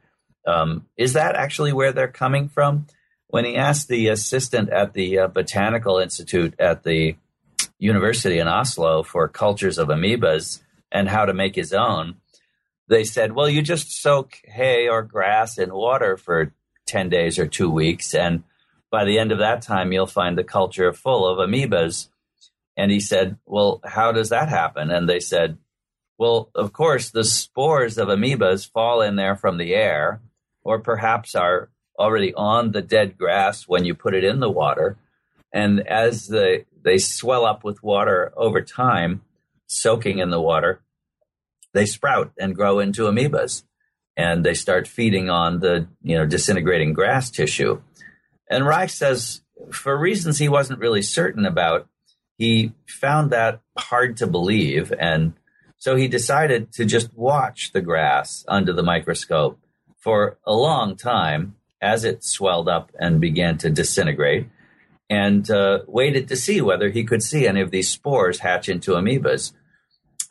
um, 0.47 0.87
is 0.97 1.13
that 1.13 1.37
actually 1.37 1.73
where 1.73 1.93
they're 1.93 2.09
coming 2.09 2.49
from? 2.49 2.87
When 3.29 3.45
he 3.45 3.57
asked 3.57 3.89
the 3.89 4.09
assistant 4.09 4.71
at 4.71 4.93
the 4.93 5.19
uh, 5.19 5.27
Botanical 5.29 5.99
Institute 5.99 6.55
at 6.59 6.83
the 6.83 7.17
university 7.79 8.39
in 8.39 8.49
Oslo 8.49 9.03
for 9.03 9.29
cultures 9.29 9.79
of 9.79 9.89
amoebas 9.89 10.61
and 10.91 11.09
how 11.09 11.25
to 11.25 11.35
make 11.35 11.55
his 11.55 11.73
own, 11.73 12.17
they 12.91 13.05
said, 13.05 13.33
well, 13.33 13.49
you 13.49 13.63
just 13.63 14.03
soak 14.03 14.41
hay 14.45 14.89
or 14.89 15.03
grass 15.03 15.59
in 15.59 15.73
water 15.73 16.17
for 16.17 16.53
10 16.87 17.09
days 17.09 17.39
or 17.39 17.47
two 17.47 17.71
weeks. 17.71 18.13
And 18.15 18.43
by 18.91 19.05
the 19.05 19.21
end 19.21 19.31
of 19.31 19.39
that 19.39 19.63
time, 19.63 19.93
you'll 19.93 20.09
find 20.09 20.37
the 20.37 20.45
culture 20.45 20.93
full 20.93 21.27
of 21.27 21.39
amoebas. 21.39 22.09
And 22.77 22.91
he 22.91 22.99
said, 22.99 23.39
well, 23.47 23.81
how 23.85 24.11
does 24.11 24.31
that 24.31 24.49
happen? 24.49 24.91
And 24.91 25.09
they 25.09 25.21
said, 25.21 25.57
well, 26.19 26.51
of 26.55 26.73
course, 26.73 27.11
the 27.11 27.23
spores 27.23 27.97
of 27.97 28.09
amoebas 28.09 28.69
fall 28.69 29.03
in 29.03 29.15
there 29.15 29.37
from 29.37 29.57
the 29.57 29.73
air, 29.73 30.21
or 30.63 30.81
perhaps 30.81 31.37
are 31.37 31.71
already 31.97 32.35
on 32.35 32.73
the 32.73 32.83
dead 32.83 33.17
grass 33.17 33.69
when 33.69 33.85
you 33.85 33.95
put 33.95 34.15
it 34.15 34.25
in 34.25 34.41
the 34.41 34.51
water. 34.51 34.99
And 35.53 35.87
as 35.87 36.27
the, 36.27 36.65
they 36.83 36.99
swell 36.99 37.45
up 37.45 37.63
with 37.63 37.85
water 37.85 38.33
over 38.37 38.63
time, 38.63 39.23
soaking 39.69 40.19
in 40.19 40.31
the 40.31 40.41
water, 40.41 40.81
they 41.73 41.87
sprout 41.87 42.33
and 42.39 42.57
grow 42.57 42.79
into 42.79 43.03
amoebas 43.03 43.65
and 44.17 44.45
they 44.45 44.55
start 44.55 44.87
feeding 44.87 45.31
on 45.31 45.61
the 45.61 45.87
you 46.03 46.17
know 46.17 46.27
disintegrating 46.27 46.93
grass 46.93 47.31
tissue. 47.31 47.81
And 48.49 48.67
Reich 48.67 48.91
says, 48.91 49.43
for 49.73 49.97
reasons 49.97 50.39
he 50.39 50.49
wasn't 50.49 50.81
really 50.81 51.03
certain 51.03 51.47
about, 51.47 51.89
he 52.37 52.73
found 52.87 53.31
that 53.31 53.61
hard 53.79 54.17
to 54.19 54.27
believe, 54.27 54.93
and 54.99 55.35
so 55.79 55.97
he 55.97 56.09
decided 56.09 56.73
to 56.73 56.85
just 56.85 57.15
watch 57.15 57.73
the 57.73 57.81
grass 57.81 58.45
under 58.49 58.73
the 58.73 58.83
microscope 58.83 59.59
for 59.99 60.39
a 60.45 60.55
long 60.55 60.97
time 60.97 61.55
as 61.81 62.05
it 62.05 62.23
swelled 62.23 62.69
up 62.69 62.91
and 62.99 63.21
began 63.21 63.57
to 63.59 63.71
disintegrate, 63.71 64.49
and 65.09 65.51
uh, 65.51 65.81
waited 65.87 66.29
to 66.29 66.37
see 66.37 66.61
whether 66.61 66.91
he 66.91 67.05
could 67.05 67.23
see 67.23 67.47
any 67.47 67.61
of 67.61 67.71
these 67.71 67.89
spores 67.89 68.41
hatch 68.41 68.69
into 68.69 68.93
amoebas. 68.93 69.53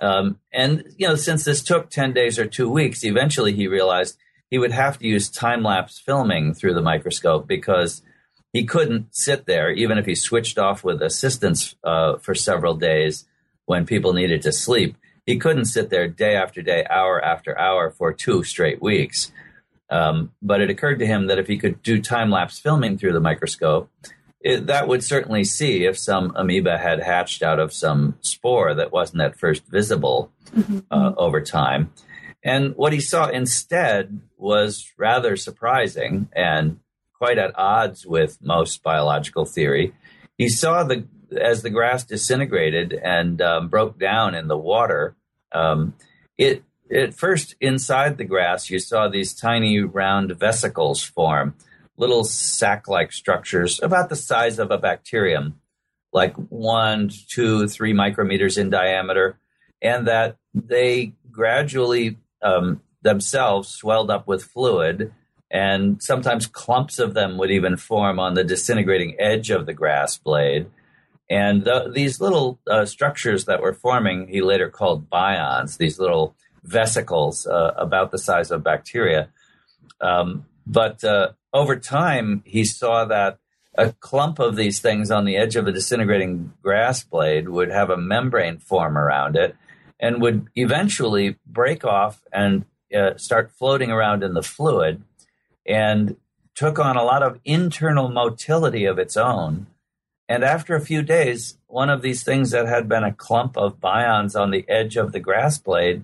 Um, 0.02 0.40
and, 0.54 0.84
you 0.98 1.08
know, 1.08 1.16
since 1.16 1.44
this 1.44 1.62
took 1.62 1.90
10 1.90 2.14
days 2.14 2.40
or 2.40 2.46
two 2.46 2.70
weeks, 2.70 3.04
eventually 3.04 3.54
he 3.54 3.68
realized 3.68 4.18
he 4.50 4.58
would 4.58 4.72
have 4.72 4.98
to 5.00 5.08
use 5.08 5.30
time 5.30 5.64
lapse 5.64 6.00
filming 6.00 6.54
through 6.54 6.74
the 6.74 6.82
microscope 6.82 7.48
because 7.48 8.02
he 8.54 8.66
couldn't 8.66 9.16
sit 9.16 9.46
there, 9.46 9.72
even 9.72 9.98
if 9.98 10.06
he 10.06 10.16
switched 10.16 10.58
off 10.58 10.84
with 10.84 11.02
assistance 11.02 11.76
uh, 11.84 12.18
for 12.18 12.34
several 12.34 12.76
days 12.76 13.26
when 13.66 13.86
people 13.86 14.14
needed 14.14 14.42
to 14.42 14.52
sleep. 14.52 14.96
He 15.26 15.38
couldn't 15.38 15.66
sit 15.66 15.92
there 15.92 16.08
day 16.08 16.36
after 16.36 16.62
day, 16.62 16.86
hour 16.90 17.24
after 17.24 17.58
hour 17.60 17.92
for 17.92 18.12
two 18.12 18.44
straight 18.44 18.82
weeks. 18.82 19.32
Um, 19.92 20.32
but 20.42 20.62
it 20.62 20.70
occurred 20.70 21.00
to 21.00 21.06
him 21.06 21.28
that 21.28 21.40
if 21.40 21.48
he 21.48 21.58
could 21.58 21.84
do 21.84 22.02
time 22.02 22.32
lapse 22.32 22.60
filming 22.60 22.98
through 22.98 23.14
the 23.14 23.20
microscope, 23.20 23.90
it, 24.42 24.68
that 24.68 24.88
would 24.88 25.04
certainly 25.04 25.44
see 25.44 25.86
if 25.86 25.98
some 25.98 26.32
amoeba 26.36 26.78
had 26.78 27.02
hatched 27.02 27.44
out 27.44 27.60
of 27.60 27.74
some 27.74 28.18
spore 28.22 28.74
that 28.76 28.92
wasn't 28.92 29.22
at 29.22 29.38
first 29.38 29.66
visible 29.68 30.32
mm-hmm. 30.56 30.80
uh, 30.90 31.14
over 31.18 31.42
time. 31.42 31.92
And 32.44 32.76
what 32.76 32.94
he 32.94 33.02
saw 33.02 33.28
instead 33.28 34.22
was 34.38 34.92
rather 34.98 35.36
surprising 35.36 36.30
and 36.34 36.80
quite 37.14 37.38
at 37.38 37.58
odds 37.58 38.06
with 38.06 38.42
most 38.42 38.82
biological 38.82 39.46
theory. 39.46 39.94
He 40.38 40.48
saw 40.48 40.84
the 40.84 41.06
as 41.38 41.62
the 41.62 41.70
grass 41.70 42.06
disintegrated 42.06 42.94
and 42.94 43.40
um, 43.42 43.68
broke 43.68 44.00
down 44.00 44.34
in 44.34 44.48
the 44.48 44.58
water. 44.58 45.16
Um, 45.52 45.94
it 46.38 46.64
at 46.92 47.14
first 47.14 47.56
inside 47.60 48.18
the 48.18 48.24
grass, 48.24 48.70
you 48.70 48.80
saw 48.80 49.10
these 49.10 49.34
tiny 49.34 49.80
round 49.82 50.32
vesicles 50.40 51.04
form 51.04 51.56
little 52.00 52.24
sac 52.24 52.88
like 52.88 53.12
structures 53.12 53.80
about 53.84 54.10
the 54.10 54.16
size 54.16 54.58
of 54.58 54.72
a 54.72 54.78
bacterium, 54.78 55.60
like 56.14 56.34
one, 56.36 57.12
two, 57.28 57.68
three 57.68 57.94
micrometers 57.94 58.58
in 58.58 58.70
diameter, 58.70 59.38
and 59.82 60.08
that 60.08 60.38
they 60.54 61.14
gradually 61.30 62.18
um, 62.42 62.82
themselves 63.02 63.68
swelled 63.68 64.10
up 64.10 64.28
with 64.28 64.44
fluid. 64.44 65.14
And 65.52 66.02
sometimes 66.02 66.48
clumps 66.48 67.00
of 67.00 67.14
them 67.16 67.38
would 67.38 67.52
even 67.52 67.76
form 67.76 68.20
on 68.20 68.34
the 68.36 68.44
disintegrating 68.44 69.16
edge 69.20 69.50
of 69.50 69.66
the 69.66 69.74
grass 69.74 70.18
blade. 70.18 70.68
And 71.30 71.66
the, 71.66 71.92
these 71.94 72.22
little 72.22 72.60
uh, 72.68 72.86
structures 72.86 73.46
that 73.46 73.62
were 73.62 73.74
forming, 73.74 74.28
he 74.28 74.42
later 74.42 74.70
called 74.70 75.10
bions, 75.10 75.78
these 75.78 76.00
little 76.00 76.36
vesicles 76.64 77.46
uh, 77.46 77.74
about 77.78 78.12
the 78.12 78.18
size 78.18 78.52
of 78.52 78.64
bacteria. 78.64 79.30
Um, 80.02 80.46
but 80.70 81.04
uh, 81.04 81.32
over 81.52 81.76
time, 81.76 82.44
he 82.46 82.64
saw 82.64 83.04
that 83.06 83.40
a 83.76 83.92
clump 83.94 84.38
of 84.38 84.56
these 84.56 84.80
things 84.80 85.10
on 85.10 85.26
the 85.26 85.36
edge 85.36 85.56
of 85.56 85.66
a 85.66 85.72
disintegrating 85.72 86.54
grass 86.62 87.04
blade 87.04 87.50
would 87.50 87.72
have 87.72 87.90
a 87.90 87.98
membrane 87.98 88.60
form 88.60 88.96
around 88.96 89.36
it 89.36 89.56
and 90.00 90.22
would 90.22 90.48
eventually 90.56 91.38
break 91.46 91.84
off 91.84 92.22
and 92.32 92.66
uh, 92.96 93.18
start 93.18 93.52
floating 93.52 93.90
around 93.90 94.24
in 94.24 94.36
the 94.36 94.44
fluid 94.44 95.02
and 95.66 96.16
took 96.54 96.78
on 96.78 96.96
a 96.96 97.04
lot 97.04 97.24
of 97.24 97.40
internal 97.46 98.10
motility 98.10 98.86
of 98.86 99.00
its 99.00 99.18
own. 99.18 99.66
And 100.28 100.44
after 100.44 100.76
a 100.76 100.82
few 100.82 101.02
days, 101.02 101.58
one 101.66 101.90
of 101.90 102.04
these 102.04 102.22
things 102.22 102.52
that 102.52 102.68
had 102.68 102.88
been 102.88 103.04
a 103.04 103.14
clump 103.14 103.58
of 103.58 103.80
bions 103.80 104.40
on 104.40 104.52
the 104.52 104.66
edge 104.70 104.98
of 104.98 105.14
the 105.14 105.20
grass 105.20 105.58
blade 105.58 106.04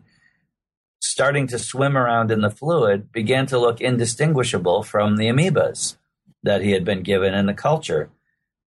starting 1.02 1.48
to 1.48 1.60
swim 1.60 1.98
around 1.98 2.32
in 2.32 2.42
the 2.42 2.50
fluid 2.50 3.12
began 3.12 3.46
to 3.48 3.60
look 3.60 3.82
indistinguishable 3.82 4.84
from 4.84 5.18
the 5.18 5.28
amoebas 5.28 5.98
that 6.44 6.62
he 6.62 6.72
had 6.72 6.86
been 6.86 7.02
given 7.02 7.34
in 7.34 7.46
the 7.46 7.54
culture. 7.54 8.10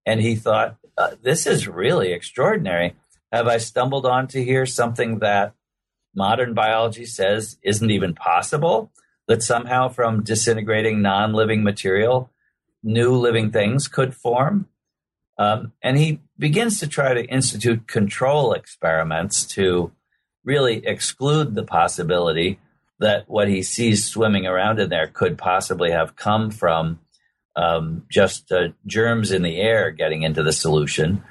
And 0.06 0.22
he 0.22 0.36
thought, 0.36 0.78
uh, 0.98 1.12
this 1.22 1.46
is 1.46 1.68
really 1.68 2.12
extraordinary. 2.12 2.96
Have 3.32 3.48
I 3.48 3.58
stumbled 3.58 4.06
onto 4.06 4.44
here 4.44 4.66
something 4.66 5.20
that 5.20 5.54
modern 6.16 6.54
biology 6.54 7.06
says 7.06 7.58
isn't 7.62 7.92
even 7.92 8.16
possible? 8.16 8.92
That 9.28 9.44
somehow 9.44 9.90
from 9.90 10.24
disintegrating 10.24 11.02
non 11.02 11.34
living 11.34 11.64
material, 11.64 12.32
new 12.82 13.12
living 13.12 13.52
things 13.52 13.88
could 13.88 14.16
form? 14.16 14.68
Um, 15.38 15.74
and 15.84 15.98
he 15.98 16.22
begins 16.40 16.80
to 16.80 16.88
try 16.88 17.14
to 17.14 17.26
institute 17.26 17.88
control 17.88 18.54
experiments 18.54 19.46
to 19.48 19.92
really 20.48 20.82
exclude 20.88 21.54
the 21.54 21.64
possibility 21.64 22.58
that 23.00 23.26
what 23.28 23.50
he 23.50 23.62
sees 23.62 24.06
swimming 24.06 24.48
around 24.48 24.80
in 24.80 24.90
there 24.90 25.08
could 25.08 25.38
possibly 25.38 25.92
have 25.92 26.16
come 26.16 26.50
from 26.50 27.00
um, 27.58 28.06
just 28.10 28.52
uh, 28.52 28.70
germs 28.88 29.32
in 29.32 29.42
the 29.42 29.60
air 29.60 29.92
getting 29.92 30.24
into 30.24 30.42
the 30.42 30.54
solution. 30.54 31.22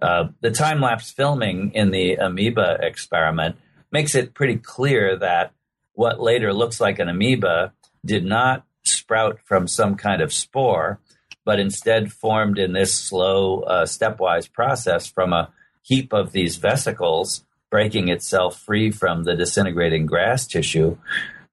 Uh, 0.00 0.28
the 0.42 0.50
time 0.50 0.80
lapse 0.82 1.10
filming 1.10 1.72
in 1.72 1.90
the 1.90 2.16
amoeba 2.16 2.76
experiment 2.82 3.56
makes 3.90 4.14
it 4.14 4.34
pretty 4.34 4.56
clear 4.56 5.16
that 5.16 5.52
what 5.94 6.20
later 6.20 6.52
looks 6.52 6.78
like 6.78 6.98
an 6.98 7.08
amoeba 7.08 7.72
did 8.04 8.26
not 8.26 8.66
sprout 8.84 9.38
from 9.42 9.66
some 9.66 9.96
kind 9.96 10.20
of 10.20 10.34
spore, 10.34 11.00
but 11.46 11.58
instead 11.58 12.12
formed 12.12 12.58
in 12.58 12.74
this 12.74 12.92
slow, 12.92 13.62
uh, 13.62 13.86
stepwise 13.86 14.52
process 14.52 15.06
from 15.06 15.32
a 15.32 15.50
heap 15.80 16.12
of 16.12 16.32
these 16.32 16.56
vesicles 16.56 17.45
breaking 17.70 18.08
itself 18.08 18.60
free 18.60 18.90
from 18.90 19.24
the 19.24 19.34
disintegrating 19.34 20.06
grass 20.06 20.46
tissue. 20.46 20.96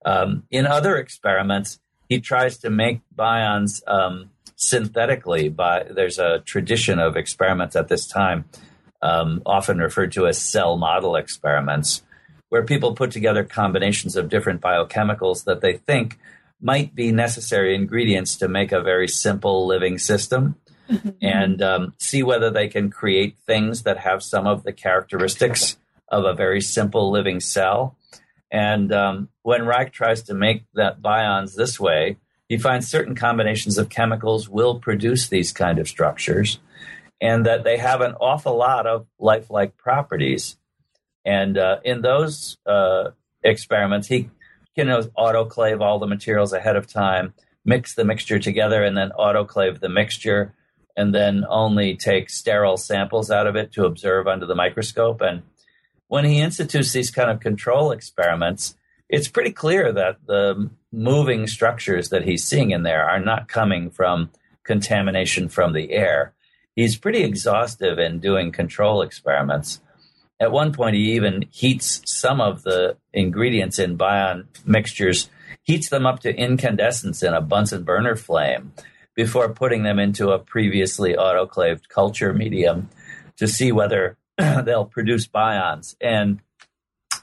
Um, 0.05 0.43
in 0.51 0.65
other 0.65 0.97
experiments, 0.97 1.79
he 2.09 2.19
tries 2.19 2.57
to 2.59 2.69
make 2.69 3.01
bions 3.15 3.81
um, 3.87 4.29
synthetically. 4.55 5.49
By 5.49 5.83
there's 5.83 6.19
a 6.19 6.39
tradition 6.39 6.99
of 6.99 7.17
experiments 7.17 7.75
at 7.75 7.87
this 7.87 8.07
time, 8.07 8.45
um, 9.01 9.41
often 9.45 9.79
referred 9.79 10.11
to 10.13 10.27
as 10.27 10.37
cell 10.41 10.77
model 10.77 11.15
experiments, 11.15 12.03
where 12.49 12.63
people 12.63 12.95
put 12.95 13.11
together 13.11 13.43
combinations 13.43 14.15
of 14.15 14.29
different 14.29 14.61
biochemicals 14.61 15.45
that 15.45 15.61
they 15.61 15.77
think 15.77 16.19
might 16.61 16.95
be 16.95 17.11
necessary 17.11 17.75
ingredients 17.75 18.37
to 18.37 18.47
make 18.47 18.71
a 18.71 18.81
very 18.81 19.07
simple 19.07 19.65
living 19.65 19.97
system. 19.97 20.55
Mm-hmm. 20.89 21.09
And 21.21 21.61
um, 21.61 21.93
see 21.97 22.23
whether 22.23 22.51
they 22.51 22.67
can 22.67 22.91
create 22.91 23.37
things 23.47 23.83
that 23.83 23.99
have 23.99 24.21
some 24.21 24.45
of 24.45 24.63
the 24.63 24.73
characteristics 24.73 25.77
of 26.13 26.25
a 26.25 26.33
very 26.33 26.61
simple 26.61 27.11
living 27.11 27.39
cell. 27.39 27.97
And 28.51 28.93
um, 28.93 29.29
when 29.41 29.65
Reich 29.65 29.91
tries 29.91 30.21
to 30.23 30.33
make 30.33 30.63
that 30.75 31.01
bions 31.01 31.55
this 31.55 31.79
way, 31.79 32.17
he 32.47 32.57
finds 32.57 32.87
certain 32.87 33.15
combinations 33.15 33.77
of 33.77 33.89
chemicals 33.89 34.47
will 34.47 34.79
produce 34.79 35.27
these 35.27 35.51
kind 35.51 35.79
of 35.79 35.87
structures, 35.87 36.59
and 37.19 37.45
that 37.45 37.63
they 37.63 37.77
have 37.77 38.01
an 38.01 38.13
awful 38.21 38.55
lot 38.55 38.85
of 38.85 39.07
lifelike 39.17 39.75
properties. 39.75 40.57
And 41.25 41.57
uh, 41.57 41.79
in 41.83 42.01
those 42.01 42.57
uh, 42.65 43.11
experiments, 43.41 44.07
he 44.07 44.29
can 44.75 44.87
autoclave 44.87 45.81
all 45.81 45.99
the 45.99 46.13
materials 46.15 46.53
ahead 46.53 46.75
of 46.75 46.85
time, 46.85 47.33
mix 47.65 47.95
the 47.95 48.05
mixture 48.05 48.39
together, 48.39 48.83
and 48.83 48.95
then 48.95 49.11
autoclave 49.17 49.79
the 49.79 49.89
mixture, 49.89 50.53
and 50.95 51.15
then 51.15 51.45
only 51.49 51.95
take 51.95 52.29
sterile 52.29 52.77
samples 52.77 53.31
out 53.31 53.47
of 53.47 53.55
it 53.55 53.71
to 53.71 53.85
observe 53.85 54.27
under 54.27 54.45
the 54.45 54.55
microscope. 54.55 55.21
And 55.21 55.41
when 56.13 56.25
he 56.25 56.41
institutes 56.41 56.91
these 56.91 57.09
kind 57.09 57.31
of 57.31 57.39
control 57.39 57.91
experiments, 57.91 58.75
it's 59.09 59.27
pretty 59.27 59.49
clear 59.51 59.91
that 59.91 60.17
the 60.27 60.69
moving 60.91 61.47
structures 61.47 62.09
that 62.09 62.23
he's 62.23 62.43
seeing 62.43 62.69
in 62.69 62.83
there 62.83 63.09
are 63.09 63.19
not 63.19 63.47
coming 63.47 63.89
from 63.89 64.29
contamination 64.63 65.49
from 65.49 65.73
the 65.73 65.91
air. 65.91 66.35
He's 66.75 66.95
pretty 66.95 67.23
exhaustive 67.23 67.97
in 67.97 68.19
doing 68.19 68.51
control 68.51 69.01
experiments. 69.01 69.81
At 70.39 70.51
one 70.51 70.71
point, 70.71 70.95
he 70.95 71.13
even 71.13 71.45
heats 71.49 72.03
some 72.05 72.39
of 72.39 72.61
the 72.61 72.95
ingredients 73.11 73.79
in 73.79 73.95
bion 73.95 74.47
mixtures, 74.67 75.31
heats 75.63 75.89
them 75.89 76.05
up 76.05 76.19
to 76.19 76.35
incandescence 76.35 77.23
in 77.23 77.33
a 77.33 77.41
Bunsen 77.41 77.85
burner 77.85 78.15
flame 78.15 78.73
before 79.15 79.49
putting 79.51 79.81
them 79.81 79.97
into 79.97 80.29
a 80.29 80.37
previously 80.37 81.15
autoclaved 81.15 81.89
culture 81.89 82.33
medium 82.33 82.87
to 83.37 83.47
see 83.47 83.71
whether 83.71 84.15
they'll 84.63 84.85
produce 84.85 85.27
bions. 85.27 85.95
And 86.01 86.41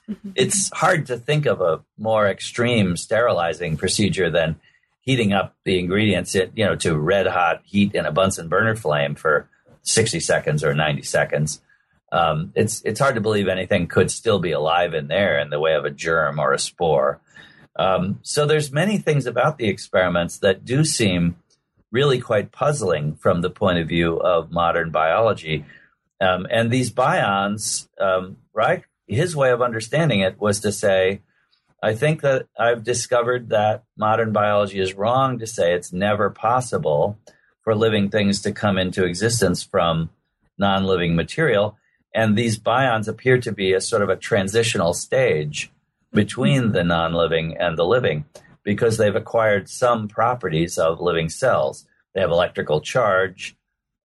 mm-hmm. 0.09 0.31
it's 0.35 0.71
hard 0.73 1.07
to 1.07 1.17
think 1.17 1.47
of 1.47 1.61
a 1.61 1.81
more 1.99 2.29
extreme 2.29 2.97
sterilizing 2.97 3.77
procedure 3.77 4.31
than 4.31 4.61
heating 5.01 5.33
up 5.33 5.57
the 5.65 5.79
ingredients 5.79 6.35
you 6.35 6.51
know 6.57 6.77
to 6.77 6.97
red 6.97 7.27
hot 7.27 7.63
heat 7.65 7.95
in 7.95 8.05
a 8.05 8.13
Bunsen 8.13 8.49
burner 8.49 8.77
flame 8.77 9.15
for 9.15 9.49
60 9.83 10.21
seconds 10.21 10.63
or 10.63 10.75
90 10.75 11.03
seconds. 11.03 11.61
Um, 12.13 12.53
it's 12.55 12.83
it's 12.85 13.01
hard 13.01 13.15
to 13.15 13.21
believe 13.21 13.49
anything 13.49 13.87
could 13.87 14.11
still 14.11 14.41
be 14.41 14.53
alive 14.53 14.95
in 14.95 15.09
there 15.09 15.39
in 15.39 15.51
the 15.51 15.61
way 15.61 15.75
of 15.75 15.85
a 15.85 15.91
germ 15.91 16.39
or 16.39 16.53
a 16.53 16.59
spore. 16.59 17.21
Um, 17.77 18.19
so 18.23 18.47
there's 18.47 18.73
many 18.73 18.99
things 18.99 19.27
about 19.27 19.59
the 19.59 19.69
experiments 19.69 20.39
that 20.39 20.65
do 20.65 20.85
seem 20.85 21.37
really 21.93 22.21
quite 22.21 22.53
puzzling 22.53 23.15
from 23.15 23.41
the 23.41 23.51
point 23.51 23.79
of 23.79 23.89
view 23.89 24.17
of 24.17 24.51
modern 24.51 24.91
biology. 24.91 25.65
Um, 26.21 26.47
and 26.51 26.71
these 26.71 26.91
bions, 26.91 27.89
um, 27.99 28.37
right? 28.53 28.85
His 29.07 29.35
way 29.35 29.51
of 29.51 29.63
understanding 29.63 30.21
it 30.21 30.41
was 30.41 30.61
to 30.61 30.73
say, 30.73 31.23
I 31.83 31.95
think 31.95 32.21
that 32.21 32.47
I've 32.59 32.85
discovered 32.85 33.49
that 33.49 33.85
modern 33.97 34.33
biology 34.33 34.81
is 34.81 34.95
wrong 34.95 35.39
to 35.39 35.47
say 35.47 35.73
it's 35.73 35.93
never 35.93 36.29
possible 36.29 37.19
for 37.63 37.75
living 37.75 38.11
things 38.11 38.43
to 38.43 38.53
come 38.53 38.77
into 38.77 39.05
existence 39.05 39.63
from 39.63 40.11
non 40.59 40.85
living 40.85 41.17
material. 41.17 41.79
And 42.15 42.37
these 42.37 42.59
bions 42.59 43.09
appear 43.09 43.39
to 43.39 43.53
be 43.53 43.73
a 43.73 43.81
sort 43.81 44.03
of 44.03 44.11
a 44.11 44.17
transitional 44.17 44.93
stage 44.93 45.71
between 46.13 46.73
the 46.73 46.85
non 46.85 47.15
living 47.15 47.57
and 47.59 47.79
the 47.79 47.87
living 47.87 48.27
because 48.63 48.99
they've 48.99 49.17
acquired 49.17 49.69
some 49.69 50.07
properties 50.07 50.77
of 50.77 51.01
living 51.01 51.29
cells. 51.29 51.87
They 52.15 52.21
have 52.21 52.31
electrical 52.31 52.81
charge, 52.81 53.57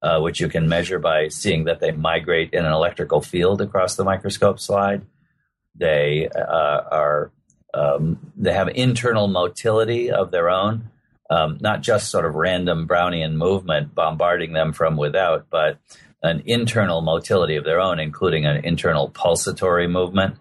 uh, 0.06 0.20
which 0.20 0.40
you 0.40 0.48
can 0.48 0.70
measure 0.70 1.00
by 1.00 1.28
seeing 1.30 1.64
that 1.64 1.80
they 1.80 1.90
migrate 1.90 2.54
in 2.54 2.64
an 2.64 2.72
electrical 2.72 3.22
field 3.22 3.60
across 3.60 3.96
the 3.96 4.04
microscope 4.04 4.60
slide. 4.60 5.02
They 5.74 6.30
uh, 6.30 6.82
are 6.92 7.32
um, 7.74 8.32
they 8.38 8.54
have 8.54 8.70
internal 8.70 9.28
motility 9.28 10.12
of 10.12 10.30
their 10.30 10.50
own, 10.50 10.92
um, 11.32 11.58
not 11.60 11.82
just 11.82 12.12
sort 12.12 12.26
of 12.26 12.36
random 12.36 12.88
Brownian 12.88 13.34
movement 13.34 13.96
bombarding 13.96 14.54
them 14.54 14.74
from 14.74 14.96
without, 14.96 15.48
but 15.50 15.80
an 16.22 16.44
internal 16.46 17.02
motility 17.02 17.56
of 17.56 17.66
their 17.66 17.80
own, 17.80 18.00
including 18.00 18.46
an 18.46 18.64
internal 18.64 19.10
pulsatory 19.10 19.90
movement. 19.90 20.38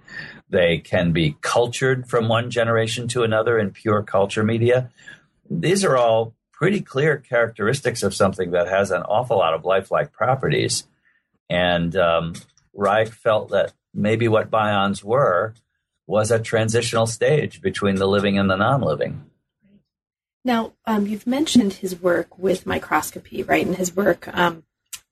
They 0.50 0.76
can 0.76 1.12
be 1.12 1.36
cultured 1.40 2.06
from 2.06 2.28
one 2.28 2.50
generation 2.50 3.08
to 3.08 3.22
another 3.22 3.58
in 3.58 3.70
pure 3.70 4.02
culture 4.02 4.44
media. 4.44 4.90
These 5.50 5.84
are 5.84 5.96
all 5.96 6.34
pretty 6.56 6.80
clear 6.80 7.18
characteristics 7.18 8.02
of 8.02 8.14
something 8.14 8.52
that 8.52 8.68
has 8.68 8.90
an 8.90 9.02
awful 9.02 9.38
lot 9.38 9.54
of 9.54 9.64
lifelike 9.64 10.12
properties. 10.12 10.84
And 11.50 11.96
um, 11.96 12.34
Reich 12.72 13.08
felt 13.08 13.50
that 13.50 13.72
maybe 13.92 14.28
what 14.28 14.50
bions 14.50 15.02
were 15.02 15.54
was 16.06 16.30
a 16.30 16.38
transitional 16.38 17.06
stage 17.06 17.60
between 17.60 17.96
the 17.96 18.06
living 18.06 18.38
and 18.38 18.48
the 18.48 18.56
non 18.56 18.82
living. 18.82 19.24
Now, 20.44 20.74
um, 20.86 21.06
you've 21.06 21.26
mentioned 21.26 21.74
his 21.74 22.00
work 22.00 22.38
with 22.38 22.66
microscopy, 22.66 23.42
right? 23.42 23.66
And 23.66 23.76
his 23.76 23.96
work 23.96 24.28
um, 24.36 24.64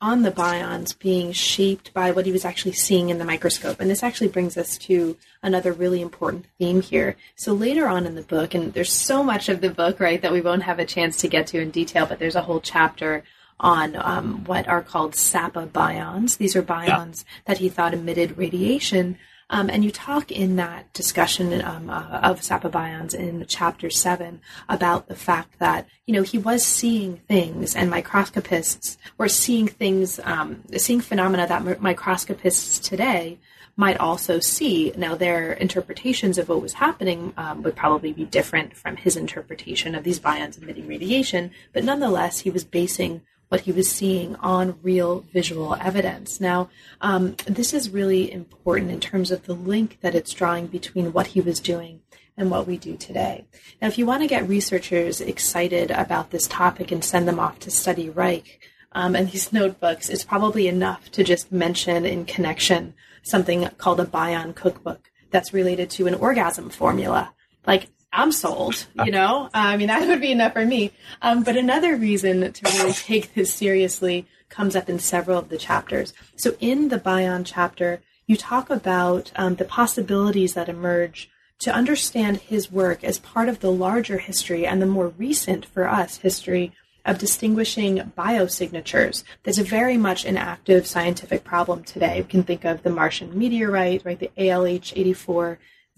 on 0.03 0.23
the 0.23 0.33
bions 0.33 0.99
being 0.99 1.31
shaped 1.31 1.95
by 1.95 2.11
what 2.11 2.27
he 2.27 2.33
was 2.33 2.45
actually 2.45 2.73
seeing 2.73 3.09
in 3.09 3.19
the 3.19 3.25
microscope. 3.25 3.81
And 3.81 3.89
this 3.89 4.03
actually 4.03 4.29
brings 4.29 4.57
us 4.57 4.77
to 4.79 5.17
another 5.45 5.73
really 5.73 6.03
important 6.03 6.47
theme 6.59 6.83
here. 6.83 7.17
So 7.37 7.53
later 7.53 7.87
on 7.87 8.05
in 8.05 8.17
the 8.17 8.23
book, 8.23 8.53
and 8.53 8.73
there's 8.73 8.93
so 8.93 9.23
much 9.23 9.49
of 9.49 9.61
the 9.61 9.71
book, 9.71 10.01
right, 10.01 10.21
that 10.21 10.33
we 10.33 10.41
won't 10.41 10.65
have 10.65 10.81
a 10.81 10.85
chance 10.85 11.19
to 11.19 11.29
get 11.29 11.47
to 11.49 11.61
in 11.61 11.71
detail, 11.71 12.05
but 12.05 12.19
there's 12.19 12.35
a 12.35 12.43
whole 12.43 12.61
chapter 12.61 13.23
on 13.61 13.95
um, 13.95 14.43
what 14.45 14.67
are 14.67 14.83
called 14.83 15.15
SAPA 15.15 15.69
bions. 15.69 16.37
These 16.37 16.57
are 16.57 16.63
bions 16.63 17.25
yeah. 17.25 17.43
that 17.45 17.59
he 17.59 17.69
thought 17.69 17.95
emitted 17.95 18.37
radiation 18.37 19.19
um, 19.53 19.69
and 19.69 19.85
you 19.85 19.93
talk 19.93 20.33
in 20.33 20.57
that 20.57 20.91
discussion 20.95 21.63
um, 21.63 21.91
uh, 21.91 22.21
of 22.23 22.43
SAPA 22.43 22.71
bions 22.71 23.15
in 23.15 23.45
chapter 23.47 23.91
seven 23.91 24.41
about 24.69 25.09
the 25.09 25.15
fact 25.15 25.59
that 25.59 25.87
you 26.07 26.15
know 26.15 26.23
he 26.23 26.39
was 26.39 26.65
seeing 26.65 27.19
things, 27.29 27.77
and 27.77 27.91
microscopists 27.91 28.97
were 29.19 29.29
seeing 29.29 29.69
things, 29.69 30.19
um, 30.25 30.63
seeing 30.79 31.03
phenomena 31.03 31.47
that 31.47 31.81
microscopists 31.81 32.79
today 32.79 33.39
might 33.77 33.99
also 33.99 34.41
see. 34.41 34.93
Now, 34.97 35.15
their 35.15 35.53
interpretations 35.53 36.39
of 36.39 36.49
what 36.49 36.63
was 36.63 36.75
happening 36.75 37.35
um, 37.37 37.63
would 37.63 37.77
probably 37.77 38.13
be 38.13 38.25
different 38.25 38.75
from 38.77 38.97
his 38.97 39.17
interpretation 39.17 39.95
of 39.95 40.03
these 40.03 40.19
bions 40.19 40.61
emitting 40.61 40.87
radiation, 40.87 41.51
but 41.73 41.85
nonetheless, 41.85 42.41
he 42.41 42.51
was 42.51 42.65
basing 42.65 43.23
what 43.53 43.61
he 43.61 43.73
was 43.73 43.93
seeing 43.93 44.35
on 44.37 44.79
real 44.83 45.27
visual 45.31 45.75
evidence. 45.75 46.41
Now, 46.41 46.71
um, 47.03 47.37
this 47.45 47.75
is 47.75 47.91
really 47.91 48.33
important 48.33 48.91
in 48.91 48.99
terms 48.99 49.31
of 49.31 49.45
the 49.45 49.53
link 49.53 49.99
that 50.01 50.15
it's 50.15 50.33
drawing 50.33 50.69
between 50.69 51.13
what 51.13 51.27
he 51.27 51.43
was 51.43 51.61
doing 51.61 52.01
and 52.35 52.51
what 52.51 52.67
we 52.67 52.79
do 52.79 52.97
today. 52.97 53.45
Now, 53.83 53.89
if 53.89 53.99
you 53.99 54.07
want 54.07 54.23
to 54.23 54.27
get 54.27 54.49
researchers 54.49 55.21
excited 55.21 55.91
about 55.91 56.31
this 56.31 56.47
topic 56.47 56.91
and 56.91 57.05
send 57.05 57.29
them 57.29 57.39
off 57.39 57.59
to 57.59 57.71
study 57.71 58.09
Reich 58.09 58.59
um, 58.93 59.15
and 59.15 59.31
these 59.31 59.53
notebooks, 59.61 60.09
it's 60.09 60.25
probably 60.25 60.67
enough 60.67 61.11
to 61.11 61.23
just 61.23 61.53
mention 61.53 62.07
in 62.07 62.25
connection 62.25 62.95
something 63.23 63.69
called 63.77 64.01
a 64.01 64.07
Bion 64.07 64.55
cookbook 64.55 65.11
that's 65.31 65.53
related 65.53 65.91
to 65.91 66.07
an 66.07 66.15
orgasm 66.15 66.71
formula. 66.71 67.35
Like 67.67 67.89
I'm 68.13 68.33
sold, 68.33 68.87
you 69.05 69.11
know? 69.11 69.49
I 69.55 69.77
mean, 69.77 69.89
that 69.89 70.07
would 70.07 70.21
be 70.21 70.33
enough 70.33 70.53
for 70.53 70.67
me. 70.67 70.93
Um, 71.23 71.43
but 71.43 71.57
another 71.57 71.97
reason 71.97 72.53
to 72.53 72.73
really 72.79 72.93
take 72.93 73.35
this 73.35 73.55
seriously 73.55 74.27
comes 74.51 74.77
up 74.77 74.89
in 74.89 74.99
several 74.99 75.39
of 75.39 75.49
the 75.49 75.57
chapters. 75.57 76.13
So 76.37 76.55
in 76.61 76.89
the 76.89 76.99
Bion 76.99 77.45
chapter, 77.45 78.03
you 78.27 78.37
talk 78.37 78.69
about 78.69 79.33
um, 79.35 79.55
the 79.57 79.65
possibilities 79.65 80.55
that 80.55 80.69
emerge 80.69 81.31
to 81.61 81.73
understand 81.73 82.39
his 82.39 82.71
work 82.71 83.03
as 83.03 83.19
part 83.19 83.49
of 83.49 83.61
the 83.61 83.73
larger 83.73 84.19
history 84.19 84.67
and 84.67 84.83
the 84.83 84.87
more 84.87 85.09
recent 85.09 85.65
for 85.65 85.89
us 85.89 86.19
history 86.19 86.73
of 87.05 87.19
distinguishing 87.19 88.13
biosignatures. 88.17 89.25
That's 89.43 89.59
very 89.59 89.97
much 89.97 90.25
an 90.25 90.37
active 90.37 90.87
scientific 90.87 91.45
problem 91.45 91.83
today. 91.83 92.21
We 92.21 92.29
can 92.29 92.43
think 92.43 92.65
of 92.65 92.83
the 92.83 92.91
Martian 92.91 93.37
meteorite, 93.37 94.05
right, 94.05 94.19
the 94.19 94.31
ALH 94.37 94.93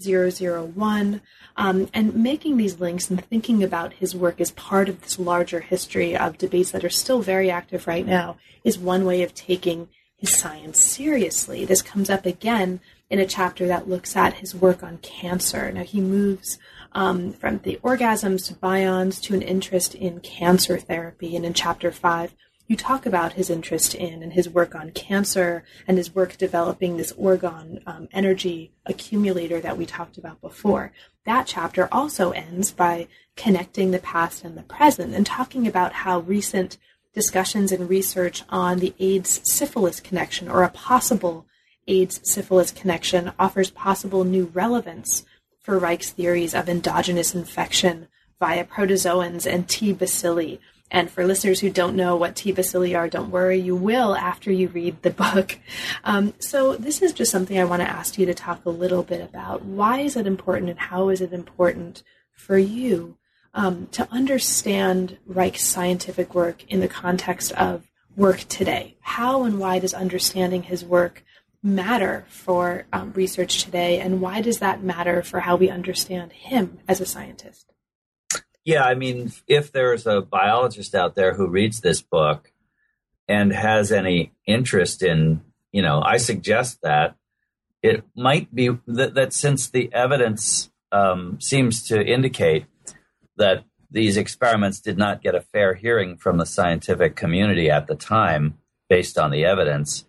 84001, 0.01 1.21
um, 1.57 1.89
and 1.95 2.15
making 2.15 2.57
these 2.57 2.81
links 2.81 3.11
and 3.11 3.25
thinking 3.25 3.63
about 3.63 3.95
his 3.95 4.15
work 4.15 4.41
as 4.41 4.51
part 4.53 4.89
of 4.89 5.03
this 5.03 5.19
larger 5.19 5.61
history 5.61 6.17
of 6.17 6.39
debates 6.39 6.73
that 6.73 6.85
are 6.85 6.91
still 6.91 7.23
very 7.23 7.51
active 7.51 7.87
right 7.87 8.07
now 8.07 8.37
is 8.65 8.79
one 8.79 9.05
way 9.05 9.23
of 9.23 9.35
taking 9.35 9.89
his 10.17 10.37
science 10.37 10.81
seriously. 10.81 11.65
This 11.65 11.83
comes 11.83 12.11
up 12.11 12.27
again 12.27 12.81
in 13.11 13.19
a 13.19 13.27
chapter 13.27 13.67
that 13.67 13.89
looks 13.89 14.17
at 14.17 14.35
his 14.35 14.55
work 14.55 14.83
on 14.83 14.99
cancer. 14.99 15.71
Now, 15.71 15.85
he 15.85 16.01
moves 16.01 16.59
um, 16.93 17.33
from 17.33 17.59
the 17.59 17.79
orgasms 17.83 18.47
to 18.49 18.55
bions 18.55 19.21
to 19.23 19.35
an 19.35 19.43
interest 19.43 19.95
in 19.95 20.21
cancer 20.21 20.79
therapy. 20.79 21.37
And 21.37 21.45
in 21.45 21.53
chapter 21.53 21.93
five, 21.93 22.35
you 22.67 22.77
talk 22.77 23.05
about 23.05 23.35
his 23.35 23.51
interest 23.51 23.95
in 23.95 24.23
and 24.23 24.33
his 24.33 24.49
work 24.49 24.75
on 24.75 24.91
cancer 24.91 25.65
and 25.87 25.99
his 25.99 26.15
work 26.15 26.37
developing 26.39 26.97
this 26.97 27.13
orgone 27.13 27.83
um, 27.87 28.09
energy 28.13 28.73
accumulator 28.87 29.61
that 29.61 29.77
we 29.77 29.85
talked 29.85 30.17
about 30.17 30.41
before. 30.41 30.93
That 31.27 31.47
chapter 31.47 31.89
also 31.93 32.31
ends 32.31 32.71
by 32.71 33.09
connecting 33.37 33.91
the 33.91 33.99
past 33.99 34.45
and 34.45 34.57
the 34.57 34.63
present 34.63 35.15
and 35.15 35.27
talking 35.27 35.67
about 35.67 35.93
how 35.93 36.21
recent 36.21 36.79
discussions 37.13 37.71
and 37.71 37.89
research 37.89 38.43
on 38.49 38.79
the 38.79 38.95
AIDS 38.99 39.41
syphilis 39.45 40.01
connection 40.01 40.49
or 40.49 40.63
a 40.63 40.71
possible 40.71 41.47
AIDS 41.87 42.21
syphilis 42.25 42.73
connection 42.73 43.33
offers 43.39 43.71
possible 43.71 44.25
new 44.25 44.47
relevance 44.47 45.25
for 45.61 45.79
Reich's 45.79 46.11
theories 46.11 46.55
of 46.55 46.69
endogenous 46.69 47.35
infection 47.35 48.09
via 48.41 48.65
protozoans 48.65 49.51
and 49.51 49.69
T. 49.69 49.95
bacilli. 49.95 50.59
And 50.91 51.11
for 51.11 51.27
listeners 51.27 51.61
who 51.61 51.71
don't 51.71 51.97
know 51.97 52.15
what 52.15 52.37
T. 52.37 52.53
bacilli 52.53 52.97
are, 52.97 53.09
don't 53.09 53.31
worry, 53.31 53.59
you 53.59 53.75
will 53.75 54.15
after 54.15 54.53
you 54.53 54.69
read 54.69 55.03
the 55.03 55.11
book. 55.35 55.59
Um, 56.05 56.35
so, 56.39 56.77
this 56.77 57.03
is 57.03 57.13
just 57.13 57.33
something 57.33 57.59
I 57.59 57.65
want 57.65 57.83
to 57.83 57.91
ask 57.91 58.19
you 58.19 58.27
to 58.27 58.35
talk 58.35 58.65
a 58.65 58.71
little 58.71 59.03
bit 59.03 59.21
about. 59.21 59.65
Why 59.65 60.01
is 60.01 60.17
it 60.17 60.27
important 60.27 60.71
and 60.71 60.79
how 60.79 61.09
is 61.09 61.21
it 61.21 61.33
important 61.33 62.03
for 62.33 62.59
you 62.59 63.17
um, 63.55 63.89
to 63.93 64.09
understand 64.11 65.19
Reich's 65.27 65.63
scientific 65.63 66.35
work 66.35 66.65
in 66.69 66.81
the 66.81 66.89
context 66.89 67.53
of 67.53 67.91
work 68.17 68.41
today? 68.49 68.97
How 69.01 69.45
and 69.45 69.59
why 69.59 69.79
does 69.79 69.95
understanding 69.95 70.65
his 70.65 70.85
work 70.85 71.25
matter 71.65 72.27
for 72.29 72.85
um, 72.93 73.13
research 73.15 73.65
today, 73.65 73.99
and 73.99 74.21
why 74.21 74.43
does 74.43 74.59
that 74.59 74.83
matter 74.83 75.23
for 75.23 75.41
how 75.41 75.57
we 75.57 75.71
understand 75.71 76.31
him 76.33 76.79
as 76.87 77.01
a 77.01 77.07
scientist? 77.07 77.74
Yeah, 78.65 78.85
I 78.85 78.95
mean, 78.95 79.33
if 79.47 79.73
there's 79.73 80.07
a 80.07 80.23
biologist 80.23 80.95
out 80.95 81.15
there 81.15 81.35
who 81.35 81.49
reads 81.49 81.81
this 81.81 82.01
book 82.01 82.51
and 83.29 83.53
has 83.53 83.93
any 83.93 84.33
interest 84.47 85.03
in, 85.03 85.43
you 85.73 85.83
know, 85.83 86.01
I 86.03 86.17
suggest 86.17 86.81
that 86.83 87.17
it 87.83 88.03
might 88.17 88.55
be 88.55 88.71
that, 88.87 89.15
that 89.15 89.35
since 89.35 89.69
the 89.69 89.93
evidence 89.93 90.71
um, 90.91 91.39
seems 91.41 91.83
to 91.89 92.03
indicate 92.03 92.65
that 93.37 93.65
these 93.91 94.17
experiments 94.17 94.81
did 94.81 94.97
not 94.97 95.23
get 95.23 95.35
a 95.35 95.41
fair 95.41 95.75
hearing 95.75 96.17
from 96.17 96.39
the 96.39 96.47
scientific 96.47 97.15
community 97.15 97.71
at 97.71 97.87
the 97.87 97.95
time 97.95 98.59
based 98.89 99.19
on 99.19 99.31
the 99.31 99.45
evidence, 99.45 100.05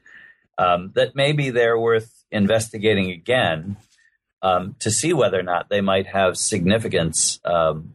um, 0.58 0.92
that 0.96 1.16
maybe 1.16 1.50
they're 1.50 1.80
worth 1.80 2.24
investigating 2.32 3.12
again 3.12 3.78
um, 4.42 4.76
to 4.80 4.92
see 4.92 5.12
whether 5.12 5.40
or 5.40 5.44
not 5.44 5.70
they 5.70 5.82
might 5.82 6.08
have 6.08 6.38
significance, 6.38 7.40
um, 7.46 7.94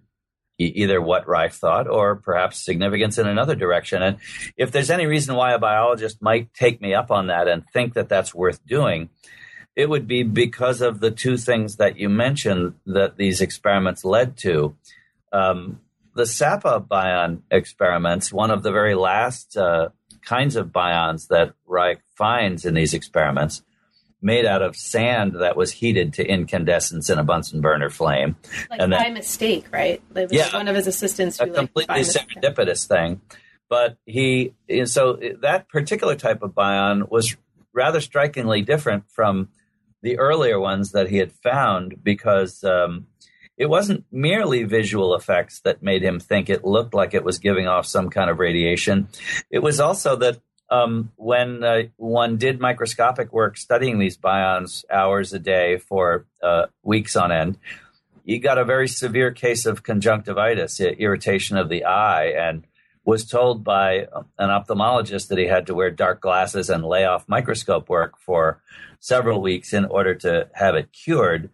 either 0.64 1.00
what 1.00 1.26
Reich 1.26 1.52
thought 1.52 1.88
or 1.88 2.16
perhaps 2.16 2.58
significance 2.58 3.18
in 3.18 3.26
another 3.26 3.54
direction. 3.54 4.02
And 4.02 4.18
if 4.56 4.70
there's 4.70 4.90
any 4.90 5.06
reason 5.06 5.34
why 5.34 5.52
a 5.52 5.58
biologist 5.58 6.20
might 6.20 6.52
take 6.54 6.80
me 6.80 6.94
up 6.94 7.10
on 7.10 7.28
that 7.28 7.48
and 7.48 7.64
think 7.72 7.94
that 7.94 8.08
that's 8.08 8.34
worth 8.34 8.64
doing, 8.66 9.08
it 9.76 9.88
would 9.88 10.06
be 10.06 10.22
because 10.22 10.80
of 10.80 11.00
the 11.00 11.10
two 11.10 11.36
things 11.36 11.76
that 11.76 11.98
you 11.98 12.08
mentioned 12.08 12.74
that 12.86 13.16
these 13.16 13.40
experiments 13.40 14.04
led 14.04 14.36
to. 14.38 14.76
Um, 15.32 15.80
the 16.14 16.26
SAPA 16.26 16.80
bion 16.80 17.42
experiments, 17.50 18.32
one 18.32 18.50
of 18.50 18.62
the 18.62 18.72
very 18.72 18.94
last 18.94 19.56
uh, 19.56 19.90
kinds 20.22 20.56
of 20.56 20.72
bions 20.72 21.28
that 21.28 21.54
Reich 21.66 22.00
finds 22.16 22.66
in 22.66 22.74
these 22.74 22.94
experiments 22.94 23.62
made 24.22 24.44
out 24.44 24.62
of 24.62 24.76
sand 24.76 25.36
that 25.40 25.56
was 25.56 25.72
heated 25.72 26.14
to 26.14 26.26
incandescence 26.26 27.08
in 27.08 27.18
a 27.18 27.24
Bunsen 27.24 27.60
burner 27.60 27.90
flame. 27.90 28.36
Like 28.70 28.80
and 28.80 28.90
by 28.90 29.04
then, 29.04 29.14
mistake, 29.14 29.66
right? 29.72 30.02
Like 30.14 30.28
yeah, 30.30 30.54
one 30.54 30.68
of 30.68 30.76
his 30.76 30.86
assistants. 30.86 31.40
A 31.40 31.46
completely 31.46 32.00
serendipitous 32.00 32.86
thing. 32.86 33.20
But 33.68 33.98
he, 34.04 34.54
so 34.84 35.18
that 35.42 35.68
particular 35.68 36.16
type 36.16 36.42
of 36.42 36.54
bion 36.54 37.08
was 37.08 37.36
rather 37.72 38.00
strikingly 38.00 38.62
different 38.62 39.04
from 39.08 39.48
the 40.02 40.18
earlier 40.18 40.58
ones 40.58 40.92
that 40.92 41.08
he 41.08 41.18
had 41.18 41.32
found 41.32 42.02
because 42.02 42.64
um, 42.64 43.06
it 43.56 43.68
wasn't 43.68 44.04
merely 44.10 44.64
visual 44.64 45.14
effects 45.14 45.60
that 45.60 45.82
made 45.82 46.02
him 46.02 46.18
think 46.18 46.48
it 46.48 46.64
looked 46.64 46.94
like 46.94 47.14
it 47.14 47.22
was 47.22 47.38
giving 47.38 47.68
off 47.68 47.86
some 47.86 48.10
kind 48.10 48.30
of 48.30 48.38
radiation. 48.38 49.08
It 49.50 49.60
was 49.60 49.78
also 49.78 50.16
that 50.16 50.40
um, 50.70 51.12
when 51.16 51.64
uh, 51.64 51.82
one 51.96 52.36
did 52.36 52.60
microscopic 52.60 53.32
work 53.32 53.56
studying 53.56 53.98
these 53.98 54.16
bions 54.16 54.84
hours 54.90 55.32
a 55.32 55.38
day 55.38 55.78
for 55.78 56.26
uh, 56.42 56.66
weeks 56.82 57.16
on 57.16 57.32
end, 57.32 57.58
you 58.24 58.38
got 58.38 58.58
a 58.58 58.64
very 58.64 58.86
severe 58.86 59.32
case 59.32 59.66
of 59.66 59.82
conjunctivitis, 59.82 60.80
irritation 60.80 61.56
of 61.56 61.68
the 61.68 61.84
eye, 61.84 62.26
and 62.26 62.64
was 63.04 63.24
told 63.24 63.64
by 63.64 64.06
an 64.38 64.50
ophthalmologist 64.50 65.28
that 65.28 65.38
he 65.38 65.46
had 65.46 65.66
to 65.66 65.74
wear 65.74 65.90
dark 65.90 66.20
glasses 66.20 66.70
and 66.70 66.84
lay 66.84 67.04
off 67.04 67.28
microscope 67.28 67.88
work 67.88 68.18
for 68.18 68.62
several 69.00 69.40
weeks 69.40 69.72
in 69.72 69.86
order 69.86 70.14
to 70.14 70.48
have 70.52 70.74
it 70.74 70.92
cured. 70.92 71.50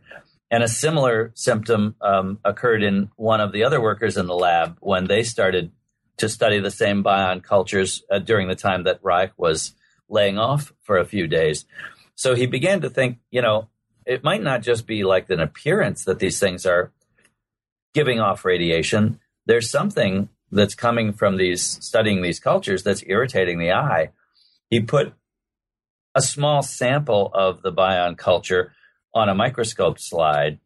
And 0.50 0.62
a 0.62 0.68
similar 0.68 1.32
symptom 1.34 1.96
um, 2.00 2.38
occurred 2.44 2.82
in 2.82 3.10
one 3.16 3.40
of 3.40 3.52
the 3.52 3.64
other 3.64 3.80
workers 3.80 4.16
in 4.16 4.26
the 4.26 4.34
lab 4.34 4.76
when 4.80 5.06
they 5.06 5.22
started 5.22 5.70
to 6.18 6.28
study 6.28 6.60
the 6.60 6.70
same 6.70 7.02
bion 7.02 7.40
cultures 7.40 8.02
uh, 8.10 8.18
during 8.18 8.48
the 8.48 8.54
time 8.54 8.84
that 8.84 9.00
Reich 9.02 9.32
was 9.36 9.74
laying 10.08 10.38
off 10.38 10.72
for 10.82 10.98
a 10.98 11.04
few 11.04 11.26
days. 11.26 11.64
So 12.14 12.34
he 12.34 12.46
began 12.46 12.80
to 12.80 12.90
think, 12.90 13.18
you 13.30 13.42
know, 13.42 13.68
it 14.06 14.24
might 14.24 14.42
not 14.42 14.62
just 14.62 14.86
be 14.86 15.04
like 15.04 15.28
an 15.30 15.40
appearance 15.40 16.04
that 16.04 16.18
these 16.18 16.38
things 16.38 16.64
are 16.64 16.92
giving 17.92 18.20
off 18.20 18.44
radiation. 18.44 19.20
There's 19.46 19.68
something 19.70 20.28
that's 20.50 20.74
coming 20.74 21.12
from 21.12 21.36
these 21.36 21.62
studying 21.62 22.22
these 22.22 22.40
cultures 22.40 22.82
that's 22.82 23.02
irritating 23.06 23.58
the 23.58 23.72
eye. 23.72 24.10
He 24.70 24.80
put 24.80 25.12
a 26.14 26.22
small 26.22 26.62
sample 26.62 27.30
of 27.34 27.62
the 27.62 27.72
bion 27.72 28.14
culture 28.14 28.72
on 29.12 29.28
a 29.28 29.34
microscope 29.34 29.98
slide, 29.98 30.60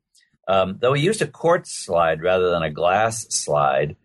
um, 0.46 0.78
though 0.80 0.92
he 0.92 1.02
used 1.02 1.22
a 1.22 1.26
quartz 1.26 1.72
slide 1.72 2.22
rather 2.22 2.50
than 2.50 2.62
a 2.62 2.70
glass 2.70 3.26
slide 3.30 3.96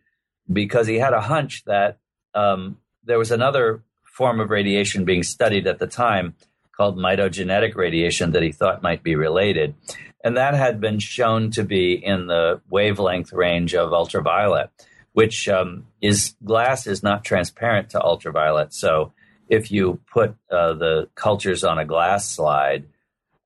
because 0.52 0.88
he 0.88 0.96
had 0.96 1.14
a 1.14 1.22
hunch 1.22 1.64
that 1.66 1.98
um, 2.34 2.78
there 3.04 3.18
was 3.18 3.32
another 3.32 3.84
form 4.04 4.40
of 4.40 4.50
radiation 4.50 5.06
being 5.06 5.24
studied 5.24 5.68
at 5.68 5.80
the 5.80 5.88
time 5.88 6.36
called 6.76 6.98
mitogenetic 6.98 7.76
radiation 7.76 8.32
that 8.32 8.44
he 8.44 8.52
thought 8.52 8.84
might 8.84 9.04
be 9.04 9.16
related. 9.16 9.76
And 10.24 10.38
that 10.38 10.54
had 10.54 10.82
been 10.82 11.00
shown 11.00 11.52
to 11.52 11.64
be 11.64 11.94
in 11.94 12.28
the 12.28 12.62
wavelength 12.70 13.32
range 13.32 13.76
of 13.76 13.94
ultraviolet, 13.94 14.70
which 15.14 15.48
um, 15.48 15.88
is 16.02 16.36
glass 16.44 16.88
is 16.88 17.04
not 17.04 17.24
transparent 17.24 17.92
to 17.92 18.02
ultraviolet. 18.02 18.74
So 18.74 19.14
if 19.48 19.72
you 19.72 20.00
put 20.12 20.36
uh, 20.52 20.74
the 20.74 21.10
cultures 21.16 21.64
on 21.64 21.78
a 21.78 21.86
glass 21.86 22.30
slide, 22.30 22.86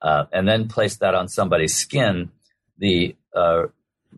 uh, 0.01 0.25
and 0.31 0.47
then 0.47 0.69
place 0.69 0.95
that 0.97 1.13
on 1.13 1.27
somebody's 1.27 1.75
skin, 1.75 2.31
the 2.77 3.15
uh, 3.35 3.63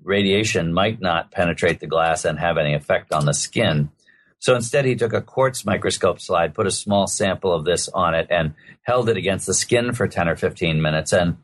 radiation 0.04 0.74
might 0.74 1.02
not 1.02 1.32
penetrate 1.32 1.80
the 1.80 1.88
glass 1.88 2.26
and 2.26 2.39
have 2.39 2.58
any 2.58 2.74
effect 2.74 3.14
on 3.14 3.26
the 3.26 3.34
skin. 3.34 3.89
So 4.39 4.56
instead, 4.56 4.86
he 4.86 4.96
took 4.96 5.14
a 5.14 5.22
quartz 5.22 5.66
microscope 5.66 6.20
slide, 6.20 6.56
put 6.56 6.66
a 6.66 6.72
small 6.72 7.06
sample 7.06 7.54
of 7.54 7.64
this 7.64 7.88
on 7.89 8.16
it, 8.16 8.28
and 8.32 8.56
held 8.82 9.08
it 9.08 9.18
against 9.18 9.46
the 9.46 9.54
skin 9.54 9.94
for 9.94 10.08
10 10.08 10.28
or 10.28 10.36
15 10.36 10.82
minutes. 10.82 11.14
And 11.14 11.38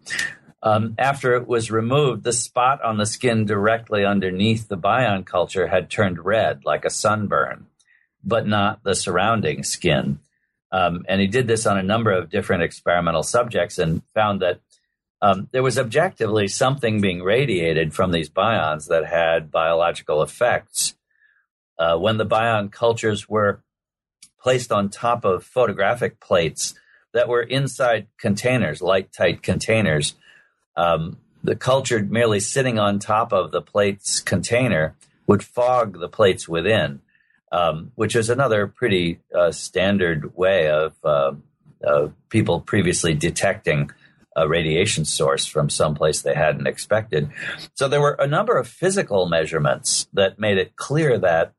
um, 0.64 0.96
after 0.98 1.36
it 1.36 1.48
was 1.48 1.70
removed, 1.70 2.24
the 2.24 2.34
spot 2.34 2.82
on 2.84 2.98
the 2.98 3.06
skin 3.06 3.46
directly 3.46 4.04
underneath 4.04 4.68
the 4.68 4.78
bion 4.78 5.24
culture 5.24 5.68
had 5.68 5.92
turned 5.92 6.26
red, 6.26 6.66
like 6.66 6.86
a 6.86 6.90
sunburn, 6.90 7.68
but 8.24 8.48
not 8.48 8.84
the 8.84 8.96
surrounding 8.96 9.64
skin. 9.64 10.20
Um, 10.72 11.06
and 11.08 11.22
he 11.22 11.28
did 11.28 11.48
this 11.48 11.66
on 11.66 11.78
a 11.78 11.84
number 11.84 12.12
of 12.12 12.30
different 12.30 12.64
experimental 12.64 13.24
subjects 13.24 13.78
and 13.78 14.02
found 14.14 14.42
that 14.42 14.60
um, 15.22 15.50
there 15.52 15.64
was 15.64 15.80
objectively 15.80 16.48
something 16.48 17.02
being 17.02 17.24
radiated 17.24 17.94
from 17.94 18.12
these 18.12 18.30
bions 18.30 18.88
that 18.88 19.06
had 19.06 19.52
biological 19.52 20.22
effects. 20.22 20.96
Uh, 21.80 21.98
when 21.98 22.18
the 22.18 22.26
bion 22.26 22.70
cultures 22.70 23.28
were 23.28 23.62
placed 24.40 24.72
on 24.72 24.90
top 24.90 25.26
of 25.26 25.44
photographic 25.44 26.20
plates 26.20 26.76
that 27.14 27.28
were 27.28 27.42
inside 27.42 28.08
containers, 28.20 28.82
light 28.82 29.12
tight 29.12 29.42
containers, 29.42 30.16
um, 30.76 31.18
the 31.44 31.56
culture 31.56 32.04
merely 32.04 32.40
sitting 32.40 32.78
on 32.78 33.00
top 33.00 33.34
of 33.34 33.52
the 33.52 33.62
plate's 33.62 34.20
container 34.20 34.96
would 35.26 35.44
fog 35.44 36.00
the 36.00 36.10
plates 36.10 36.48
within, 36.48 37.02
um, 37.52 37.92
which 37.96 38.16
is 38.16 38.30
another 38.30 38.68
pretty 38.68 39.20
uh, 39.36 39.52
standard 39.52 40.36
way 40.36 40.70
of 40.70 40.94
uh, 41.04 41.34
people 42.30 42.60
previously 42.62 43.14
detecting 43.14 43.90
a 44.38 44.48
radiation 44.48 45.04
source 45.04 45.46
from 45.48 45.70
someplace 45.70 46.22
they 46.22 46.36
hadn't 46.36 46.68
expected. 46.68 47.30
So 47.74 47.88
there 47.88 48.00
were 48.00 48.16
a 48.20 48.28
number 48.28 48.56
of 48.56 48.68
physical 48.68 49.28
measurements 49.28 50.08
that 50.14 50.40
made 50.40 50.60
it 50.60 50.76
clear 50.76 51.18
that 51.18 51.54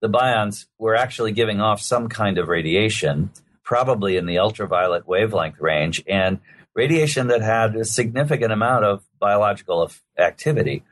the 0.00 0.08
bions 0.08 0.66
were 0.78 0.94
actually 0.94 1.32
giving 1.32 1.60
off 1.60 1.80
some 1.80 2.08
kind 2.08 2.38
of 2.38 2.48
radiation, 2.48 3.30
probably 3.64 4.16
in 4.16 4.26
the 4.26 4.38
ultraviolet 4.38 5.08
wavelength 5.08 5.58
range, 5.58 6.04
and 6.06 6.38
radiation 6.74 7.28
that 7.28 7.40
had 7.40 7.74
a 7.74 7.84
significant 7.84 8.52
amount 8.52 8.84
of 8.84 9.02
biological 9.18 9.90
activity. 10.18 10.84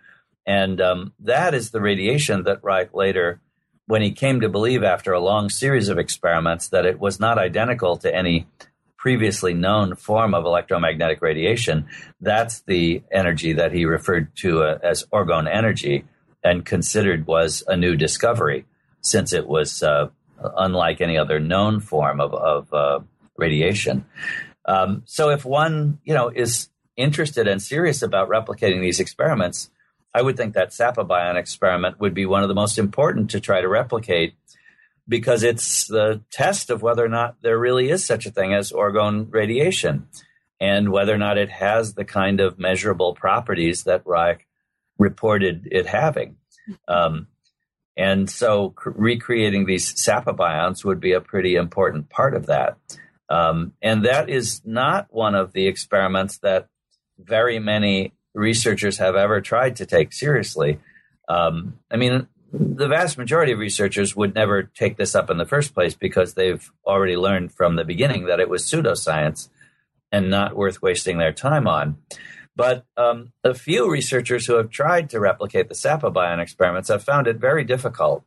And 0.46 0.80
um, 0.80 1.12
that 1.20 1.54
is 1.54 1.70
the 1.70 1.80
radiation 1.80 2.44
that 2.44 2.64
Reich 2.64 2.94
later, 2.94 3.40
when 3.86 4.02
he 4.02 4.10
came 4.10 4.40
to 4.40 4.48
believe 4.48 4.82
after 4.82 5.12
a 5.12 5.20
long 5.20 5.48
series 5.48 5.88
of 5.88 5.98
experiments 5.98 6.68
that 6.68 6.86
it 6.86 6.98
was 6.98 7.20
not 7.20 7.38
identical 7.38 7.96
to 7.98 8.12
any 8.12 8.46
previously 9.06 9.54
known 9.54 9.94
form 9.94 10.34
of 10.34 10.44
electromagnetic 10.44 11.22
radiation, 11.22 11.86
that's 12.20 12.62
the 12.62 13.00
energy 13.12 13.52
that 13.52 13.70
he 13.70 13.84
referred 13.84 14.34
to 14.34 14.64
uh, 14.64 14.80
as 14.82 15.06
orgone 15.12 15.48
energy 15.48 16.04
and 16.42 16.66
considered 16.66 17.24
was 17.24 17.62
a 17.68 17.76
new 17.76 17.94
discovery 17.94 18.66
since 19.02 19.32
it 19.32 19.46
was 19.46 19.80
uh, 19.84 20.08
unlike 20.56 21.00
any 21.00 21.16
other 21.16 21.38
known 21.38 21.78
form 21.78 22.20
of, 22.20 22.34
of 22.34 22.74
uh, 22.74 22.98
radiation. 23.36 24.04
Um, 24.64 25.04
so 25.04 25.30
if 25.30 25.44
one, 25.44 26.00
you 26.02 26.12
know, 26.12 26.28
is 26.28 26.68
interested 26.96 27.46
and 27.46 27.62
serious 27.62 28.02
about 28.02 28.28
replicating 28.28 28.80
these 28.80 28.98
experiments, 28.98 29.70
I 30.12 30.22
would 30.22 30.36
think 30.36 30.54
that 30.54 30.72
SAPA 30.72 31.04
bion 31.04 31.36
experiment 31.36 32.00
would 32.00 32.12
be 32.12 32.26
one 32.26 32.42
of 32.42 32.48
the 32.48 32.56
most 32.56 32.76
important 32.76 33.30
to 33.30 33.38
try 33.38 33.60
to 33.60 33.68
replicate 33.68 34.34
because 35.08 35.42
it's 35.42 35.86
the 35.86 36.22
test 36.30 36.70
of 36.70 36.82
whether 36.82 37.04
or 37.04 37.08
not 37.08 37.36
there 37.42 37.58
really 37.58 37.90
is 37.90 38.04
such 38.04 38.26
a 38.26 38.30
thing 38.30 38.52
as 38.52 38.72
orgone 38.72 39.26
radiation 39.30 40.08
and 40.60 40.90
whether 40.90 41.14
or 41.14 41.18
not 41.18 41.38
it 41.38 41.50
has 41.50 41.94
the 41.94 42.04
kind 42.04 42.40
of 42.40 42.58
measurable 42.58 43.14
properties 43.14 43.84
that 43.84 44.06
Reich 44.06 44.46
reported 44.98 45.68
it 45.70 45.86
having. 45.86 46.36
Um, 46.88 47.28
and 47.96 48.28
so 48.28 48.74
c- 48.82 48.90
recreating 48.94 49.66
these 49.66 50.00
SAPA 50.00 50.32
bions 50.32 50.84
would 50.84 51.00
be 51.00 51.12
a 51.12 51.20
pretty 51.20 51.54
important 51.54 52.10
part 52.10 52.34
of 52.34 52.46
that. 52.46 52.76
Um, 53.28 53.72
and 53.82 54.04
that 54.04 54.28
is 54.28 54.62
not 54.64 55.08
one 55.10 55.34
of 55.34 55.52
the 55.52 55.66
experiments 55.66 56.38
that 56.38 56.68
very 57.18 57.58
many 57.58 58.12
researchers 58.34 58.98
have 58.98 59.16
ever 59.16 59.40
tried 59.40 59.76
to 59.76 59.86
take 59.86 60.12
seriously. 60.12 60.78
Um, 61.28 61.78
I 61.90 61.96
mean, 61.96 62.28
the 62.52 62.88
vast 62.88 63.18
majority 63.18 63.52
of 63.52 63.58
researchers 63.58 64.14
would 64.14 64.34
never 64.34 64.62
take 64.62 64.96
this 64.96 65.14
up 65.14 65.30
in 65.30 65.38
the 65.38 65.46
first 65.46 65.74
place 65.74 65.94
because 65.94 66.34
they've 66.34 66.70
already 66.86 67.16
learned 67.16 67.52
from 67.52 67.76
the 67.76 67.84
beginning 67.84 68.26
that 68.26 68.40
it 68.40 68.48
was 68.48 68.64
pseudoscience 68.64 69.48
and 70.12 70.30
not 70.30 70.56
worth 70.56 70.82
wasting 70.82 71.18
their 71.18 71.32
time 71.32 71.66
on. 71.66 71.98
But 72.54 72.86
um, 72.96 73.32
a 73.44 73.52
few 73.54 73.90
researchers 73.90 74.46
who 74.46 74.54
have 74.54 74.70
tried 74.70 75.10
to 75.10 75.20
replicate 75.20 75.68
the 75.68 75.74
sapobion 75.74 76.40
experiments 76.40 76.88
have 76.88 77.04
found 77.04 77.26
it 77.26 77.36
very 77.36 77.64
difficult. 77.64 78.24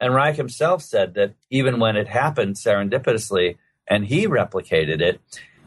And 0.00 0.14
Reich 0.14 0.36
himself 0.36 0.82
said 0.82 1.14
that 1.14 1.34
even 1.50 1.78
when 1.78 1.96
it 1.96 2.08
happened 2.08 2.56
serendipitously 2.56 3.56
and 3.86 4.06
he 4.06 4.26
replicated 4.26 5.00
it, 5.00 5.20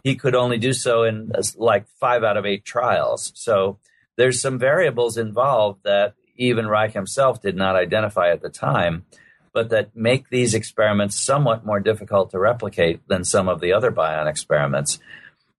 he 0.04 0.16
could 0.16 0.36
only 0.36 0.58
do 0.58 0.74
so 0.74 1.04
in 1.04 1.32
like 1.56 1.88
five 2.00 2.24
out 2.24 2.38
of 2.38 2.46
eight 2.46 2.66
trials. 2.66 3.32
So 3.36 3.80
there's 4.18 4.42
some 4.42 4.60
variables 4.60 5.18
involved 5.18 5.84
that 5.84 6.14
even 6.36 6.68
Reich 6.68 6.94
himself 6.94 7.42
did 7.42 7.56
not 7.56 7.76
identify 7.76 8.32
at 8.32 8.42
the 8.42 8.50
time, 8.50 9.06
but 9.54 9.70
that 9.70 9.96
make 9.96 10.30
these 10.30 10.54
experiments 10.54 11.16
somewhat 11.16 11.66
more 11.66 11.80
difficult 11.80 12.32
to 12.32 12.40
replicate 12.40 13.08
than 13.08 13.24
some 13.24 13.48
of 13.48 13.62
the 13.62 13.74
other 13.74 13.92
bion 13.92 14.28
experiments. 14.28 15.00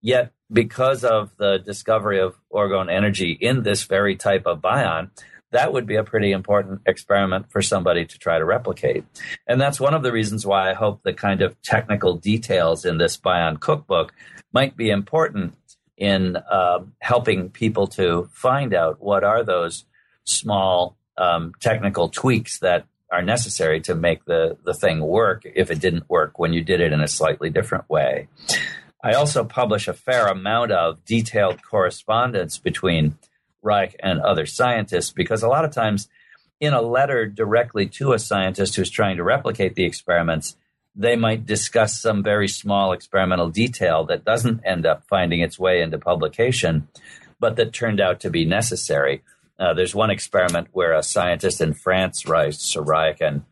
Yet, 0.01 0.33
because 0.53 1.05
of 1.05 1.31
the 1.39 1.59
discovery 1.59 2.20
of 2.20 2.37
orgone 2.53 2.93
energy 2.93 3.33
in 3.33 3.62
this 3.62 3.85
very 3.85 4.16
type 4.16 4.47
of 4.47 4.61
bion, 4.61 5.11
that 5.55 5.72
would 5.72 5.87
be 5.87 5.95
a 5.95 6.05
pretty 6.05 6.33
important 6.33 6.81
experiment 6.85 7.51
for 7.51 7.62
somebody 7.62 8.05
to 8.05 8.18
try 8.18 8.39
to 8.39 8.45
replicate. 8.45 9.05
And 9.47 9.61
that's 9.61 9.81
one 9.81 9.95
of 9.95 10.03
the 10.03 10.11
reasons 10.11 10.45
why 10.45 10.68
I 10.68 10.75
hope 10.75 11.03
the 11.03 11.14
kind 11.14 11.43
of 11.43 11.61
technical 11.62 12.16
details 12.16 12.85
in 12.85 12.99
this 12.99 13.16
Bion 13.16 13.59
cookbook 13.59 14.12
might 14.53 14.77
be 14.77 14.91
important 14.91 15.55
in 15.97 16.37
uh, 16.37 16.81
helping 16.99 17.51
people 17.51 17.87
to 17.87 18.29
find 18.33 18.75
out 18.75 19.01
what 19.01 19.22
are 19.22 19.45
those 19.45 19.85
small 20.25 20.97
um, 21.16 21.53
technical 21.61 22.09
tweaks 22.09 22.59
that 22.59 22.87
are 23.11 23.22
necessary 23.22 23.81
to 23.83 23.95
make 23.95 24.25
the, 24.25 24.57
the 24.64 24.75
thing 24.75 25.01
work 25.01 25.43
if 25.55 25.70
it 25.70 25.81
didn't 25.81 26.09
work 26.11 26.39
when 26.39 26.53
you 26.53 26.62
did 26.62 26.81
it 26.81 26.93
in 26.93 27.01
a 27.01 27.09
slightly 27.09 27.51
different 27.51 27.89
way. 27.89 28.29
I 29.03 29.12
also 29.12 29.45
publish 29.45 29.87
a 29.87 29.93
fair 29.93 30.27
amount 30.27 30.72
of 30.72 31.05
detailed 31.05 31.62
correspondence 31.62 32.59
between 32.59 33.16
Reich 33.62 33.97
and 34.01 34.20
other 34.20 34.47
scientists 34.47 35.11
because 35.11 35.43
a 35.43 35.49
lot 35.49 35.64
of 35.64 35.72
times 35.72 36.09
in 36.61 36.72
a 36.72 36.83
letter 36.83 37.27
directly 37.27 37.87
to 37.87 38.12
a 38.12 38.18
scientist 38.18 38.77
who's 38.77 38.91
trying 38.91 39.16
to 39.16 39.25
replicate 39.25 39.75
the 39.75 39.85
experiments, 39.85 40.57
they 40.97 41.16
might 41.16 41.47
discuss 41.47 42.01
some 42.01 42.22
very 42.22 42.49
small 42.49 42.93
experimental 42.93 43.51
detail 43.51 44.05
that 44.05 44.25
doesn't 44.25 44.62
end 44.64 44.87
up 44.87 45.05
finding 45.09 45.41
its 45.41 45.59
way 45.59 45.83
into 45.83 45.99
publication, 45.99 46.89
but 47.41 47.57
that 47.57 47.72
turned 47.72 48.01
out 48.01 48.20
to 48.20 48.31
be 48.31 48.45
necessary. 48.45 49.22
Uh, 49.59 49.74
there's 49.74 49.94
one 49.94 50.11
experiment 50.11 50.68
where 50.72 50.92
a 50.92 51.02
scientist 51.02 51.61
in 51.61 51.74
France 51.74 52.26
writes 52.26 52.72
to 52.72 52.80
Reich, 52.80 53.20
and 53.20 53.44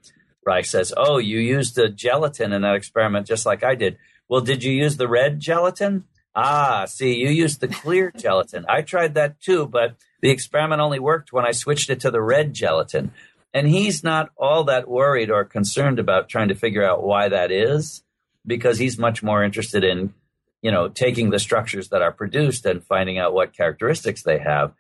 Reich 0.45 0.67
says, 0.67 0.93
"Oh, 0.97 1.19
you 1.19 1.39
used 1.39 1.77
the 1.77 1.89
gelatin 1.89 2.53
in 2.53 2.63
that 2.63 2.75
experiment 2.75 3.27
just 3.27 3.47
like 3.47 3.63
I 3.63 3.75
did. 3.75 3.99
Well, 4.29 4.41
did 4.41 4.65
you 4.65 4.73
use 4.73 4.97
the 4.97 5.09
red 5.09 5.39
gelatin? 5.39 6.05
Ah, 6.35 6.87
see, 6.87 7.15
you 7.15 7.29
used 7.29 7.61
the 7.61 7.69
clear 7.69 8.11
gelatin. 8.17 8.65
I 8.69 8.83
tried 8.83 9.15
that 9.15 9.41
too, 9.41 9.67
but 9.67 9.97
the 10.21 10.31
experiment 10.31 10.81
only 10.81 10.99
worked 10.99 11.33
when 11.33 11.47
I 11.47 11.53
switched 11.53 11.91
it 11.91 12.01
to 12.01 12.11
the 12.11 12.23
red 12.23 12.53
gelatin." 12.53 13.13
And 13.55 13.69
he's 13.69 14.03
not 14.03 14.31
all 14.37 14.65
that 14.65 14.89
worried 14.89 15.31
or 15.31 15.45
concerned 15.45 15.99
about 15.99 16.29
trying 16.29 16.49
to 16.49 16.55
figure 16.55 16.85
out 16.85 17.03
why 17.03 17.29
that 17.29 17.51
is, 17.51 18.03
because 18.47 18.79
he's 18.79 18.99
much 18.99 19.23
more 19.23 19.45
interested 19.45 19.85
in, 19.85 20.15
you 20.63 20.71
know, 20.71 20.89
taking 20.89 21.31
the 21.31 21.39
structures 21.39 21.91
that 21.91 22.03
are 22.03 22.13
produced 22.13 22.65
and 22.65 22.83
finding 22.83 23.19
out 23.19 23.35
what 23.35 23.53
characteristics 23.53 24.23
they 24.23 24.39
have. 24.39 24.73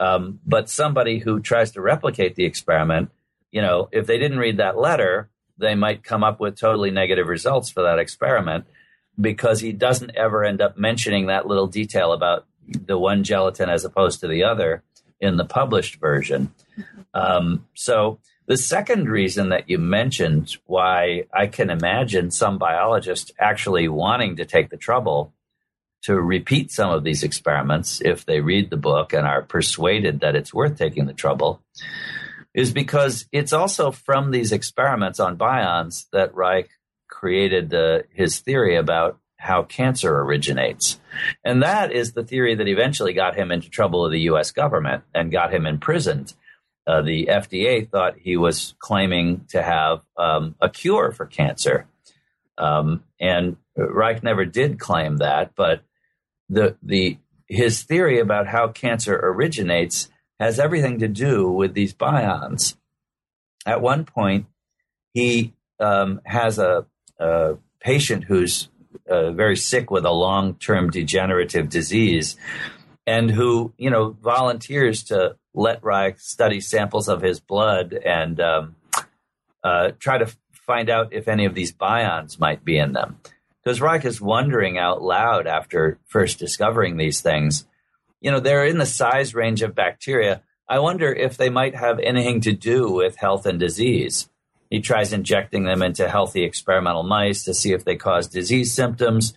Um, 0.00 0.40
but 0.46 0.70
somebody 0.70 1.18
who 1.18 1.40
tries 1.40 1.72
to 1.72 1.82
replicate 1.82 2.34
the 2.34 2.46
experiment, 2.46 3.10
you 3.52 3.60
know, 3.60 3.88
if 3.92 4.06
they 4.06 4.18
didn't 4.18 4.38
read 4.38 4.56
that 4.56 4.78
letter, 4.78 5.28
they 5.58 5.74
might 5.74 6.02
come 6.02 6.24
up 6.24 6.40
with 6.40 6.56
totally 6.56 6.90
negative 6.90 7.28
results 7.28 7.70
for 7.70 7.82
that 7.82 7.98
experiment 7.98 8.64
because 9.20 9.60
he 9.60 9.72
doesn't 9.72 10.16
ever 10.16 10.42
end 10.42 10.62
up 10.62 10.78
mentioning 10.78 11.26
that 11.26 11.46
little 11.46 11.66
detail 11.66 12.12
about 12.12 12.46
the 12.66 12.98
one 12.98 13.22
gelatin 13.22 13.68
as 13.68 13.84
opposed 13.84 14.20
to 14.20 14.28
the 14.28 14.42
other 14.42 14.82
in 15.20 15.36
the 15.36 15.44
published 15.44 15.96
version. 15.96 16.54
Um, 17.12 17.66
so 17.74 18.20
the 18.46 18.56
second 18.56 19.08
reason 19.08 19.50
that 19.50 19.68
you 19.68 19.78
mentioned 19.78 20.56
why 20.64 21.24
I 21.34 21.46
can 21.46 21.68
imagine 21.68 22.30
some 22.30 22.56
biologists 22.56 23.30
actually 23.38 23.88
wanting 23.88 24.36
to 24.36 24.46
take 24.46 24.70
the 24.70 24.78
trouble 24.78 25.34
to 26.02 26.20
repeat 26.20 26.70
some 26.70 26.90
of 26.90 27.04
these 27.04 27.22
experiments 27.22 28.00
if 28.00 28.24
they 28.24 28.40
read 28.40 28.70
the 28.70 28.76
book 28.76 29.12
and 29.12 29.26
are 29.26 29.42
persuaded 29.42 30.20
that 30.20 30.36
it's 30.36 30.54
worth 30.54 30.78
taking 30.78 31.06
the 31.06 31.12
trouble 31.12 31.62
is 32.54 32.72
because 32.72 33.26
it's 33.32 33.52
also 33.52 33.90
from 33.90 34.30
these 34.30 34.52
experiments 34.52 35.20
on 35.20 35.36
bions 35.36 36.06
that 36.12 36.34
Reich 36.34 36.70
created 37.08 37.70
the, 37.70 38.04
his 38.12 38.40
theory 38.40 38.76
about 38.76 39.18
how 39.36 39.62
cancer 39.62 40.20
originates. 40.20 41.00
And 41.44 41.62
that 41.62 41.92
is 41.92 42.12
the 42.12 42.24
theory 42.24 42.54
that 42.56 42.68
eventually 42.68 43.12
got 43.12 43.36
him 43.36 43.50
into 43.50 43.70
trouble 43.70 44.02
with 44.02 44.12
the 44.12 44.20
US 44.32 44.52
government 44.52 45.04
and 45.14 45.32
got 45.32 45.52
him 45.52 45.66
imprisoned. 45.66 46.34
Uh, 46.86 47.02
the 47.02 47.26
FDA 47.26 47.88
thought 47.88 48.18
he 48.18 48.36
was 48.36 48.74
claiming 48.78 49.46
to 49.50 49.62
have 49.62 50.00
um, 50.16 50.56
a 50.60 50.68
cure 50.68 51.12
for 51.12 51.24
cancer. 51.24 51.86
Um, 52.58 53.04
and 53.18 53.56
Reich 53.76 54.22
never 54.22 54.44
did 54.44 54.78
claim 54.78 55.18
that, 55.18 55.52
but 55.54 55.82
the 56.50 56.76
the 56.82 57.16
his 57.48 57.82
theory 57.82 58.18
about 58.18 58.46
how 58.48 58.68
cancer 58.68 59.18
originates 59.22 60.08
has 60.38 60.58
everything 60.58 60.98
to 60.98 61.08
do 61.08 61.50
with 61.50 61.74
these 61.74 61.94
bions. 61.94 62.76
At 63.66 63.80
one 63.80 64.04
point, 64.04 64.46
he 65.12 65.54
um, 65.78 66.20
has 66.24 66.58
a, 66.58 66.86
a, 67.18 67.56
patient 67.80 68.24
who's 68.24 68.68
uh, 69.08 69.30
very 69.30 69.56
sick 69.56 69.90
with 69.90 70.04
a 70.04 70.10
long-term 70.10 70.90
degenerative 70.90 71.68
disease, 71.68 72.36
and 73.06 73.30
who 73.30 73.72
you 73.78 73.90
know 73.90 74.10
volunteers 74.22 75.02
to 75.04 75.36
let 75.54 75.82
Reich 75.82 76.20
study 76.20 76.60
samples 76.60 77.08
of 77.08 77.22
his 77.22 77.40
blood 77.40 77.92
and 77.92 78.40
um, 78.40 78.76
uh, 79.64 79.90
try 79.98 80.18
to 80.18 80.30
find 80.52 80.88
out 80.88 81.12
if 81.12 81.26
any 81.26 81.44
of 81.44 81.54
these 81.54 81.72
bions 81.72 82.38
might 82.38 82.64
be 82.64 82.78
in 82.78 82.92
them 82.92 83.18
because 83.64 84.04
is 84.04 84.20
wondering 84.20 84.78
out 84.78 85.02
loud 85.02 85.46
after 85.46 85.98
first 86.06 86.38
discovering 86.38 86.96
these 86.96 87.20
things 87.20 87.66
you 88.20 88.30
know, 88.30 88.40
they're 88.40 88.66
in 88.66 88.78
the 88.78 88.86
size 88.86 89.34
range 89.34 89.62
of 89.62 89.74
bacteria. 89.74 90.42
I 90.68 90.78
wonder 90.78 91.12
if 91.12 91.36
they 91.36 91.50
might 91.50 91.74
have 91.74 91.98
anything 91.98 92.42
to 92.42 92.52
do 92.52 92.90
with 92.90 93.16
health 93.16 93.46
and 93.46 93.58
disease. 93.58 94.28
He 94.68 94.80
tries 94.80 95.12
injecting 95.12 95.64
them 95.64 95.82
into 95.82 96.08
healthy 96.08 96.44
experimental 96.44 97.02
mice 97.02 97.42
to 97.44 97.54
see 97.54 97.72
if 97.72 97.84
they 97.84 97.96
cause 97.96 98.28
disease 98.28 98.72
symptoms. 98.72 99.34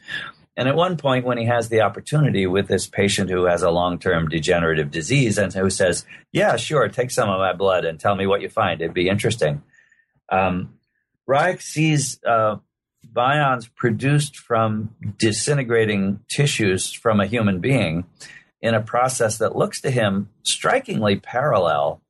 And 0.56 0.68
at 0.68 0.76
one 0.76 0.98
point, 0.98 1.26
when 1.26 1.40
he 1.40 1.46
has 1.46 1.70
the 1.70 1.82
opportunity 1.82 2.46
with 2.46 2.68
this 2.68 2.86
patient 2.86 3.32
who 3.32 3.46
has 3.46 3.64
a 3.64 3.72
long 3.72 3.98
term 3.98 4.28
degenerative 4.28 4.92
disease 4.92 5.40
and 5.40 5.52
who 5.52 5.72
says, 5.72 6.06
Yeah, 6.32 6.58
sure, 6.58 6.88
take 6.90 7.10
some 7.10 7.30
of 7.30 7.40
my 7.40 7.54
blood 7.54 7.86
and 7.86 8.00
tell 8.00 8.16
me 8.16 8.28
what 8.28 8.42
you 8.42 8.50
find. 8.50 8.80
It'd 8.80 8.94
be 8.94 9.10
interesting. 9.10 9.64
Um, 10.30 10.76
Reich 11.26 11.62
sees 11.62 12.20
uh, 12.24 12.58
bions 13.14 13.68
produced 13.76 14.38
from 14.38 14.96
disintegrating 15.18 16.20
tissues 16.30 16.92
from 16.92 17.20
a 17.20 17.28
human 17.28 17.60
being 17.60 18.06
in 18.62 18.74
a 18.74 18.82
process 18.82 19.38
that 19.38 19.56
looks 19.56 19.82
to 19.82 19.92
him 19.92 20.30
strikingly 20.44 21.18
parallel 21.18 22.02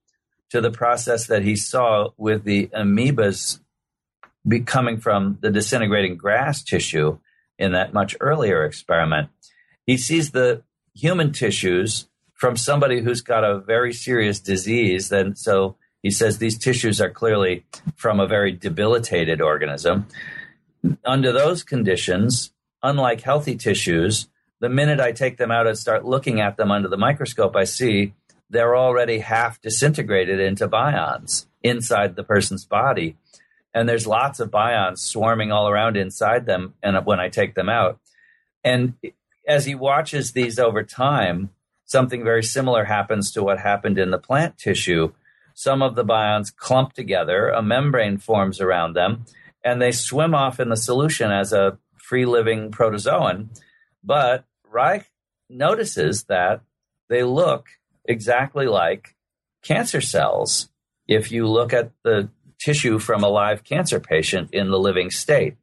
to 0.49 0.61
the 0.61 0.71
process 0.71 1.27
that 1.27 1.43
he 1.43 1.55
saw 1.55 2.09
with 2.17 2.43
the 2.43 2.67
amoebas 2.67 3.59
coming 4.65 4.99
from 4.99 5.37
the 5.41 5.49
disintegrating 5.49 6.15
grass 6.15 6.61
tissue 6.63 7.17
in 7.57 7.71
that 7.71 7.93
much 7.93 8.15
earlier 8.19 8.63
experiment. 8.65 9.29
He 9.85 9.97
sees 9.97 10.31
the 10.31 10.63
human 10.93 11.31
tissues 11.31 12.07
from 12.33 12.57
somebody 12.57 13.01
who's 13.01 13.21
got 13.21 13.43
a 13.43 13.59
very 13.59 13.93
serious 13.93 14.39
disease. 14.39 15.11
And 15.11 15.37
so 15.37 15.75
he 16.01 16.11
says 16.11 16.37
these 16.37 16.57
tissues 16.57 16.99
are 16.99 17.09
clearly 17.09 17.65
from 17.95 18.19
a 18.19 18.27
very 18.27 18.51
debilitated 18.51 19.41
organism. 19.41 20.07
Under 21.05 21.31
those 21.31 21.63
conditions, 21.63 22.51
unlike 22.81 23.21
healthy 23.21 23.55
tissues, 23.55 24.27
the 24.59 24.69
minute 24.69 24.99
I 24.99 25.11
take 25.11 25.37
them 25.37 25.51
out 25.51 25.67
and 25.67 25.77
start 25.77 26.05
looking 26.05 26.39
at 26.39 26.57
them 26.57 26.71
under 26.71 26.87
the 26.87 26.97
microscope, 26.97 27.55
I 27.55 27.63
see 27.65 28.13
they're 28.49 28.75
already 28.75 29.19
half 29.19 29.61
disintegrated 29.61 30.39
into 30.39 30.67
bions 30.67 31.47
inside 31.61 32.15
the 32.15 32.23
person's 32.23 32.65
body. 32.65 33.17
And 33.73 33.89
there's 33.89 34.05
lots 34.05 34.39
of 34.39 34.51
bions 34.51 35.01
swarming 35.01 35.51
all 35.51 35.67
around 35.67 35.97
inside 35.97 36.45
them 36.45 36.75
and 36.83 37.05
when 37.05 37.19
i 37.19 37.29
take 37.29 37.55
them 37.55 37.69
out. 37.69 37.99
And 38.63 38.93
as 39.47 39.65
he 39.65 39.75
watches 39.75 40.31
these 40.31 40.59
over 40.59 40.83
time 40.83 41.49
something 41.85 42.23
very 42.23 42.43
similar 42.43 42.85
happens 42.85 43.31
to 43.31 43.43
what 43.43 43.59
happened 43.59 43.99
in 43.99 44.11
the 44.11 44.17
plant 44.17 44.57
tissue. 44.57 45.13
Some 45.53 45.81
of 45.81 45.95
the 45.95 46.03
bions 46.03 46.49
clump 46.49 46.93
together 46.93 47.49
a 47.49 47.61
membrane 47.61 48.17
forms 48.17 48.59
around 48.59 48.93
them 48.93 49.25
and 49.63 49.81
they 49.81 49.91
swim 49.91 50.33
off 50.35 50.59
in 50.59 50.69
the 50.69 50.77
solution 50.77 51.31
as 51.31 51.53
a 51.53 51.77
free 51.97 52.25
living 52.25 52.71
protozoan 52.71 53.49
but 54.03 54.45
reich 54.69 55.09
notices 55.49 56.23
that 56.25 56.61
they 57.09 57.23
look 57.23 57.67
exactly 58.05 58.65
like 58.65 59.15
cancer 59.63 60.01
cells 60.01 60.69
if 61.07 61.31
you 61.31 61.47
look 61.47 61.73
at 61.73 61.91
the 62.03 62.29
tissue 62.59 62.99
from 62.99 63.23
a 63.23 63.29
live 63.29 63.63
cancer 63.63 63.99
patient 63.99 64.49
in 64.53 64.69
the 64.69 64.79
living 64.79 65.09
state. 65.09 65.55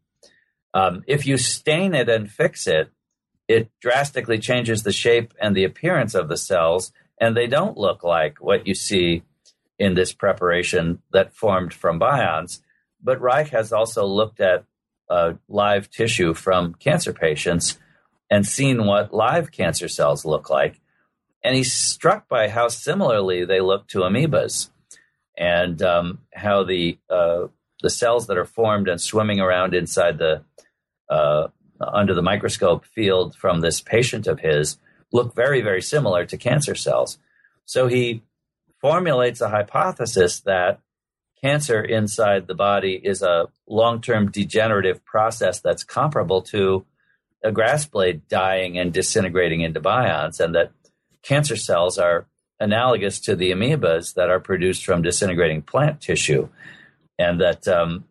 Um, 0.74 1.02
if 1.06 1.26
you 1.26 1.36
stain 1.36 1.94
it 1.94 2.08
and 2.08 2.30
fix 2.30 2.66
it, 2.66 2.90
it 3.48 3.70
drastically 3.80 4.38
changes 4.38 4.82
the 4.82 4.92
shape 4.92 5.34
and 5.40 5.56
the 5.56 5.64
appearance 5.64 6.14
of 6.14 6.28
the 6.28 6.36
cells, 6.36 6.92
and 7.20 7.36
they 7.36 7.46
don't 7.46 7.76
look 7.76 8.04
like 8.04 8.40
what 8.40 8.66
you 8.66 8.74
see 8.74 9.22
in 9.78 9.94
this 9.94 10.12
preparation 10.12 11.02
that 11.12 11.34
formed 11.34 11.74
from 11.74 11.98
bions. 11.98 12.60
But 13.02 13.20
Reich 13.20 13.48
has 13.48 13.72
also 13.72 14.06
looked 14.06 14.40
at 14.40 14.64
uh, 15.08 15.34
live 15.48 15.90
tissue 15.90 16.34
from 16.34 16.74
cancer 16.74 17.12
patients 17.12 17.78
and 18.30 18.46
seen 18.46 18.86
what 18.86 19.12
live 19.12 19.50
cancer 19.50 19.88
cells 19.88 20.24
look 20.24 20.48
like. 20.48 20.80
And 21.42 21.56
he's 21.56 21.72
struck 21.72 22.28
by 22.28 22.48
how 22.48 22.68
similarly 22.68 23.44
they 23.44 23.60
look 23.60 23.88
to 23.88 24.00
amoebas 24.00 24.70
and 25.36 25.82
um, 25.82 26.18
how 26.34 26.64
the 26.64 26.98
uh, 27.08 27.46
the 27.82 27.90
cells 27.90 28.26
that 28.26 28.36
are 28.36 28.44
formed 28.44 28.88
and 28.88 29.00
swimming 29.00 29.40
around 29.40 29.74
inside 29.74 30.18
the 30.18 30.44
uh, 31.08 31.48
under 31.80 32.14
the 32.14 32.22
microscope 32.22 32.84
field 32.84 33.34
from 33.34 33.60
this 33.60 33.80
patient 33.80 34.26
of 34.26 34.40
his 34.40 34.78
look 35.12 35.34
very 35.34 35.62
very 35.62 35.82
similar 35.82 36.26
to 36.26 36.36
cancer 36.36 36.74
cells. 36.74 37.18
So 37.64 37.86
he 37.86 38.22
formulates 38.80 39.40
a 39.40 39.48
hypothesis 39.48 40.40
that 40.40 40.80
cancer 41.42 41.82
inside 41.82 42.46
the 42.46 42.54
body 42.54 43.00
is 43.02 43.22
a 43.22 43.46
long 43.66 44.00
term 44.00 44.30
degenerative 44.30 45.04
process 45.04 45.60
that's 45.60 45.84
comparable 45.84 46.42
to 46.42 46.84
a 47.42 47.50
grass 47.50 47.86
blade 47.86 48.28
dying 48.28 48.78
and 48.78 48.92
disintegrating 48.92 49.62
into 49.62 49.80
bions, 49.80 50.40
and 50.40 50.54
that 50.54 50.72
cancer 51.22 51.56
cells 51.56 51.98
are 51.98 52.26
analogous 52.58 53.18
to 53.20 53.34
the 53.34 53.50
amoebas 53.50 54.14
that 54.14 54.28
are 54.28 54.40
produced 54.40 54.84
from 54.84 55.02
disintegrating 55.02 55.62
plant 55.62 56.00
tissue, 56.00 56.48
and 57.18 57.40
that 57.40 57.66
um, 57.66 58.04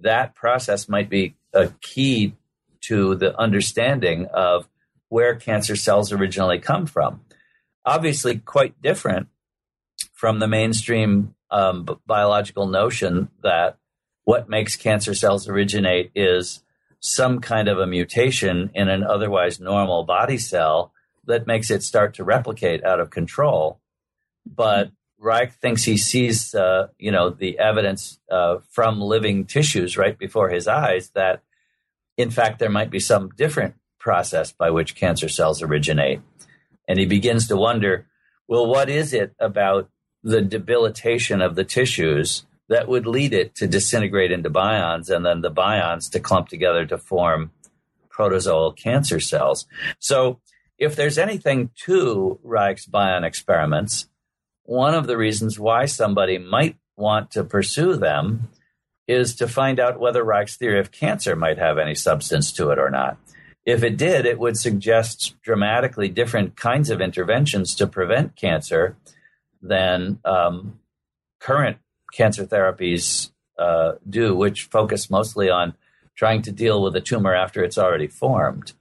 that 0.00 0.34
process 0.34 0.88
might 0.88 1.08
be 1.08 1.36
a 1.52 1.68
key 1.80 2.34
to 2.80 3.14
the 3.14 3.38
understanding 3.38 4.26
of 4.34 4.68
where 5.08 5.36
cancer 5.36 5.76
cells 5.76 6.12
originally 6.12 6.58
come 6.58 6.86
from. 6.86 7.20
Obviously, 7.84 8.38
quite 8.38 8.80
different 8.82 9.28
from 10.12 10.40
the 10.40 10.48
mainstream 10.48 11.35
um, 11.50 11.84
b- 11.84 11.94
biological 12.06 12.66
notion 12.66 13.28
that 13.42 13.78
what 14.24 14.48
makes 14.48 14.76
cancer 14.76 15.14
cells 15.14 15.48
originate 15.48 16.10
is 16.14 16.62
some 17.00 17.40
kind 17.40 17.68
of 17.68 17.78
a 17.78 17.86
mutation 17.86 18.70
in 18.74 18.88
an 18.88 19.04
otherwise 19.04 19.60
normal 19.60 20.04
body 20.04 20.38
cell 20.38 20.92
that 21.26 21.46
makes 21.46 21.70
it 21.70 21.82
start 21.82 22.14
to 22.14 22.24
replicate 22.24 22.84
out 22.84 23.00
of 23.00 23.10
control. 23.10 23.80
But 24.44 24.90
Reich 25.18 25.52
thinks 25.54 25.84
he 25.84 25.96
sees, 25.96 26.54
uh, 26.54 26.88
you 26.98 27.10
know, 27.10 27.30
the 27.30 27.58
evidence 27.58 28.18
uh, 28.30 28.58
from 28.70 29.00
living 29.00 29.44
tissues 29.44 29.96
right 29.96 30.18
before 30.18 30.50
his 30.50 30.68
eyes 30.68 31.10
that, 31.10 31.42
in 32.16 32.30
fact, 32.30 32.58
there 32.58 32.70
might 32.70 32.90
be 32.90 33.00
some 33.00 33.30
different 33.36 33.74
process 33.98 34.52
by 34.52 34.70
which 34.70 34.94
cancer 34.94 35.28
cells 35.28 35.62
originate. 35.62 36.20
And 36.88 36.98
he 36.98 37.06
begins 37.06 37.48
to 37.48 37.56
wonder, 37.56 38.06
well, 38.46 38.66
what 38.66 38.88
is 38.88 39.12
it 39.12 39.34
about 39.40 39.90
the 40.26 40.42
debilitation 40.42 41.40
of 41.40 41.54
the 41.54 41.62
tissues 41.62 42.44
that 42.68 42.88
would 42.88 43.06
lead 43.06 43.32
it 43.32 43.54
to 43.54 43.68
disintegrate 43.68 44.32
into 44.32 44.50
bions 44.50 45.08
and 45.08 45.24
then 45.24 45.40
the 45.40 45.50
bions 45.52 46.10
to 46.10 46.18
clump 46.18 46.48
together 46.48 46.84
to 46.84 46.98
form 46.98 47.52
protozoal 48.10 48.76
cancer 48.76 49.20
cells? 49.20 49.66
So 50.00 50.40
if 50.78 50.96
there's 50.96 51.16
anything 51.16 51.70
to 51.84 52.40
Reich's 52.42 52.86
bion 52.86 53.22
experiments, 53.22 54.08
one 54.64 54.94
of 54.94 55.06
the 55.06 55.16
reasons 55.16 55.60
why 55.60 55.86
somebody 55.86 56.38
might 56.38 56.76
want 56.96 57.30
to 57.30 57.44
pursue 57.44 57.94
them 57.94 58.48
is 59.06 59.36
to 59.36 59.46
find 59.46 59.78
out 59.78 60.00
whether 60.00 60.24
Reich's 60.24 60.56
theory 60.56 60.80
of 60.80 60.90
cancer 60.90 61.36
might 61.36 61.58
have 61.58 61.78
any 61.78 61.94
substance 61.94 62.50
to 62.54 62.70
it 62.70 62.80
or 62.80 62.90
not. 62.90 63.16
If 63.64 63.84
it 63.84 63.96
did, 63.96 64.26
it 64.26 64.40
would 64.40 64.56
suggest 64.56 65.40
dramatically 65.42 66.08
different 66.08 66.56
kinds 66.56 66.90
of 66.90 67.00
interventions 67.00 67.76
to 67.76 67.86
prevent 67.86 68.34
cancer 68.34 68.96
than 69.62 70.18
um, 70.24 70.78
current 71.40 71.78
cancer 72.12 72.46
therapies 72.46 73.30
uh, 73.58 73.92
do, 74.08 74.34
which 74.34 74.64
focus 74.64 75.10
mostly 75.10 75.50
on 75.50 75.74
trying 76.14 76.42
to 76.42 76.52
deal 76.52 76.82
with 76.82 76.96
a 76.96 77.00
tumor 77.00 77.34
after 77.34 77.62
it's 77.62 77.78
already 77.78 78.06
formed. 78.06 78.72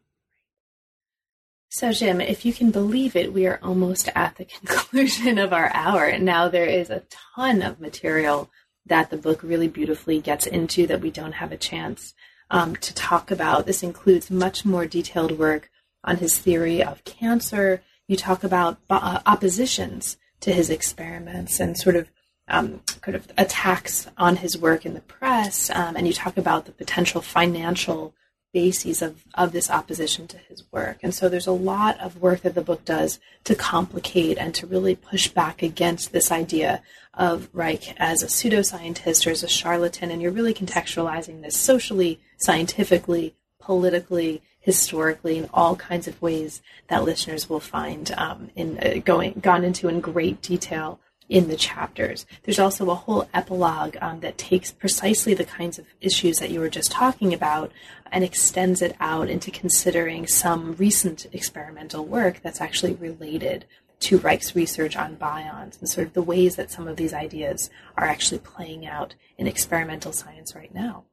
So, 1.70 1.92
Jim, 1.92 2.22
if 2.22 2.46
you 2.46 2.54
can 2.54 2.72
believe 2.72 3.18
it, 3.18 3.34
we 3.34 3.46
are 3.48 3.60
almost 3.62 4.10
at 4.16 4.38
the 4.38 4.46
conclusion 4.66 5.38
of 5.38 5.52
our 5.52 5.70
hour. 5.74 6.18
Now, 6.18 6.48
there 6.48 6.66
is 6.66 6.90
a 6.90 7.04
ton 7.36 7.62
of 7.62 7.82
material 7.82 8.50
that 8.86 9.10
the 9.10 9.18
book 9.18 9.44
really 9.44 9.68
beautifully 9.68 10.22
gets 10.22 10.46
into 10.46 10.88
that 10.88 11.02
we 11.02 11.12
don't 11.12 11.34
have 11.34 11.52
a 11.52 11.58
chance 11.58 12.14
um, 12.50 12.76
to 12.78 12.94
talk 12.94 13.32
about. 13.32 13.66
This 13.66 13.84
includes 13.84 14.32
much 14.32 14.64
more 14.64 14.86
detailed 14.86 15.38
work 15.38 15.70
on 16.04 16.18
his 16.18 16.38
theory 16.38 16.84
of 16.84 17.04
cancer. 17.04 17.82
You 18.08 18.16
talk 18.16 18.44
about 18.44 18.78
uh, 18.90 19.20
oppositions 19.26 20.18
to 20.42 20.52
his 20.52 20.70
experiments 20.70 21.60
and 21.60 21.78
sort 21.78 21.96
of 21.96 22.10
um, 22.48 22.82
kind 23.02 23.16
of 23.16 23.28
attacks 23.38 24.08
on 24.18 24.38
his 24.38 24.58
work 24.58 24.86
in 24.86 24.94
the 24.94 25.02
press, 25.02 25.70
um, 25.72 25.96
and 25.96 26.06
you 26.06 26.14
talk 26.14 26.38
about 26.38 26.66
the 26.66 26.72
potential 26.72 27.22
financial 27.22 28.14
bases 28.54 29.02
of, 29.02 29.26
of 29.34 29.52
this 29.52 29.70
opposition 29.70 30.28
to 30.28 30.38
his 30.38 30.64
work. 30.72 31.00
And 31.04 31.14
so 31.14 31.28
there's 31.28 31.46
a 31.46 31.52
lot 31.52 32.00
of 32.00 32.22
work 32.22 32.42
that 32.42 32.56
the 32.56 32.62
book 32.62 32.86
does 32.86 33.20
to 33.44 33.54
complicate 33.54 34.38
and 34.38 34.56
to 34.56 34.66
really 34.66 34.96
push 34.96 35.28
back 35.28 35.62
against 35.62 36.14
this 36.14 36.32
idea 36.32 36.82
of 37.14 37.50
Reich 37.52 37.94
as 38.00 38.24
a 38.24 38.28
pseudoscientist 38.28 39.28
or 39.28 39.32
as 39.32 39.44
a 39.44 39.50
charlatan. 39.50 40.10
And 40.10 40.22
you're 40.22 40.32
really 40.32 40.54
contextualizing 40.54 41.42
this 41.42 41.58
socially, 41.58 42.22
scientifically, 42.38 43.36
politically, 43.60 44.42
historically, 44.66 45.38
in 45.38 45.48
all 45.54 45.76
kinds 45.76 46.08
of 46.08 46.20
ways 46.22 46.62
that 46.88 47.04
listeners 47.04 47.48
will 47.48 47.60
find 47.60 48.12
um, 48.18 48.50
in 48.56 48.80
uh, 48.80 49.00
going 49.06 49.34
gone 49.40 49.64
into 49.64 49.88
in 49.88 50.02
great 50.02 50.42
detail 50.42 51.00
in 51.30 51.48
the 51.48 51.56
chapters. 51.56 52.26
There's 52.44 52.60
also 52.60 52.90
a 52.90 52.96
whole 52.96 53.28
epilogue 53.32 53.96
um, 54.02 54.22
that 54.22 54.40
takes 54.40 54.72
precisely 54.72 55.36
the 55.36 55.46
kinds 55.46 55.78
of 55.78 55.86
issues 56.02 56.40
that 56.40 56.50
you 56.50 56.60
were 56.60 56.70
just 56.70 56.92
talking 56.92 57.32
about 57.32 57.72
and 58.12 58.24
extends 58.24 58.82
it 58.82 58.96
out 59.00 59.30
into 59.30 59.52
considering 59.52 60.26
some 60.26 60.74
recent 60.74 61.28
experimental 61.32 62.04
work 62.04 62.40
that's 62.42 62.62
actually 62.62 62.94
related 62.94 63.66
to 64.00 64.18
Reich's 64.18 64.56
research 64.56 64.96
on 64.96 65.16
bions 65.16 65.80
and 65.80 65.88
sort 65.88 66.08
of 66.08 66.14
the 66.14 66.22
ways 66.22 66.56
that 66.56 66.72
some 66.72 66.88
of 66.88 66.98
these 66.98 67.14
ideas 67.14 67.70
are 67.98 68.06
actually 68.06 68.40
playing 68.40 68.86
out 68.86 69.14
in 69.38 69.48
experimental 69.48 70.12
science 70.12 70.56
right 70.56 70.74
now. 70.74 71.06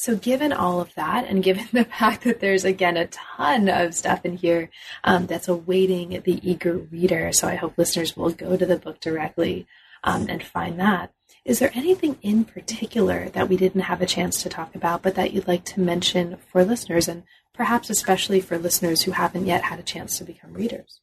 So, 0.00 0.16
given 0.16 0.50
all 0.50 0.80
of 0.80 0.94
that, 0.94 1.26
and 1.26 1.42
given 1.42 1.68
the 1.72 1.84
fact 1.84 2.24
that 2.24 2.40
there's 2.40 2.64
again 2.64 2.96
a 2.96 3.06
ton 3.08 3.68
of 3.68 3.94
stuff 3.94 4.24
in 4.24 4.38
here 4.38 4.70
um, 5.04 5.26
that's 5.26 5.46
awaiting 5.46 6.22
the 6.24 6.40
eager 6.42 6.78
reader, 6.78 7.32
so 7.32 7.46
I 7.46 7.56
hope 7.56 7.76
listeners 7.76 8.16
will 8.16 8.30
go 8.30 8.56
to 8.56 8.64
the 8.64 8.78
book 8.78 8.98
directly 9.00 9.66
um, 10.02 10.26
and 10.30 10.42
find 10.42 10.80
that. 10.80 11.12
Is 11.44 11.58
there 11.58 11.70
anything 11.74 12.16
in 12.22 12.46
particular 12.46 13.28
that 13.28 13.50
we 13.50 13.58
didn't 13.58 13.82
have 13.82 14.00
a 14.00 14.06
chance 14.06 14.42
to 14.42 14.48
talk 14.48 14.74
about, 14.74 15.02
but 15.02 15.16
that 15.16 15.34
you'd 15.34 15.46
like 15.46 15.66
to 15.66 15.80
mention 15.80 16.38
for 16.50 16.64
listeners, 16.64 17.06
and 17.06 17.24
perhaps 17.52 17.90
especially 17.90 18.40
for 18.40 18.56
listeners 18.56 19.02
who 19.02 19.10
haven't 19.10 19.44
yet 19.44 19.64
had 19.64 19.78
a 19.78 19.82
chance 19.82 20.16
to 20.16 20.24
become 20.24 20.54
readers? 20.54 21.02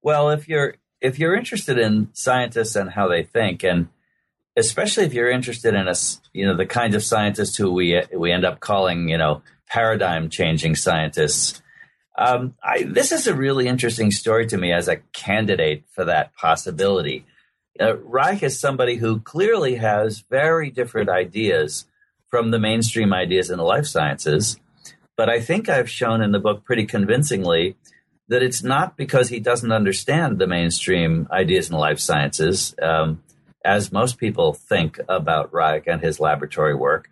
Well, 0.00 0.30
if 0.30 0.48
you're 0.48 0.76
if 1.02 1.18
you're 1.18 1.36
interested 1.36 1.76
in 1.76 2.08
scientists 2.14 2.76
and 2.76 2.92
how 2.92 3.08
they 3.08 3.24
think, 3.24 3.62
and 3.62 3.88
especially 4.56 5.04
if 5.04 5.14
you're 5.14 5.30
interested 5.30 5.74
in 5.74 5.88
us, 5.88 6.20
you 6.32 6.46
know, 6.46 6.56
the 6.56 6.66
kinds 6.66 6.94
of 6.94 7.04
scientists 7.04 7.56
who 7.56 7.72
we 7.72 8.02
we 8.14 8.32
end 8.32 8.44
up 8.44 8.60
calling, 8.60 9.08
you 9.08 9.18
know, 9.18 9.42
paradigm 9.68 10.28
changing 10.28 10.74
scientists. 10.74 11.62
Um, 12.18 12.54
I, 12.62 12.82
this 12.82 13.12
is 13.12 13.26
a 13.26 13.34
really 13.34 13.66
interesting 13.66 14.10
story 14.10 14.46
to 14.48 14.58
me 14.58 14.72
as 14.72 14.88
a 14.88 14.96
candidate 15.12 15.84
for 15.92 16.04
that 16.04 16.34
possibility. 16.34 17.24
Uh, 17.80 17.96
Reich 17.96 18.42
is 18.42 18.58
somebody 18.58 18.96
who 18.96 19.20
clearly 19.20 19.76
has 19.76 20.24
very 20.28 20.70
different 20.70 21.08
ideas 21.08 21.86
from 22.28 22.50
the 22.50 22.58
mainstream 22.58 23.12
ideas 23.12 23.48
in 23.48 23.56
the 23.56 23.64
life 23.64 23.86
sciences, 23.86 24.58
but 25.16 25.30
I 25.30 25.40
think 25.40 25.68
I've 25.68 25.88
shown 25.88 26.20
in 26.20 26.32
the 26.32 26.38
book 26.38 26.64
pretty 26.64 26.84
convincingly 26.84 27.76
that 28.28 28.42
it's 28.42 28.62
not 28.62 28.96
because 28.96 29.28
he 29.28 29.40
doesn't 29.40 29.72
understand 29.72 30.38
the 30.38 30.46
mainstream 30.46 31.26
ideas 31.32 31.70
in 31.70 31.76
life 31.76 31.98
sciences. 31.98 32.74
Um, 32.80 33.22
as 33.64 33.92
most 33.92 34.18
people 34.18 34.52
think 34.52 34.98
about 35.08 35.52
Reich 35.52 35.86
and 35.86 36.00
his 36.00 36.20
laboratory 36.20 36.74
work. 36.74 37.08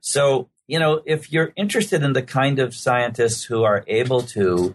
So, 0.00 0.48
you 0.66 0.78
know, 0.78 1.02
if 1.06 1.32
you're 1.32 1.52
interested 1.56 2.02
in 2.02 2.12
the 2.12 2.22
kind 2.22 2.58
of 2.58 2.74
scientists 2.74 3.44
who 3.44 3.62
are 3.62 3.84
able 3.86 4.22
to 4.22 4.74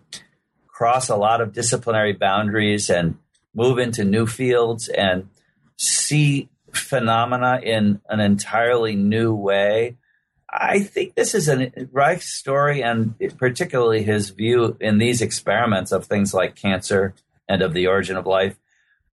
cross 0.67 1.09
a 1.09 1.15
lot 1.15 1.41
of 1.41 1.53
disciplinary 1.53 2.13
boundaries 2.13 2.89
and 2.89 3.17
move 3.53 3.79
into 3.79 4.03
new 4.03 4.27
fields 4.27 4.87
and 4.87 5.27
see 5.75 6.49
phenomena 6.71 7.59
in 7.63 7.99
an 8.09 8.19
entirely 8.19 8.95
new 8.95 9.33
way, 9.33 9.97
I 10.49 10.79
think 10.79 11.15
this 11.15 11.35
is 11.35 11.49
a 11.49 11.71
Reich's 11.91 12.33
story, 12.33 12.81
and 12.81 13.15
particularly 13.37 14.03
his 14.03 14.29
view 14.29 14.77
in 14.79 14.97
these 14.97 15.21
experiments 15.21 15.91
of 15.91 16.05
things 16.05 16.33
like 16.33 16.55
cancer 16.55 17.13
and 17.49 17.61
of 17.61 17.73
the 17.73 17.87
origin 17.87 18.15
of 18.17 18.25
life 18.25 18.57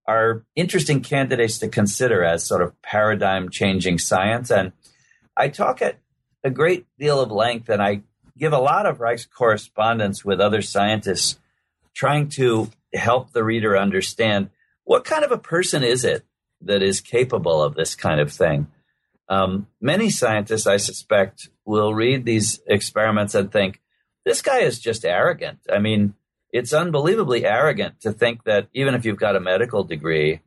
are 0.06 0.44
interesting 0.54 1.00
candidates 1.00 1.58
to 1.58 1.68
consider 1.68 2.24
as 2.24 2.44
sort 2.44 2.62
of 2.62 2.80
paradigm 2.82 3.48
changing 3.48 3.98
science. 3.98 4.50
And 4.50 4.72
I 5.36 5.48
talk 5.48 5.80
at 5.80 5.98
a 6.42 6.50
great 6.50 6.86
deal 6.98 7.20
of 7.20 7.30
length 7.30 7.68
and 7.68 7.82
I 7.82 8.02
give 8.36 8.52
a 8.52 8.58
lot 8.58 8.86
of 8.86 9.00
Reich's 9.00 9.26
correspondence 9.26 10.24
with 10.24 10.40
other 10.40 10.60
scientists 10.62 11.38
trying 11.94 12.28
to 12.28 12.70
help 12.92 13.32
the 13.32 13.44
reader 13.44 13.78
understand 13.78 14.50
what 14.84 15.04
kind 15.04 15.24
of 15.24 15.32
a 15.32 15.38
person 15.38 15.82
is 15.82 16.04
it 16.04 16.24
that 16.60 16.82
is 16.82 17.00
capable 17.00 17.62
of 17.62 17.74
this 17.74 17.94
kind 17.94 18.20
of 18.20 18.32
thing. 18.32 18.66
Um, 19.28 19.68
many 19.80 20.10
scientists, 20.10 20.66
I 20.66 20.76
suspect, 20.76 21.48
will 21.64 21.94
read 21.94 22.24
these 22.24 22.60
experiments 22.66 23.34
and 23.34 23.50
think, 23.50 23.80
this 24.24 24.42
guy 24.42 24.60
is 24.60 24.78
just 24.78 25.04
arrogant. 25.04 25.58
I 25.70 25.78
mean, 25.78 26.14
it's 26.54 26.72
unbelievably 26.72 27.44
arrogant 27.44 28.00
to 28.00 28.12
think 28.12 28.44
that 28.44 28.68
even 28.72 28.94
if 28.94 29.04
you've 29.04 29.18
got 29.18 29.34
a 29.34 29.40
medical 29.40 29.82
degree, 29.82 30.40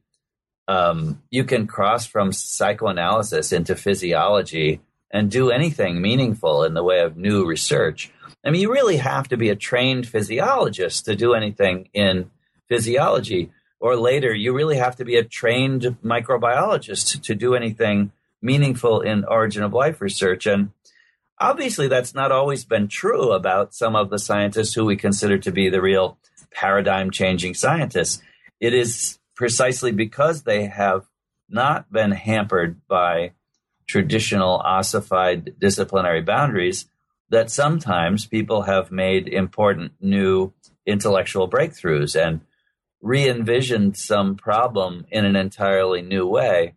um, 0.70 1.22
you 1.30 1.44
can 1.44 1.68
cross 1.68 2.06
from 2.06 2.32
psychoanalysis 2.32 3.52
into 3.52 3.76
physiology 3.76 4.80
and 5.12 5.30
do 5.30 5.52
anything 5.52 6.02
meaningful 6.02 6.64
in 6.64 6.74
the 6.74 6.84
way 6.84 7.02
of 7.02 7.18
new 7.18 7.46
research. 7.46 8.10
I 8.46 8.52
mean, 8.52 8.62
you 8.62 8.72
really 8.72 8.96
have 8.98 9.28
to 9.28 9.38
be 9.38 9.50
a 9.50 9.56
trained 9.56 10.08
physiologist 10.08 11.04
to 11.06 11.16
do 11.16 11.34
anything 11.34 11.90
in 11.94 12.32
physiology. 12.70 13.52
Or 13.82 13.98
later, 13.98 14.34
you 14.34 14.56
really 14.56 14.78
have 14.78 14.96
to 14.96 15.06
be 15.06 15.18
a 15.18 15.26
trained 15.26 15.98
microbiologist 16.02 17.22
to 17.22 17.36
do 17.36 17.54
anything 17.54 18.14
meaningful 18.42 19.02
in 19.02 19.26
origin 19.26 19.62
of 19.62 19.74
life 19.74 20.00
research. 20.00 20.46
And 20.46 20.72
Obviously, 21.40 21.88
that's 21.88 22.16
not 22.16 22.32
always 22.32 22.66
been 22.66 22.88
true 22.88 23.32
about 23.32 23.74
some 23.74 23.96
of 23.96 24.10
the 24.10 24.18
scientists 24.20 24.74
who 24.74 24.86
we 24.86 24.96
consider 24.96 25.38
to 25.38 25.52
be 25.52 25.70
the 25.70 25.82
real 25.82 26.18
paradigm 26.52 27.12
changing 27.12 27.54
scientists. 27.54 28.22
It 28.60 28.74
is 28.74 29.20
precisely 29.36 29.92
because 29.92 30.44
they 30.44 30.66
have 30.66 31.06
not 31.48 31.92
been 31.92 32.12
hampered 32.12 32.82
by 32.88 33.34
traditional 33.86 34.58
ossified 34.58 35.54
disciplinary 35.60 36.22
boundaries 36.22 36.88
that 37.30 37.52
sometimes 37.52 38.26
people 38.26 38.64
have 38.64 38.92
made 38.92 39.28
important 39.28 39.94
new 40.02 40.54
intellectual 40.86 41.50
breakthroughs 41.50 42.20
and 42.20 42.42
re 43.02 43.30
envisioned 43.30 43.96
some 43.96 44.36
problem 44.36 45.06
in 45.12 45.24
an 45.24 45.36
entirely 45.36 46.02
new 46.02 46.26
way. 46.26 46.74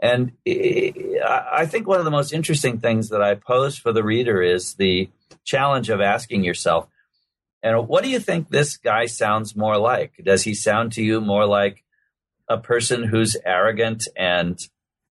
And 0.00 0.32
I 0.46 1.66
think 1.66 1.86
one 1.86 1.98
of 1.98 2.04
the 2.04 2.10
most 2.10 2.32
interesting 2.32 2.78
things 2.78 3.08
that 3.08 3.22
I 3.22 3.34
pose 3.34 3.78
for 3.78 3.92
the 3.92 4.04
reader 4.04 4.42
is 4.42 4.74
the 4.74 5.08
challenge 5.44 5.88
of 5.88 6.00
asking 6.00 6.44
yourself, 6.44 6.88
and 7.62 7.88
what 7.88 8.04
do 8.04 8.10
you 8.10 8.20
think 8.20 8.48
this 8.48 8.76
guy 8.76 9.06
sounds 9.06 9.56
more 9.56 9.78
like? 9.78 10.12
Does 10.22 10.42
he 10.42 10.54
sound 10.54 10.92
to 10.92 11.02
you 11.02 11.20
more 11.20 11.46
like 11.46 11.82
a 12.48 12.58
person 12.58 13.02
who's 13.02 13.36
arrogant 13.44 14.06
and 14.16 14.58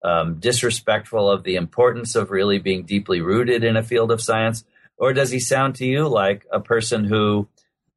um, 0.02 0.40
disrespectful 0.40 1.30
of 1.30 1.44
the 1.44 1.56
importance 1.56 2.16
of 2.16 2.30
really 2.30 2.58
being 2.58 2.84
deeply 2.84 3.20
rooted 3.20 3.62
in 3.62 3.76
a 3.76 3.82
field 3.82 4.10
of 4.10 4.22
science? 4.22 4.64
Or 4.96 5.12
does 5.12 5.30
he 5.30 5.40
sound 5.40 5.76
to 5.76 5.86
you 5.86 6.08
like 6.08 6.46
a 6.50 6.60
person 6.60 7.04
who 7.04 7.48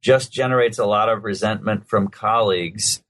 just 0.02 0.32
generates 0.32 0.78
a 0.78 0.86
lot 0.86 1.08
of 1.08 1.24
resentment 1.24 1.88
from 1.88 2.08
colleagues 2.08 3.02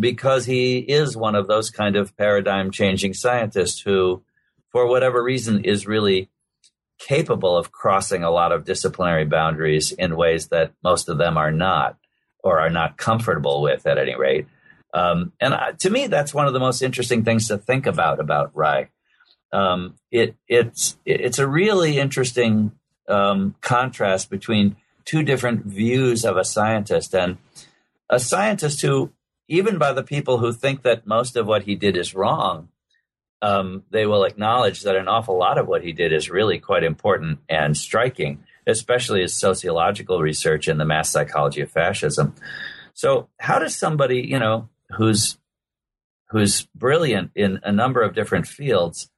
because 0.00 0.46
he 0.46 0.78
is 0.78 1.16
one 1.16 1.34
of 1.34 1.46
those 1.46 1.70
kind 1.70 1.94
of 1.94 2.16
paradigm 2.16 2.70
changing 2.70 3.14
scientists 3.14 3.80
who, 3.80 4.22
for 4.72 4.86
whatever 4.86 5.22
reason, 5.22 5.64
is 5.64 5.86
really 5.86 6.30
capable 6.98 7.56
of 7.56 7.72
crossing 7.72 8.22
a 8.22 8.30
lot 8.30 8.52
of 8.52 8.64
disciplinary 8.64 9.24
boundaries 9.24 9.92
in 9.92 10.16
ways 10.16 10.48
that 10.48 10.72
most 10.82 11.08
of 11.08 11.18
them 11.18 11.36
are 11.36 11.52
not 11.52 11.96
or 12.42 12.60
are 12.60 12.70
not 12.70 12.96
comfortable 12.96 13.62
with 13.62 13.86
at 13.86 13.98
any 13.98 14.16
rate. 14.16 14.46
Um, 14.92 15.32
and 15.40 15.54
uh, 15.54 15.72
to 15.78 15.90
me, 15.90 16.06
that's 16.06 16.34
one 16.34 16.46
of 16.46 16.52
the 16.52 16.60
most 16.60 16.82
interesting 16.82 17.24
things 17.24 17.48
to 17.48 17.58
think 17.58 17.86
about 17.86 18.20
about 18.20 18.50
Reich. 18.54 18.90
Um, 19.52 19.96
it, 20.10 20.36
it's 20.48 20.96
it's 21.04 21.38
a 21.38 21.46
really 21.46 21.98
interesting 21.98 22.72
um, 23.08 23.54
contrast 23.60 24.30
between 24.30 24.76
two 25.04 25.22
different 25.22 25.64
views 25.64 26.24
of 26.24 26.36
a 26.36 26.44
scientist 26.44 27.14
and 27.14 27.38
a 28.08 28.18
scientist 28.18 28.82
who 28.82 29.12
even 29.50 29.78
by 29.78 29.92
the 29.92 30.04
people 30.04 30.38
who 30.38 30.52
think 30.52 30.82
that 30.82 31.08
most 31.08 31.36
of 31.36 31.46
what 31.46 31.64
he 31.64 31.74
did 31.74 31.96
is 31.96 32.14
wrong, 32.14 32.68
um, 33.42 33.82
they 33.90 34.06
will 34.06 34.22
acknowledge 34.22 34.82
that 34.82 34.94
an 34.94 35.08
awful 35.08 35.36
lot 35.36 35.58
of 35.58 35.66
what 35.66 35.82
he 35.82 35.92
did 35.92 36.12
is 36.12 36.30
really 36.30 36.60
quite 36.60 36.84
important 36.84 37.40
and 37.48 37.76
striking, 37.76 38.44
especially 38.64 39.22
his 39.22 39.34
sociological 39.34 40.20
research 40.20 40.68
in 40.68 40.78
the 40.78 40.84
mass 40.84 41.10
psychology 41.10 41.62
of 41.62 41.70
fascism. 41.70 42.32
So, 42.94 43.28
how 43.40 43.58
does 43.58 43.74
somebody, 43.74 44.20
you 44.20 44.38
know, 44.38 44.68
who's 44.96 45.36
who's 46.28 46.66
brilliant 46.76 47.32
in 47.34 47.58
a 47.64 47.72
number 47.72 48.02
of 48.02 48.14
different 48.14 48.46
fields 48.46 49.10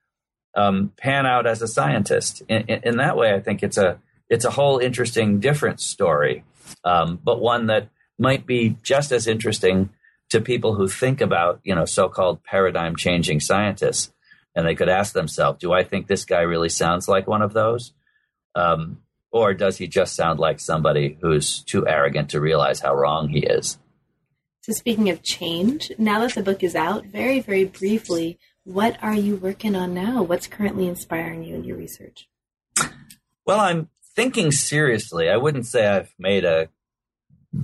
um, 0.56 0.92
pan 0.96 1.26
out 1.26 1.46
as 1.46 1.60
a 1.60 1.68
scientist? 1.68 2.42
In, 2.48 2.62
in, 2.68 2.80
in, 2.84 2.96
that 2.96 3.18
way, 3.18 3.34
I 3.34 3.40
think 3.40 3.62
it's 3.62 3.76
a 3.76 3.98
it's 4.30 4.46
a 4.46 4.50
whole 4.50 4.78
interesting, 4.78 5.40
different 5.40 5.80
story, 5.80 6.44
um, 6.84 7.20
but 7.22 7.38
one 7.38 7.66
that 7.66 7.90
might 8.18 8.46
be 8.46 8.78
just 8.82 9.12
as 9.12 9.26
interesting 9.26 9.90
to 10.32 10.40
people 10.40 10.74
who 10.74 10.88
think 10.88 11.20
about, 11.20 11.60
you 11.62 11.74
know, 11.74 11.84
so-called 11.84 12.42
paradigm 12.42 12.96
changing 12.96 13.38
scientists. 13.38 14.12
And 14.54 14.66
they 14.66 14.74
could 14.74 14.88
ask 14.88 15.12
themselves, 15.12 15.58
do 15.58 15.72
I 15.72 15.84
think 15.84 16.06
this 16.06 16.24
guy 16.24 16.40
really 16.40 16.70
sounds 16.70 17.06
like 17.06 17.26
one 17.26 17.42
of 17.42 17.52
those? 17.52 17.92
Um, 18.54 19.02
or 19.30 19.52
does 19.52 19.76
he 19.76 19.86
just 19.86 20.16
sound 20.16 20.38
like 20.38 20.58
somebody 20.58 21.18
who's 21.20 21.62
too 21.62 21.86
arrogant 21.86 22.30
to 22.30 22.40
realize 22.40 22.80
how 22.80 22.94
wrong 22.94 23.28
he 23.28 23.40
is? 23.40 23.78
So, 24.62 24.72
speaking 24.72 25.10
of 25.10 25.22
change, 25.22 25.92
now 25.98 26.20
that 26.20 26.34
the 26.34 26.42
book 26.42 26.62
is 26.62 26.74
out, 26.74 27.04
very, 27.04 27.40
very 27.40 27.64
briefly, 27.64 28.38
what 28.64 28.96
are 29.02 29.14
you 29.14 29.36
working 29.36 29.76
on 29.76 29.92
now? 29.92 30.22
What's 30.22 30.46
currently 30.46 30.86
inspiring 30.86 31.44
you 31.44 31.56
in 31.56 31.64
your 31.64 31.76
research? 31.76 32.28
Well, 33.44 33.60
I'm 33.60 33.90
thinking 34.14 34.50
seriously. 34.50 35.28
I 35.28 35.36
wouldn't 35.36 35.66
say 35.66 35.88
I've 35.88 36.14
made 36.18 36.44
a 36.44 36.68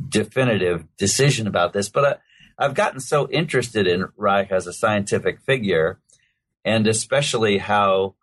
definitive 0.08 0.84
decision 0.96 1.46
about 1.46 1.72
this, 1.72 1.88
but 1.88 2.20
I've 2.58 2.74
gotten 2.74 2.98
so 2.98 3.28
interested 3.30 3.86
in 3.86 4.06
Reich 4.16 4.50
as 4.50 4.66
a 4.66 4.72
scientific 4.72 5.40
figure, 5.40 6.00
and 6.64 6.88
especially 6.88 7.58
how 7.58 8.14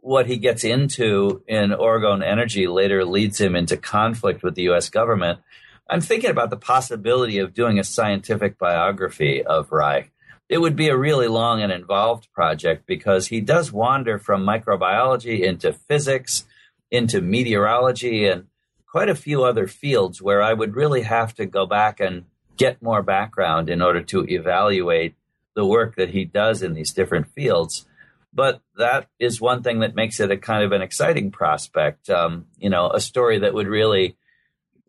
what 0.00 0.26
he 0.26 0.36
gets 0.36 0.62
into 0.62 1.42
in 1.48 1.70
orgone 1.70 2.24
energy 2.24 2.66
later 2.66 3.04
leads 3.04 3.40
him 3.40 3.56
into 3.56 3.76
conflict 3.76 4.42
with 4.42 4.54
the 4.54 4.62
U.S. 4.64 4.90
government. 4.90 5.40
I'm 5.88 6.02
thinking 6.02 6.30
about 6.30 6.50
the 6.50 6.56
possibility 6.56 7.38
of 7.38 7.54
doing 7.54 7.78
a 7.78 7.84
scientific 7.84 8.58
biography 8.58 9.42
of 9.42 9.72
Reich. 9.72 10.12
It 10.48 10.58
would 10.58 10.76
be 10.76 10.88
a 10.88 10.96
really 10.96 11.28
long 11.28 11.62
and 11.62 11.72
involved 11.72 12.30
project 12.32 12.86
because 12.86 13.28
he 13.28 13.40
does 13.40 13.72
wander 13.72 14.18
from 14.18 14.44
microbiology 14.44 15.40
into 15.40 15.72
physics, 15.72 16.44
into 16.90 17.20
meteorology, 17.20 18.26
and 18.26 18.46
quite 18.86 19.08
a 19.08 19.14
few 19.14 19.44
other 19.44 19.66
fields 19.66 20.22
where 20.22 20.42
I 20.42 20.52
would 20.52 20.76
really 20.76 21.02
have 21.02 21.34
to 21.34 21.46
go 21.46 21.66
back 21.66 22.00
and 22.00 22.24
get 22.58 22.82
more 22.82 23.02
background 23.02 23.70
in 23.70 23.80
order 23.80 24.02
to 24.02 24.26
evaluate 24.28 25.14
the 25.54 25.64
work 25.64 25.96
that 25.96 26.10
he 26.10 26.24
does 26.24 26.62
in 26.62 26.74
these 26.74 26.92
different 26.92 27.28
fields. 27.28 27.86
But 28.34 28.60
that 28.76 29.08
is 29.18 29.40
one 29.40 29.62
thing 29.62 29.80
that 29.80 29.94
makes 29.94 30.20
it 30.20 30.30
a 30.30 30.36
kind 30.36 30.62
of 30.62 30.72
an 30.72 30.82
exciting 30.82 31.30
prospect. 31.30 32.10
Um, 32.10 32.46
you 32.58 32.68
know, 32.68 32.90
a 32.90 33.00
story 33.00 33.38
that 33.38 33.54
would 33.54 33.66
really 33.66 34.16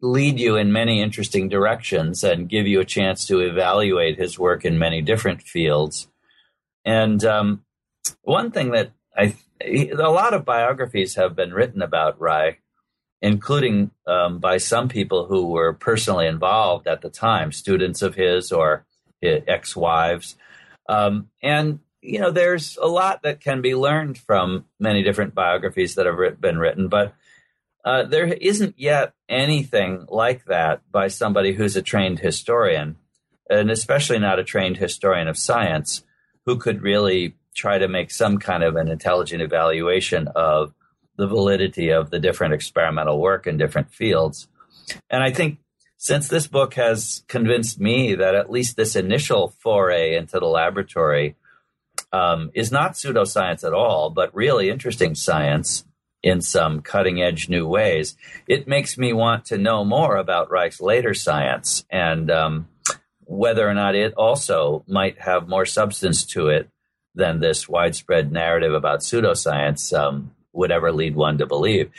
lead 0.02 0.40
you 0.40 0.58
in 0.58 0.72
many 0.72 1.02
interesting 1.02 1.50
directions 1.50 2.24
and 2.24 2.50
give 2.50 2.68
you 2.68 2.80
a 2.80 2.86
chance 2.86 3.26
to 3.28 3.40
evaluate 3.40 4.18
his 4.18 4.38
work 4.38 4.66
in 4.66 4.78
many 4.80 5.02
different 5.02 5.42
fields. 5.42 6.08
And 6.86 7.24
um, 7.24 7.64
one 8.22 8.52
thing 8.52 8.72
that 8.72 8.92
I, 9.16 9.36
a 9.62 9.94
lot 9.96 10.34
of 10.34 10.46
biographies 10.46 11.16
have 11.16 11.36
been 11.36 11.54
written 11.54 11.82
about 11.82 12.20
Reich, 12.20 12.62
including 13.22 13.92
um, 14.08 14.40
by 14.40 14.58
some 14.58 14.88
people 14.88 15.26
who 15.26 15.48
were 15.48 15.74
personally 15.74 16.28
involved 16.28 16.88
at 16.88 17.02
the 17.02 17.10
time, 17.10 17.52
students 17.52 18.02
of 18.02 18.16
his 18.16 18.52
or 18.52 18.86
ex 19.22 19.76
wives. 19.76 20.36
Um, 20.88 21.30
and, 21.44 21.80
you 22.02 22.20
know, 22.20 22.32
there's 22.32 22.78
a 22.82 22.88
lot 22.88 23.24
that 23.24 23.42
can 23.42 23.62
be 23.62 23.76
learned 23.76 24.18
from 24.18 24.66
many 24.80 25.04
different 25.04 25.36
biographies 25.36 25.96
that 25.96 26.06
have 26.06 26.42
been 26.42 26.58
written, 26.58 26.88
but 26.88 27.14
uh, 27.86 28.04
there 28.04 28.26
isn't 28.26 28.76
yet 28.78 29.14
anything 29.28 30.06
like 30.10 30.46
that 30.46 30.82
by 30.92 31.08
somebody 31.08 31.54
who's 31.54 31.76
a 31.76 31.82
trained 31.82 32.20
historian, 32.20 32.98
and 33.50 33.72
especially 33.72 34.20
not 34.20 34.40
a 34.40 34.44
trained 34.44 34.78
historian 34.78 35.28
of 35.28 35.38
science, 35.38 36.04
who 36.46 36.58
could 36.58 36.82
really 36.82 37.36
try 37.56 37.78
to 37.78 37.88
make 37.88 38.12
some 38.12 38.38
kind 38.38 38.64
of 38.64 38.76
an 38.76 38.90
intelligent 38.90 39.42
evaluation 39.42 40.28
of 40.30 40.74
the 41.20 41.28
validity 41.28 41.90
of 41.90 42.10
the 42.10 42.20
different 42.20 42.54
experimental 42.54 43.20
work 43.20 43.46
in 43.46 43.58
different 43.58 43.92
fields. 43.92 44.48
And 45.10 45.22
I 45.22 45.32
think 45.32 45.60
since 45.98 46.30
this 46.30 46.48
book 46.48 46.76
has 46.76 47.26
convinced 47.28 47.78
me 47.78 48.16
that 48.16 48.36
at 48.36 48.50
least 48.50 48.78
this 48.78 48.96
initial 48.96 49.50
foray 49.60 50.16
into 50.16 50.40
the 50.40 50.46
laboratory 50.46 51.36
um, 52.14 52.52
is 52.54 52.72
not 52.72 52.94
pseudoscience 52.94 53.68
at 53.68 53.74
all, 53.74 54.10
but 54.10 54.34
really 54.34 54.70
interesting 54.70 55.14
science 55.14 55.84
in 56.24 56.40
some 56.40 56.82
cutting 56.82 57.22
edge 57.22 57.50
new 57.50 57.68
ways, 57.68 58.16
it 58.48 58.66
makes 58.66 58.98
me 58.98 59.12
want 59.12 59.44
to 59.46 59.58
know 59.58 59.84
more 59.84 60.16
about 60.16 60.50
Reich's 60.50 60.80
later 60.80 61.14
science 61.14 61.84
and 61.92 62.32
um, 62.32 62.70
whether 63.26 63.68
or 63.68 63.74
not 63.74 63.94
it 63.94 64.14
also 64.14 64.86
might 64.88 65.20
have 65.20 65.50
more 65.50 65.66
substance 65.66 66.26
to 66.28 66.48
it 66.48 66.70
than 67.14 67.42
this 67.42 67.68
widespread 67.68 68.32
narrative 68.32 68.74
about 68.74 69.02
pseudoscience 69.02 69.92
um, 69.92 70.32
would 70.54 70.72
ever 70.72 70.92
lead 70.92 71.16
one 71.16 71.38
to 71.38 71.46
believe. 71.46 71.92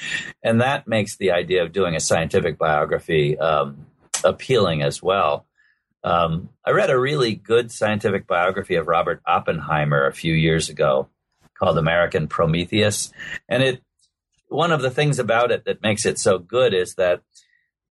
And 0.42 0.60
that 0.60 0.88
makes 0.88 1.16
the 1.16 1.30
idea 1.30 1.62
of 1.62 1.72
doing 1.72 1.94
a 1.94 2.00
scientific 2.00 2.58
biography 2.58 3.38
um, 3.38 3.86
appealing 4.24 4.82
as 4.82 5.02
well. 5.02 5.46
Um, 6.02 6.48
I 6.64 6.70
read 6.70 6.90
a 6.90 6.98
really 6.98 7.34
good 7.34 7.70
scientific 7.70 8.26
biography 8.26 8.76
of 8.76 8.88
Robert 8.88 9.20
Oppenheimer 9.26 10.06
a 10.06 10.14
few 10.14 10.32
years 10.32 10.68
ago 10.68 11.08
called 11.58 11.78
American 11.78 12.26
Prometheus. 12.26 13.12
And 13.48 13.62
it 13.62 13.82
one 14.48 14.72
of 14.72 14.82
the 14.82 14.90
things 14.90 15.18
about 15.18 15.52
it 15.52 15.64
that 15.64 15.82
makes 15.82 16.04
it 16.04 16.18
so 16.18 16.38
good 16.38 16.74
is 16.74 16.96
that 16.96 17.22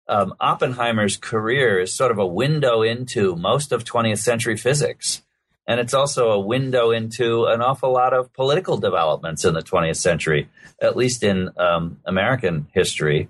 um, 0.08 0.34
Oppenheimer's 0.40 1.16
career 1.16 1.80
is 1.80 1.94
sort 1.94 2.10
of 2.10 2.18
a 2.18 2.26
window 2.26 2.82
into 2.82 3.36
most 3.36 3.72
of 3.72 3.84
20th 3.84 4.18
century 4.18 4.56
physics. 4.56 5.22
And 5.68 5.78
it's 5.78 5.94
also 5.94 6.30
a 6.30 6.40
window 6.40 6.90
into 6.90 7.44
an 7.44 7.62
awful 7.62 7.92
lot 7.92 8.12
of 8.12 8.32
political 8.32 8.78
developments 8.78 9.44
in 9.44 9.54
the 9.54 9.62
20th 9.62 9.98
century, 9.98 10.48
at 10.82 10.96
least 10.96 11.22
in 11.22 11.50
um, 11.58 12.00
American 12.04 12.66
history. 12.72 13.28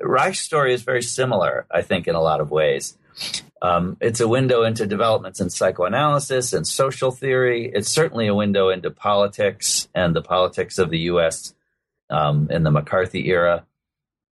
Reich's 0.00 0.40
story 0.40 0.74
is 0.74 0.82
very 0.82 1.02
similar, 1.02 1.66
I 1.70 1.82
think, 1.82 2.08
in 2.08 2.16
a 2.16 2.20
lot 2.20 2.40
of 2.40 2.50
ways. 2.50 2.98
Um, 3.62 3.96
it's 4.00 4.20
a 4.20 4.28
window 4.28 4.64
into 4.64 4.86
developments 4.86 5.40
in 5.40 5.50
psychoanalysis 5.50 6.52
and 6.52 6.66
social 6.66 7.12
theory. 7.12 7.70
It's 7.72 7.90
certainly 7.90 8.26
a 8.26 8.34
window 8.34 8.70
into 8.70 8.90
politics 8.90 9.86
and 9.94 10.16
the 10.16 10.22
politics 10.22 10.78
of 10.78 10.90
the 10.90 10.98
U.S 11.10 11.54
um, 12.10 12.48
in 12.50 12.62
the 12.62 12.70
McCarthy 12.70 13.28
era, 13.28 13.64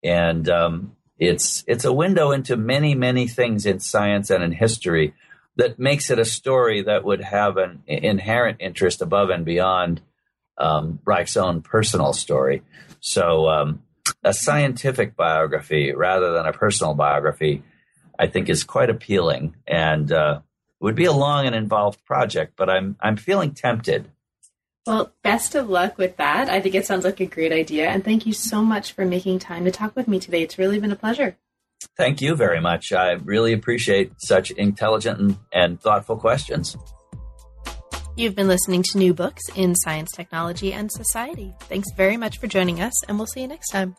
and 0.02 0.48
um, 0.48 0.96
it's 1.18 1.64
it's 1.66 1.84
a 1.84 1.92
window 1.92 2.30
into 2.32 2.56
many 2.56 2.94
many 2.94 3.26
things 3.26 3.66
in 3.66 3.80
science 3.80 4.30
and 4.30 4.42
in 4.42 4.52
history 4.52 5.14
that 5.56 5.78
makes 5.78 6.10
it 6.10 6.18
a 6.18 6.24
story 6.24 6.82
that 6.82 7.04
would 7.04 7.20
have 7.20 7.56
an 7.56 7.82
inherent 7.86 8.58
interest 8.60 9.02
above 9.02 9.30
and 9.30 9.44
beyond 9.44 10.00
um, 10.58 10.98
Reich's 11.04 11.36
own 11.36 11.62
personal 11.62 12.12
story. 12.12 12.62
So, 13.00 13.48
um, 13.48 13.82
a 14.22 14.32
scientific 14.32 15.16
biography 15.16 15.92
rather 15.92 16.32
than 16.32 16.46
a 16.46 16.52
personal 16.52 16.94
biography, 16.94 17.62
I 18.18 18.26
think, 18.26 18.48
is 18.48 18.64
quite 18.64 18.90
appealing 18.90 19.56
and 19.66 20.10
uh, 20.10 20.40
would 20.80 20.94
be 20.94 21.04
a 21.04 21.12
long 21.12 21.46
and 21.46 21.54
involved 21.54 22.04
project. 22.04 22.54
But 22.56 22.70
I'm 22.70 22.96
I'm 23.00 23.16
feeling 23.16 23.52
tempted 23.52 24.10
well, 24.86 25.14
best 25.22 25.54
of 25.54 25.70
luck 25.70 25.96
with 25.96 26.18
that. 26.18 26.50
I 26.50 26.60
think 26.60 26.74
it 26.74 26.84
sounds 26.84 27.04
like 27.04 27.20
a 27.20 27.26
great 27.26 27.52
idea. 27.52 27.88
And 27.88 28.04
thank 28.04 28.26
you 28.26 28.34
so 28.34 28.62
much 28.62 28.92
for 28.92 29.06
making 29.06 29.38
time 29.38 29.64
to 29.64 29.70
talk 29.70 29.96
with 29.96 30.06
me 30.06 30.20
today. 30.20 30.42
It's 30.42 30.58
really 30.58 30.78
been 30.78 30.92
a 30.92 30.96
pleasure. 30.96 31.38
Thank 31.96 32.20
you 32.20 32.34
very 32.34 32.60
much. 32.60 32.92
I 32.92 33.12
really 33.12 33.52
appreciate 33.52 34.12
such 34.18 34.50
intelligent 34.52 35.20
and, 35.20 35.38
and 35.52 35.80
thoughtful 35.80 36.16
questions. 36.16 36.76
You've 38.16 38.36
been 38.36 38.48
listening 38.48 38.84
to 38.90 38.98
new 38.98 39.12
books 39.12 39.42
in 39.56 39.74
science, 39.74 40.10
technology, 40.12 40.72
and 40.72 40.90
society. 40.90 41.52
Thanks 41.62 41.88
very 41.96 42.16
much 42.16 42.38
for 42.38 42.46
joining 42.46 42.80
us, 42.80 42.92
and 43.08 43.18
we'll 43.18 43.26
see 43.26 43.40
you 43.40 43.48
next 43.48 43.70
time. 43.70 43.96